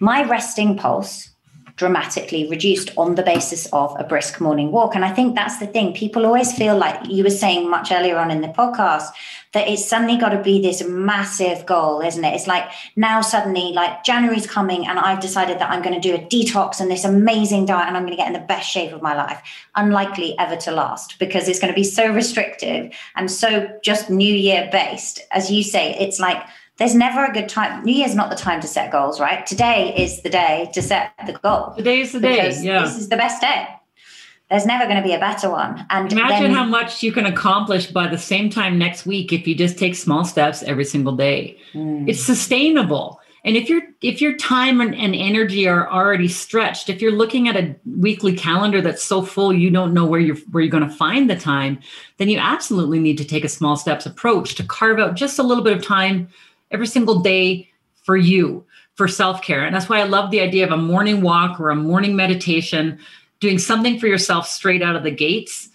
My 0.00 0.24
resting 0.24 0.76
pulse 0.76 1.30
dramatically 1.76 2.48
reduced 2.48 2.90
on 2.96 3.14
the 3.14 3.22
basis 3.22 3.66
of 3.72 3.94
a 3.98 4.04
brisk 4.04 4.40
morning 4.40 4.72
walk. 4.72 4.94
And 4.94 5.04
I 5.04 5.12
think 5.12 5.34
that's 5.34 5.58
the 5.58 5.66
thing. 5.66 5.92
People 5.92 6.24
always 6.24 6.56
feel 6.56 6.76
like 6.76 7.06
you 7.08 7.22
were 7.22 7.30
saying 7.30 7.70
much 7.70 7.92
earlier 7.92 8.16
on 8.16 8.30
in 8.30 8.40
the 8.40 8.48
podcast 8.48 9.10
that 9.52 9.68
it's 9.68 9.88
suddenly 9.88 10.16
got 10.16 10.30
to 10.30 10.42
be 10.42 10.60
this 10.60 10.86
massive 10.86 11.64
goal, 11.64 12.00
isn't 12.00 12.24
it? 12.24 12.34
It's 12.34 12.46
like 12.46 12.70
now 12.94 13.20
suddenly, 13.20 13.72
like 13.72 14.04
January's 14.04 14.46
coming, 14.46 14.86
and 14.86 14.98
I've 14.98 15.20
decided 15.20 15.58
that 15.58 15.70
I'm 15.70 15.82
going 15.82 15.98
to 15.98 16.00
do 16.00 16.14
a 16.14 16.18
detox 16.18 16.80
and 16.80 16.90
this 16.90 17.04
amazing 17.04 17.66
diet, 17.66 17.88
and 17.88 17.96
I'm 17.96 18.02
going 18.04 18.16
to 18.16 18.22
get 18.22 18.26
in 18.26 18.34
the 18.34 18.46
best 18.46 18.68
shape 18.68 18.92
of 18.92 19.02
my 19.02 19.14
life. 19.14 19.40
Unlikely 19.74 20.38
ever 20.38 20.56
to 20.56 20.72
last 20.72 21.18
because 21.18 21.48
it's 21.48 21.58
going 21.58 21.72
to 21.72 21.76
be 21.76 21.84
so 21.84 22.12
restrictive 22.12 22.92
and 23.14 23.30
so 23.30 23.68
just 23.82 24.10
New 24.10 24.34
Year 24.34 24.68
based. 24.72 25.20
As 25.30 25.50
you 25.50 25.62
say, 25.62 25.94
it's 25.98 26.18
like, 26.18 26.42
there's 26.78 26.94
never 26.94 27.24
a 27.24 27.32
good 27.32 27.48
time. 27.48 27.84
New 27.84 27.92
Year's 27.92 28.14
not 28.14 28.30
the 28.30 28.36
time 28.36 28.60
to 28.60 28.66
set 28.66 28.92
goals, 28.92 29.18
right? 29.18 29.46
Today 29.46 29.94
is 29.96 30.22
the 30.22 30.30
day 30.30 30.70
to 30.74 30.82
set 30.82 31.12
the 31.26 31.32
goal. 31.32 31.72
Today 31.76 32.00
is 32.00 32.12
the 32.12 32.20
day. 32.20 32.54
Yeah. 32.60 32.82
This 32.82 32.96
is 32.96 33.08
the 33.08 33.16
best 33.16 33.40
day. 33.40 33.66
There's 34.50 34.66
never 34.66 34.84
going 34.84 34.96
to 34.96 35.02
be 35.02 35.14
a 35.14 35.18
better 35.18 35.50
one. 35.50 35.84
And 35.90 36.12
imagine 36.12 36.44
then, 36.44 36.54
how 36.54 36.64
much 36.64 37.02
you 37.02 37.10
can 37.10 37.26
accomplish 37.26 37.88
by 37.88 38.06
the 38.06 38.18
same 38.18 38.48
time 38.48 38.78
next 38.78 39.04
week 39.04 39.32
if 39.32 39.46
you 39.46 39.56
just 39.56 39.76
take 39.76 39.96
small 39.96 40.24
steps 40.24 40.62
every 40.62 40.84
single 40.84 41.16
day. 41.16 41.58
Mm. 41.72 42.08
It's 42.08 42.22
sustainable. 42.22 43.20
And 43.42 43.56
if 43.56 43.68
your 43.68 43.80
if 44.02 44.20
your 44.20 44.36
time 44.36 44.80
and, 44.80 44.94
and 44.94 45.14
energy 45.14 45.66
are 45.66 45.90
already 45.90 46.28
stretched, 46.28 46.88
if 46.88 47.00
you're 47.00 47.12
looking 47.12 47.48
at 47.48 47.56
a 47.56 47.74
weekly 47.98 48.36
calendar 48.36 48.80
that's 48.80 49.02
so 49.02 49.22
full 49.22 49.52
you 49.52 49.70
don't 49.70 49.94
know 49.94 50.04
where 50.04 50.20
you're 50.20 50.36
where 50.50 50.62
you're 50.62 50.70
going 50.70 50.88
to 50.88 50.94
find 50.94 51.30
the 51.30 51.36
time, 51.36 51.78
then 52.18 52.28
you 52.28 52.38
absolutely 52.38 52.98
need 52.98 53.18
to 53.18 53.24
take 53.24 53.44
a 53.44 53.48
small 53.48 53.76
steps 53.76 54.04
approach 54.04 54.56
to 54.56 54.64
carve 54.64 54.98
out 54.98 55.14
just 55.14 55.38
a 55.38 55.44
little 55.44 55.64
bit 55.64 55.76
of 55.76 55.84
time 55.84 56.28
every 56.70 56.86
single 56.86 57.20
day 57.20 57.68
for 58.04 58.16
you 58.16 58.64
for 58.94 59.08
self-care. 59.08 59.64
And 59.64 59.74
that's 59.74 59.88
why 59.88 60.00
i 60.00 60.04
love 60.04 60.30
the 60.30 60.40
idea 60.40 60.64
of 60.64 60.72
a 60.72 60.76
morning 60.76 61.20
walk 61.20 61.60
or 61.60 61.70
a 61.70 61.76
morning 61.76 62.16
meditation 62.16 62.98
doing 63.40 63.58
something 63.58 63.98
for 63.98 64.06
yourself 64.06 64.46
straight 64.46 64.82
out 64.82 64.96
of 64.96 65.02
the 65.02 65.10
gates 65.10 65.68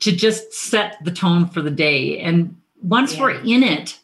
to 0.00 0.12
just 0.14 0.52
set 0.52 0.96
the 1.04 1.10
tone 1.10 1.48
for 1.48 1.62
the 1.62 1.70
day. 1.70 2.20
And 2.20 2.56
once 2.82 3.14
yeah. 3.14 3.22
we're 3.22 3.40
in 3.42 3.62
it 3.62 3.98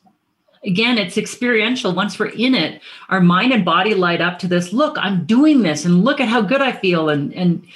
again 0.65 0.99
it's 0.99 1.17
experiential. 1.17 1.93
Once 1.93 2.19
we're 2.19 2.27
in 2.27 2.55
it 2.55 2.83
our 3.09 3.21
mind 3.21 3.53
and 3.53 3.65
body 3.65 3.95
light 3.95 4.21
up 4.21 4.39
to 4.39 4.49
this 4.49 4.73
look 4.73 4.97
i'm 4.99 5.25
doing 5.25 5.63
this 5.63 5.85
and 5.85 6.05
look 6.05 6.21
at 6.21 6.29
how 6.29 6.41
good 6.41 6.61
i 6.61 6.73
feel 6.73 7.09
and 7.09 7.33
and 7.35 7.67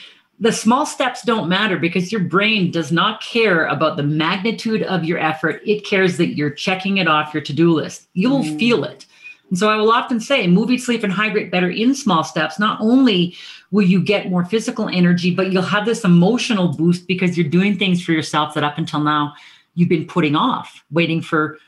the 0.41 0.53
small 0.53 0.85
steps 0.85 1.23
don't 1.23 1.49
matter 1.49 1.79
because 1.79 2.11
your 2.11 2.21
brain 2.21 2.71
does 2.71 2.91
not 2.91 3.23
care 3.23 3.67
about 3.67 3.97
the 3.97 4.03
magnitude 4.03 4.83
of 4.83 5.05
your 5.05 5.19
effort. 5.19 5.63
It 5.65 5.87
cares 5.87 6.17
that 6.17 6.35
you're 6.35 6.51
checking 6.51 6.99
it 6.99 7.07
off 7.07 7.33
your 7.33 7.43
to 7.45 7.53
do 7.53 7.73
list. 7.73 8.09
You'll 8.15 8.43
mm. 8.43 8.59
feel 8.59 8.85
it. 8.85 9.07
And 9.51 9.59
so 9.59 9.69
I 9.69 9.77
will 9.77 9.93
often 9.93 10.21
say, 10.21 10.47
move, 10.47 10.71
eat, 10.71 10.79
sleep, 10.79 11.05
and 11.05 11.13
hydrate 11.13 11.51
better 11.51 11.71
in 11.71 11.95
small 11.95 12.25
steps. 12.25 12.59
Not 12.59 12.81
only 12.81 13.37
will 13.71 13.85
you 13.85 14.03
get 14.03 14.31
more 14.31 14.45
physical 14.45 14.89
energy, 14.89 15.33
but 15.33 15.53
you'll 15.53 15.63
have 15.63 15.85
this 15.85 16.05
emotional 16.05 16.69
boost 16.69 17.07
because 17.07 17.37
you're 17.39 17.49
doing 17.49 17.79
things 17.79 18.03
for 18.03 18.13
yourself 18.13 18.55
that 18.55 18.65
up 18.65 18.79
until 18.79 19.01
now 19.01 19.35
you've 19.75 19.89
been 19.89 20.07
putting 20.07 20.35
off, 20.35 20.83
waiting 20.91 21.21
for, 21.21 21.59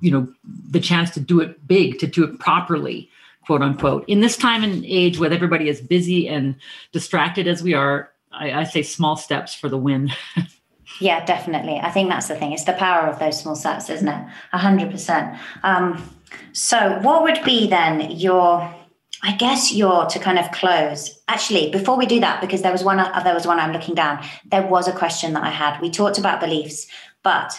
you 0.00 0.10
know, 0.10 0.32
the 0.70 0.80
chance 0.80 1.10
to 1.10 1.20
do 1.20 1.40
it 1.40 1.66
big, 1.66 1.98
to 1.98 2.06
do 2.06 2.24
it 2.24 2.38
properly 2.38 3.10
quote 3.46 3.62
unquote. 3.62 4.04
In 4.08 4.20
this 4.20 4.36
time 4.36 4.62
and 4.62 4.84
age 4.84 5.18
with 5.18 5.32
everybody 5.32 5.68
as 5.68 5.80
busy 5.80 6.28
and 6.28 6.56
distracted 6.92 7.46
as 7.46 7.62
we 7.62 7.74
are, 7.74 8.10
I, 8.32 8.52
I 8.52 8.64
say 8.64 8.82
small 8.82 9.16
steps 9.16 9.54
for 9.54 9.68
the 9.68 9.78
win. 9.78 10.10
yeah, 11.00 11.24
definitely. 11.24 11.78
I 11.78 11.90
think 11.90 12.10
that's 12.10 12.28
the 12.28 12.34
thing. 12.34 12.52
It's 12.52 12.64
the 12.64 12.72
power 12.72 13.06
of 13.06 13.18
those 13.18 13.40
small 13.40 13.56
steps, 13.56 13.88
isn't 13.88 14.08
it? 14.08 14.26
A 14.52 14.58
hundred 14.58 14.90
percent. 14.90 15.38
Um, 15.62 16.10
so 16.52 16.98
what 17.00 17.22
would 17.22 17.42
be 17.44 17.68
then 17.68 18.10
your 18.10 18.74
I 19.22 19.34
guess 19.36 19.72
your 19.72 20.06
to 20.06 20.18
kind 20.18 20.38
of 20.38 20.50
close. 20.52 21.18
Actually, 21.26 21.70
before 21.70 21.96
we 21.96 22.06
do 22.06 22.20
that, 22.20 22.40
because 22.40 22.62
there 22.62 22.70
was 22.70 22.84
one, 22.84 22.98
uh, 22.98 23.22
there 23.24 23.34
was 23.34 23.46
one 23.46 23.58
I'm 23.58 23.72
looking 23.72 23.94
down. 23.94 24.22
There 24.44 24.66
was 24.66 24.88
a 24.88 24.92
question 24.92 25.32
that 25.32 25.42
I 25.42 25.48
had. 25.48 25.80
We 25.80 25.90
talked 25.90 26.18
about 26.18 26.38
beliefs, 26.38 26.86
but 27.22 27.58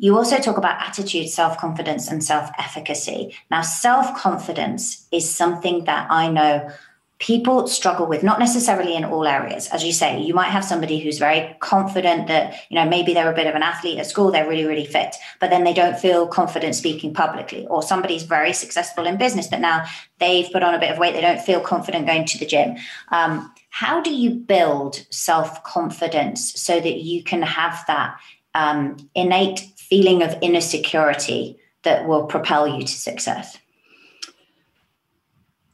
you 0.00 0.16
also 0.16 0.38
talk 0.38 0.56
about 0.56 0.80
attitude, 0.80 1.28
self 1.28 1.58
confidence, 1.58 2.10
and 2.10 2.24
self 2.24 2.50
efficacy. 2.58 3.36
Now, 3.50 3.60
self 3.60 4.16
confidence 4.16 5.06
is 5.12 5.32
something 5.32 5.84
that 5.84 6.10
I 6.10 6.28
know 6.28 6.70
people 7.18 7.66
struggle 7.66 8.06
with, 8.06 8.22
not 8.22 8.38
necessarily 8.38 8.96
in 8.96 9.04
all 9.04 9.26
areas. 9.26 9.68
As 9.68 9.84
you 9.84 9.92
say, 9.92 10.22
you 10.22 10.32
might 10.32 10.48
have 10.48 10.64
somebody 10.64 10.98
who's 11.00 11.18
very 11.18 11.54
confident 11.60 12.28
that, 12.28 12.54
you 12.70 12.76
know, 12.76 12.88
maybe 12.88 13.12
they're 13.12 13.30
a 13.30 13.36
bit 13.36 13.46
of 13.46 13.54
an 13.54 13.62
athlete 13.62 13.98
at 13.98 14.06
school, 14.06 14.30
they're 14.30 14.48
really, 14.48 14.64
really 14.64 14.86
fit, 14.86 15.14
but 15.38 15.50
then 15.50 15.64
they 15.64 15.74
don't 15.74 15.98
feel 15.98 16.26
confident 16.26 16.74
speaking 16.74 17.12
publicly. 17.12 17.66
Or 17.66 17.82
somebody's 17.82 18.22
very 18.22 18.54
successful 18.54 19.06
in 19.06 19.18
business, 19.18 19.48
but 19.48 19.60
now 19.60 19.84
they've 20.18 20.50
put 20.50 20.62
on 20.62 20.74
a 20.74 20.78
bit 20.78 20.92
of 20.92 20.96
weight, 20.98 21.12
they 21.12 21.20
don't 21.20 21.42
feel 21.42 21.60
confident 21.60 22.06
going 22.06 22.24
to 22.24 22.38
the 22.38 22.46
gym. 22.46 22.76
Um, 23.12 23.52
how 23.68 24.00
do 24.00 24.14
you 24.14 24.30
build 24.30 25.04
self 25.10 25.62
confidence 25.62 26.58
so 26.58 26.80
that 26.80 27.02
you 27.02 27.22
can 27.22 27.42
have 27.42 27.84
that 27.86 28.18
um, 28.54 28.96
innate 29.14 29.69
feeling 29.90 30.22
of 30.22 30.36
inner 30.40 30.60
security 30.60 31.58
that 31.82 32.06
will 32.06 32.24
propel 32.24 32.66
you 32.66 32.82
to 32.82 32.92
success? 32.92 33.58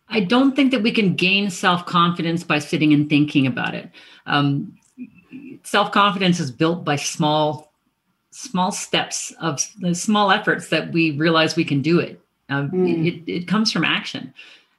I 0.08 0.20
don't 0.20 0.54
think 0.56 0.70
that 0.70 0.82
we 0.82 0.92
can 0.92 1.14
gain 1.14 1.50
self 1.50 1.84
confidence 1.86 2.42
by 2.42 2.58
sitting 2.58 2.92
and 2.92 3.08
thinking 3.08 3.46
about 3.46 3.74
it. 3.74 3.90
Um, 4.24 4.76
self 5.62 5.92
confidence 5.92 6.40
is 6.40 6.50
built 6.50 6.84
by 6.84 6.96
small, 6.96 7.72
small 8.30 8.72
steps 8.72 9.32
of 9.40 9.60
the 9.80 9.94
small 9.94 10.30
efforts 10.30 10.68
that 10.68 10.92
we 10.92 11.10
realize 11.12 11.56
we 11.56 11.64
can 11.64 11.82
do 11.82 11.98
it. 11.98 12.20
Um, 12.48 12.70
mm. 12.70 13.06
it, 13.06 13.30
it 13.30 13.48
comes 13.48 13.72
from 13.72 13.84
action, 13.84 14.32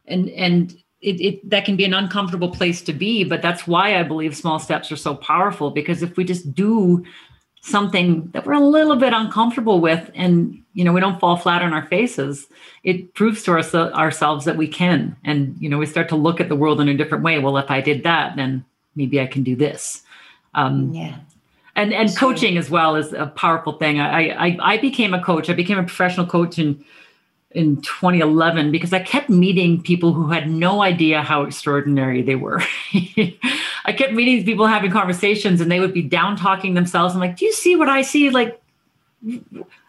and 0.08 0.30
and 0.30 0.72
it, 1.02 1.22
it 1.22 1.50
that 1.50 1.66
can 1.66 1.76
be 1.76 1.84
an 1.84 1.94
uncomfortable 1.94 2.50
place 2.50 2.82
to 2.84 2.94
be. 2.94 3.26
But 3.26 3.42
that's 3.42 3.68
why 3.68 4.00
I 4.00 4.04
believe 4.04 4.36
small 4.36 4.60
steps 4.60 4.92
are 4.94 4.98
so 4.98 5.14
powerful 5.14 5.72
because 5.72 6.02
if 6.02 6.16
we 6.16 6.24
just 6.24 6.56
do 6.56 7.06
something 7.68 8.30
that 8.32 8.46
we're 8.46 8.54
a 8.54 8.60
little 8.60 8.96
bit 8.96 9.14
uncomfortable 9.14 9.82
with 9.82 10.10
and 10.16 10.64
you 10.74 10.84
know 10.84 10.94
we 10.94 11.02
don't 11.02 11.20
fall 11.20 11.36
flat 11.36 11.62
on 11.62 11.74
our 11.74 11.86
faces 11.88 12.48
it 12.84 13.14
proves 13.14 13.44
to 13.44 13.52
our, 13.52 13.94
ourselves 13.94 14.46
that 14.46 14.56
we 14.56 14.68
can. 14.68 15.18
And 15.26 15.58
you 15.60 15.68
know 15.68 15.78
we 15.78 15.86
start 15.86 16.08
to 16.10 16.16
look 16.16 16.40
at 16.40 16.48
the 16.48 16.56
world 16.56 16.80
in 16.80 16.88
a 16.88 16.94
different 16.96 17.24
way. 17.24 17.38
Well 17.40 17.58
if 17.58 17.70
i 17.70 17.82
did 17.82 18.04
that 18.04 18.36
then 18.38 18.64
maybe 18.96 19.20
i 19.20 19.28
can 19.28 19.44
do 19.44 19.56
this. 19.56 20.04
Um, 20.56 20.94
yeah. 20.94 21.18
and 21.76 21.94
and 21.94 22.16
coaching 22.16 22.58
as 22.58 22.70
well 22.70 22.96
is 22.96 23.12
a 23.14 23.28
powerful 23.28 23.74
thing. 23.74 24.00
I, 24.00 24.30
I 24.30 24.58
i 24.62 24.78
became 24.78 25.14
a 25.14 25.22
coach. 25.22 25.50
I 25.50 25.54
became 25.54 25.78
a 25.78 25.84
professional 25.84 26.26
coach 26.26 26.58
in 26.58 26.84
in 27.52 27.82
2011 27.82 28.72
because 28.72 28.94
I 28.94 29.00
kept 29.00 29.30
meeting 29.30 29.82
people 29.82 30.14
who 30.14 30.30
had 30.30 30.50
no 30.50 30.82
idea 30.82 31.22
how 31.22 31.44
extraordinary 31.44 32.22
they 32.22 32.36
were. 32.36 32.62
I 32.94 33.94
kept 33.98 34.14
meeting 34.14 34.44
people 34.44 34.68
having 34.68 34.92
conversations 34.92 35.62
and 35.62 35.72
they 35.72 35.80
would 35.80 35.94
be 35.94 36.02
down 36.02 36.36
talking 36.36 36.74
themselves. 36.74 37.14
I'm 37.14 37.22
like, 37.22 37.38
do 37.38 37.46
you 37.46 37.54
see 37.54 37.76
what 37.76 37.88
I 37.88 38.02
see? 38.02 38.30
Like, 38.30 38.62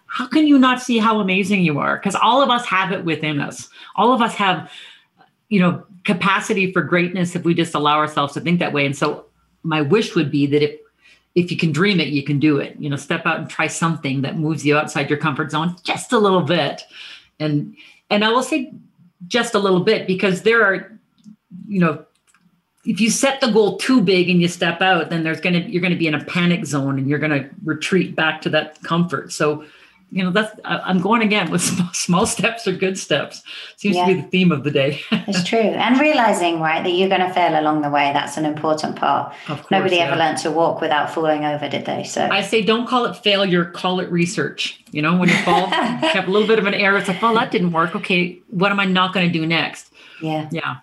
how 0.06 0.28
can 0.28 0.46
you 0.46 0.58
not 0.58 0.80
see 0.80 0.98
how 0.98 1.20
amazing 1.20 1.62
you 1.62 1.78
are? 1.78 1.96
Because 1.96 2.14
all 2.14 2.40
of 2.40 2.48
us 2.48 2.64
have 2.66 2.92
it 2.92 3.04
within 3.04 3.40
us. 3.40 3.68
All 3.96 4.12
of 4.12 4.22
us 4.22 4.34
have, 4.36 4.70
you 5.48 5.60
know, 5.60 5.84
capacity 6.04 6.72
for 6.72 6.80
greatness 6.80 7.34
if 7.34 7.44
we 7.44 7.54
just 7.54 7.74
allow 7.74 7.96
ourselves 7.98 8.34
to 8.34 8.40
think 8.40 8.60
that 8.60 8.72
way. 8.72 8.86
And 8.86 8.96
so 8.96 9.26
my 9.62 9.82
wish 9.82 10.14
would 10.14 10.30
be 10.30 10.46
that 10.46 10.62
if 10.62 10.80
if 11.34 11.52
you 11.52 11.56
can 11.56 11.70
dream 11.70 12.00
it, 12.00 12.08
you 12.08 12.24
can 12.24 12.40
do 12.40 12.58
it. 12.58 12.74
You 12.80 12.90
know, 12.90 12.96
step 12.96 13.24
out 13.24 13.38
and 13.38 13.48
try 13.48 13.68
something 13.68 14.22
that 14.22 14.38
moves 14.38 14.66
you 14.66 14.76
outside 14.76 15.08
your 15.08 15.18
comfort 15.18 15.52
zone 15.52 15.76
just 15.84 16.12
a 16.12 16.18
little 16.18 16.42
bit 16.42 16.82
and 17.40 17.76
and 18.10 18.24
i 18.24 18.30
will 18.30 18.42
say 18.42 18.72
just 19.26 19.54
a 19.54 19.58
little 19.58 19.80
bit 19.80 20.06
because 20.06 20.42
there 20.42 20.64
are 20.64 20.98
you 21.66 21.80
know 21.80 22.04
if 22.84 23.00
you 23.00 23.10
set 23.10 23.40
the 23.40 23.50
goal 23.50 23.76
too 23.76 24.00
big 24.00 24.30
and 24.30 24.40
you 24.40 24.48
step 24.48 24.80
out 24.80 25.10
then 25.10 25.22
there's 25.22 25.40
going 25.40 25.52
to 25.52 25.70
you're 25.70 25.82
going 25.82 25.92
to 25.92 25.98
be 25.98 26.06
in 26.06 26.14
a 26.14 26.24
panic 26.24 26.64
zone 26.64 26.98
and 26.98 27.08
you're 27.08 27.18
going 27.18 27.30
to 27.30 27.48
retreat 27.64 28.16
back 28.16 28.40
to 28.42 28.48
that 28.48 28.82
comfort. 28.82 29.32
So 29.32 29.64
you 30.10 30.24
know 30.24 30.30
that's 30.30 30.58
i'm 30.64 31.00
going 31.00 31.22
again 31.22 31.50
with 31.50 31.60
small, 31.70 31.92
small 31.92 32.26
steps 32.26 32.66
or 32.66 32.72
good 32.72 32.98
steps. 32.98 33.42
Seems 33.76 33.96
yeah. 33.96 34.06
to 34.06 34.14
be 34.14 34.20
the 34.20 34.28
theme 34.28 34.52
of 34.52 34.64
the 34.64 34.70
day. 34.70 35.00
It's 35.28 35.44
true. 35.44 35.58
And 35.58 36.00
realizing 36.00 36.58
right 36.58 36.82
that 36.82 36.90
you're 36.90 37.10
going 37.10 37.20
to 37.20 37.32
fail 37.32 37.60
along 37.60 37.82
the 37.82 37.90
way. 37.90 38.12
That's 38.14 38.38
an 38.38 38.46
important 38.46 38.96
part. 38.96 39.34
Of 39.48 39.58
course, 39.58 39.70
nobody 39.70 39.96
yeah. 39.96 40.06
ever 40.06 40.16
learned 40.16 40.38
to 40.38 40.50
walk 40.50 40.80
without 40.80 41.10
falling 41.10 41.44
over 41.44 41.68
did 41.68 41.84
they? 41.84 42.04
So 42.04 42.26
i 42.30 42.40
say 42.40 42.62
don't 42.62 42.88
call 42.88 43.04
it 43.04 43.16
failure 43.16 43.66
call 43.66 44.00
it 44.00 44.10
research. 44.10 44.82
You 44.90 45.02
know 45.02 45.16
when 45.16 45.28
you 45.28 45.36
fall 45.42 45.68
you 45.68 46.08
have 46.18 46.28
a 46.28 46.30
little 46.30 46.48
bit 46.48 46.58
of 46.58 46.66
an 46.66 46.74
error. 46.74 46.98
It's 46.98 47.08
like 47.08 47.20
well 47.20 47.34
that 47.34 47.50
didn't 47.50 47.72
work. 47.72 47.94
Okay 47.94 48.38
what 48.48 48.72
am 48.72 48.80
i 48.80 48.84
not 48.84 49.12
going 49.12 49.26
to 49.26 49.32
do 49.32 49.46
next? 49.46 49.92
Yeah. 50.22 50.48
Yeah. 50.50 50.76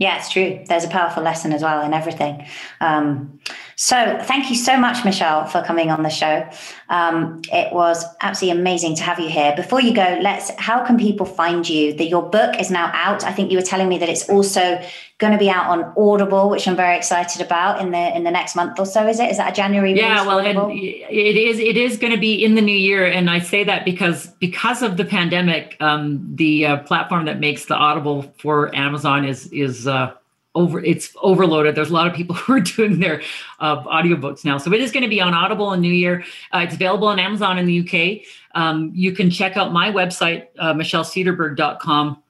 Yeah, 0.00 0.16
it's 0.16 0.30
true. 0.30 0.64
There's 0.66 0.84
a 0.84 0.88
powerful 0.88 1.22
lesson 1.22 1.52
as 1.52 1.62
well 1.62 1.82
in 1.82 1.92
everything. 1.92 2.46
Um, 2.80 3.38
so, 3.82 4.18
thank 4.24 4.50
you 4.50 4.56
so 4.56 4.76
much, 4.76 5.06
Michelle, 5.06 5.46
for 5.46 5.62
coming 5.62 5.90
on 5.90 6.02
the 6.02 6.10
show. 6.10 6.46
Um, 6.90 7.40
it 7.50 7.72
was 7.72 8.04
absolutely 8.20 8.60
amazing 8.60 8.94
to 8.96 9.02
have 9.04 9.18
you 9.18 9.30
here. 9.30 9.56
Before 9.56 9.80
you 9.80 9.94
go, 9.94 10.18
let's. 10.20 10.50
How 10.58 10.84
can 10.84 10.98
people 10.98 11.24
find 11.24 11.66
you? 11.66 11.94
That 11.94 12.04
your 12.04 12.20
book 12.20 12.60
is 12.60 12.70
now 12.70 12.90
out. 12.92 13.24
I 13.24 13.32
think 13.32 13.50
you 13.50 13.56
were 13.56 13.64
telling 13.64 13.88
me 13.88 13.96
that 13.96 14.10
it's 14.10 14.28
also 14.28 14.78
going 15.16 15.32
to 15.32 15.38
be 15.38 15.48
out 15.48 15.64
on 15.68 15.94
Audible, 15.96 16.50
which 16.50 16.68
I'm 16.68 16.76
very 16.76 16.94
excited 16.94 17.40
about 17.40 17.80
in 17.80 17.90
the 17.90 18.14
in 18.14 18.24
the 18.24 18.30
next 18.30 18.54
month 18.54 18.78
or 18.78 18.84
so. 18.84 19.06
Is 19.06 19.18
it? 19.18 19.30
Is 19.30 19.38
that 19.38 19.52
a 19.52 19.54
January? 19.54 19.94
Yeah, 19.94 20.26
well, 20.26 20.40
and 20.40 20.58
it 20.78 21.36
is. 21.38 21.58
It 21.58 21.78
is 21.78 21.96
going 21.96 22.12
to 22.12 22.20
be 22.20 22.44
in 22.44 22.56
the 22.56 22.62
new 22.62 22.76
year, 22.76 23.06
and 23.06 23.30
I 23.30 23.38
say 23.38 23.64
that 23.64 23.86
because 23.86 24.26
because 24.40 24.82
of 24.82 24.98
the 24.98 25.06
pandemic, 25.06 25.78
um, 25.80 26.20
the 26.34 26.66
uh, 26.66 26.76
platform 26.80 27.24
that 27.24 27.40
makes 27.40 27.64
the 27.64 27.76
Audible 27.76 28.30
for 28.36 28.76
Amazon 28.76 29.24
is 29.24 29.46
is 29.46 29.88
uh, 29.88 30.12
over 30.54 30.82
it's 30.82 31.14
overloaded. 31.22 31.74
There's 31.74 31.90
a 31.90 31.94
lot 31.94 32.06
of 32.06 32.14
people 32.14 32.34
who 32.36 32.54
are 32.54 32.60
doing 32.60 33.00
their 33.00 33.22
uh, 33.60 33.82
audiobooks 33.84 34.44
now. 34.44 34.58
So 34.58 34.72
it 34.72 34.80
is 34.80 34.90
going 34.90 35.04
to 35.04 35.08
be 35.08 35.20
on 35.20 35.34
audible 35.34 35.72
in 35.72 35.80
new 35.80 35.92
year. 35.92 36.24
Uh, 36.52 36.58
it's 36.58 36.74
available 36.74 37.08
on 37.08 37.18
amazon 37.18 37.58
in 37.58 37.66
the 37.66 37.80
uk 37.80 38.26
um, 38.54 38.90
you 38.94 39.12
can 39.12 39.30
check 39.30 39.56
out 39.56 39.72
my 39.72 39.90
website 39.90 40.48
uh, 40.58 40.72
michellecederberg.com 40.72 42.22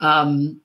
um, 0.00 0.60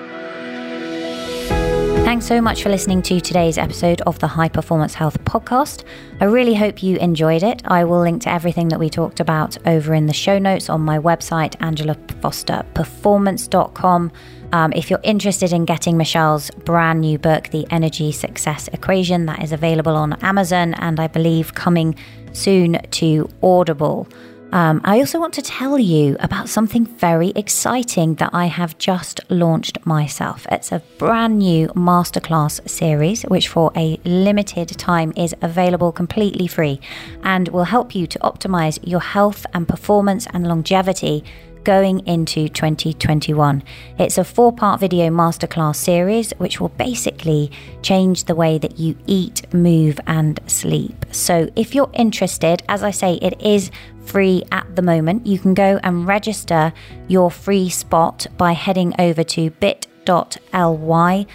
Thanks 2.12 2.26
so 2.26 2.42
much 2.42 2.62
for 2.62 2.68
listening 2.68 3.00
to 3.04 3.22
today's 3.22 3.56
episode 3.56 4.02
of 4.02 4.18
the 4.18 4.26
High 4.26 4.50
Performance 4.50 4.92
Health 4.92 5.18
podcast. 5.24 5.84
I 6.20 6.26
really 6.26 6.52
hope 6.52 6.82
you 6.82 6.98
enjoyed 6.98 7.42
it. 7.42 7.62
I 7.64 7.84
will 7.84 8.00
link 8.00 8.20
to 8.24 8.30
everything 8.30 8.68
that 8.68 8.78
we 8.78 8.90
talked 8.90 9.18
about 9.18 9.56
over 9.66 9.94
in 9.94 10.04
the 10.04 10.12
show 10.12 10.38
notes 10.38 10.68
on 10.68 10.82
my 10.82 10.98
website, 10.98 11.56
angelafosterperformance.com. 11.60 14.12
Um, 14.52 14.72
if 14.74 14.90
you're 14.90 15.00
interested 15.02 15.54
in 15.54 15.64
getting 15.64 15.96
Michelle's 15.96 16.50
brand 16.50 17.00
new 17.00 17.16
book, 17.16 17.48
The 17.48 17.66
Energy 17.70 18.12
Success 18.12 18.68
Equation, 18.68 19.24
that 19.24 19.42
is 19.42 19.52
available 19.52 19.96
on 19.96 20.12
Amazon 20.22 20.74
and 20.74 21.00
I 21.00 21.06
believe 21.06 21.54
coming 21.54 21.94
soon 22.34 22.78
to 22.90 23.26
Audible. 23.42 24.06
Um, 24.52 24.82
I 24.84 24.98
also 24.98 25.18
want 25.18 25.32
to 25.34 25.42
tell 25.42 25.78
you 25.78 26.14
about 26.20 26.46
something 26.46 26.84
very 26.84 27.30
exciting 27.34 28.16
that 28.16 28.30
I 28.34 28.46
have 28.46 28.76
just 28.76 29.18
launched 29.30 29.84
myself. 29.86 30.46
It's 30.52 30.72
a 30.72 30.82
brand 30.98 31.38
new 31.38 31.68
masterclass 31.68 32.68
series, 32.68 33.22
which 33.22 33.48
for 33.48 33.72
a 33.74 33.98
limited 34.04 34.68
time 34.68 35.14
is 35.16 35.34
available 35.40 35.90
completely 35.90 36.46
free 36.46 36.80
and 37.22 37.48
will 37.48 37.64
help 37.64 37.94
you 37.94 38.06
to 38.06 38.18
optimize 38.18 38.78
your 38.82 39.00
health 39.00 39.46
and 39.54 39.66
performance 39.66 40.26
and 40.34 40.46
longevity 40.46 41.24
going 41.64 42.06
into 42.06 42.48
2021. 42.48 43.62
It's 43.98 44.18
a 44.18 44.24
four 44.24 44.52
part 44.52 44.80
video 44.80 45.08
masterclass 45.10 45.76
series 45.76 46.32
which 46.38 46.60
will 46.60 46.70
basically 46.70 47.50
change 47.82 48.24
the 48.24 48.34
way 48.34 48.58
that 48.58 48.78
you 48.78 48.96
eat, 49.06 49.52
move, 49.54 49.98
and 50.06 50.40
sleep. 50.46 51.04
So, 51.10 51.48
if 51.56 51.74
you're 51.74 51.90
interested, 51.92 52.62
as 52.68 52.82
I 52.82 52.90
say, 52.90 53.14
it 53.14 53.40
is 53.40 53.70
free 54.04 54.42
at 54.50 54.76
the 54.76 54.82
moment. 54.82 55.26
You 55.26 55.38
can 55.38 55.54
go 55.54 55.78
and 55.82 56.06
register 56.06 56.72
your 57.08 57.30
free 57.30 57.68
spot 57.68 58.26
by 58.36 58.52
heading 58.52 58.94
over 58.98 59.22
to 59.24 59.50
bit.ly 59.50 61.26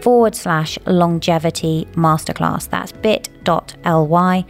forward 0.00 0.34
slash 0.34 0.78
longevity 0.86 1.86
masterclass. 1.94 2.68
That's 2.68 2.92
bit.ly 2.92 4.44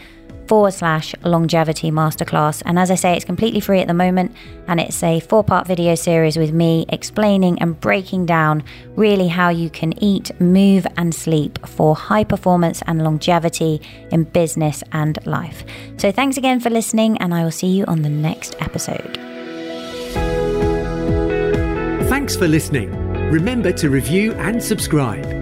forward 0.52 0.74
slash 0.74 1.14
longevity 1.24 1.90
masterclass. 1.90 2.62
And 2.66 2.78
as 2.78 2.90
I 2.90 2.94
say, 2.94 3.16
it's 3.16 3.24
completely 3.24 3.58
free 3.58 3.80
at 3.80 3.88
the 3.88 3.94
moment. 3.94 4.36
And 4.68 4.80
it's 4.80 5.02
a 5.02 5.18
four 5.20 5.42
part 5.42 5.66
video 5.66 5.94
series 5.94 6.36
with 6.36 6.52
me 6.52 6.84
explaining 6.90 7.58
and 7.62 7.80
breaking 7.80 8.26
down 8.26 8.62
really 8.94 9.28
how 9.28 9.48
you 9.48 9.70
can 9.70 9.94
eat, 10.04 10.30
move, 10.42 10.86
and 10.98 11.14
sleep 11.14 11.66
for 11.66 11.96
high 11.96 12.24
performance 12.24 12.82
and 12.86 13.02
longevity 13.02 13.80
in 14.10 14.24
business 14.24 14.84
and 14.92 15.18
life. 15.24 15.64
So 15.96 16.12
thanks 16.12 16.36
again 16.36 16.60
for 16.60 16.68
listening, 16.68 17.16
and 17.16 17.32
I 17.32 17.44
will 17.44 17.50
see 17.50 17.68
you 17.68 17.86
on 17.86 18.02
the 18.02 18.10
next 18.10 18.54
episode. 18.60 19.16
Thanks 22.10 22.36
for 22.36 22.46
listening. 22.46 22.90
Remember 23.30 23.72
to 23.72 23.88
review 23.88 24.34
and 24.34 24.62
subscribe. 24.62 25.41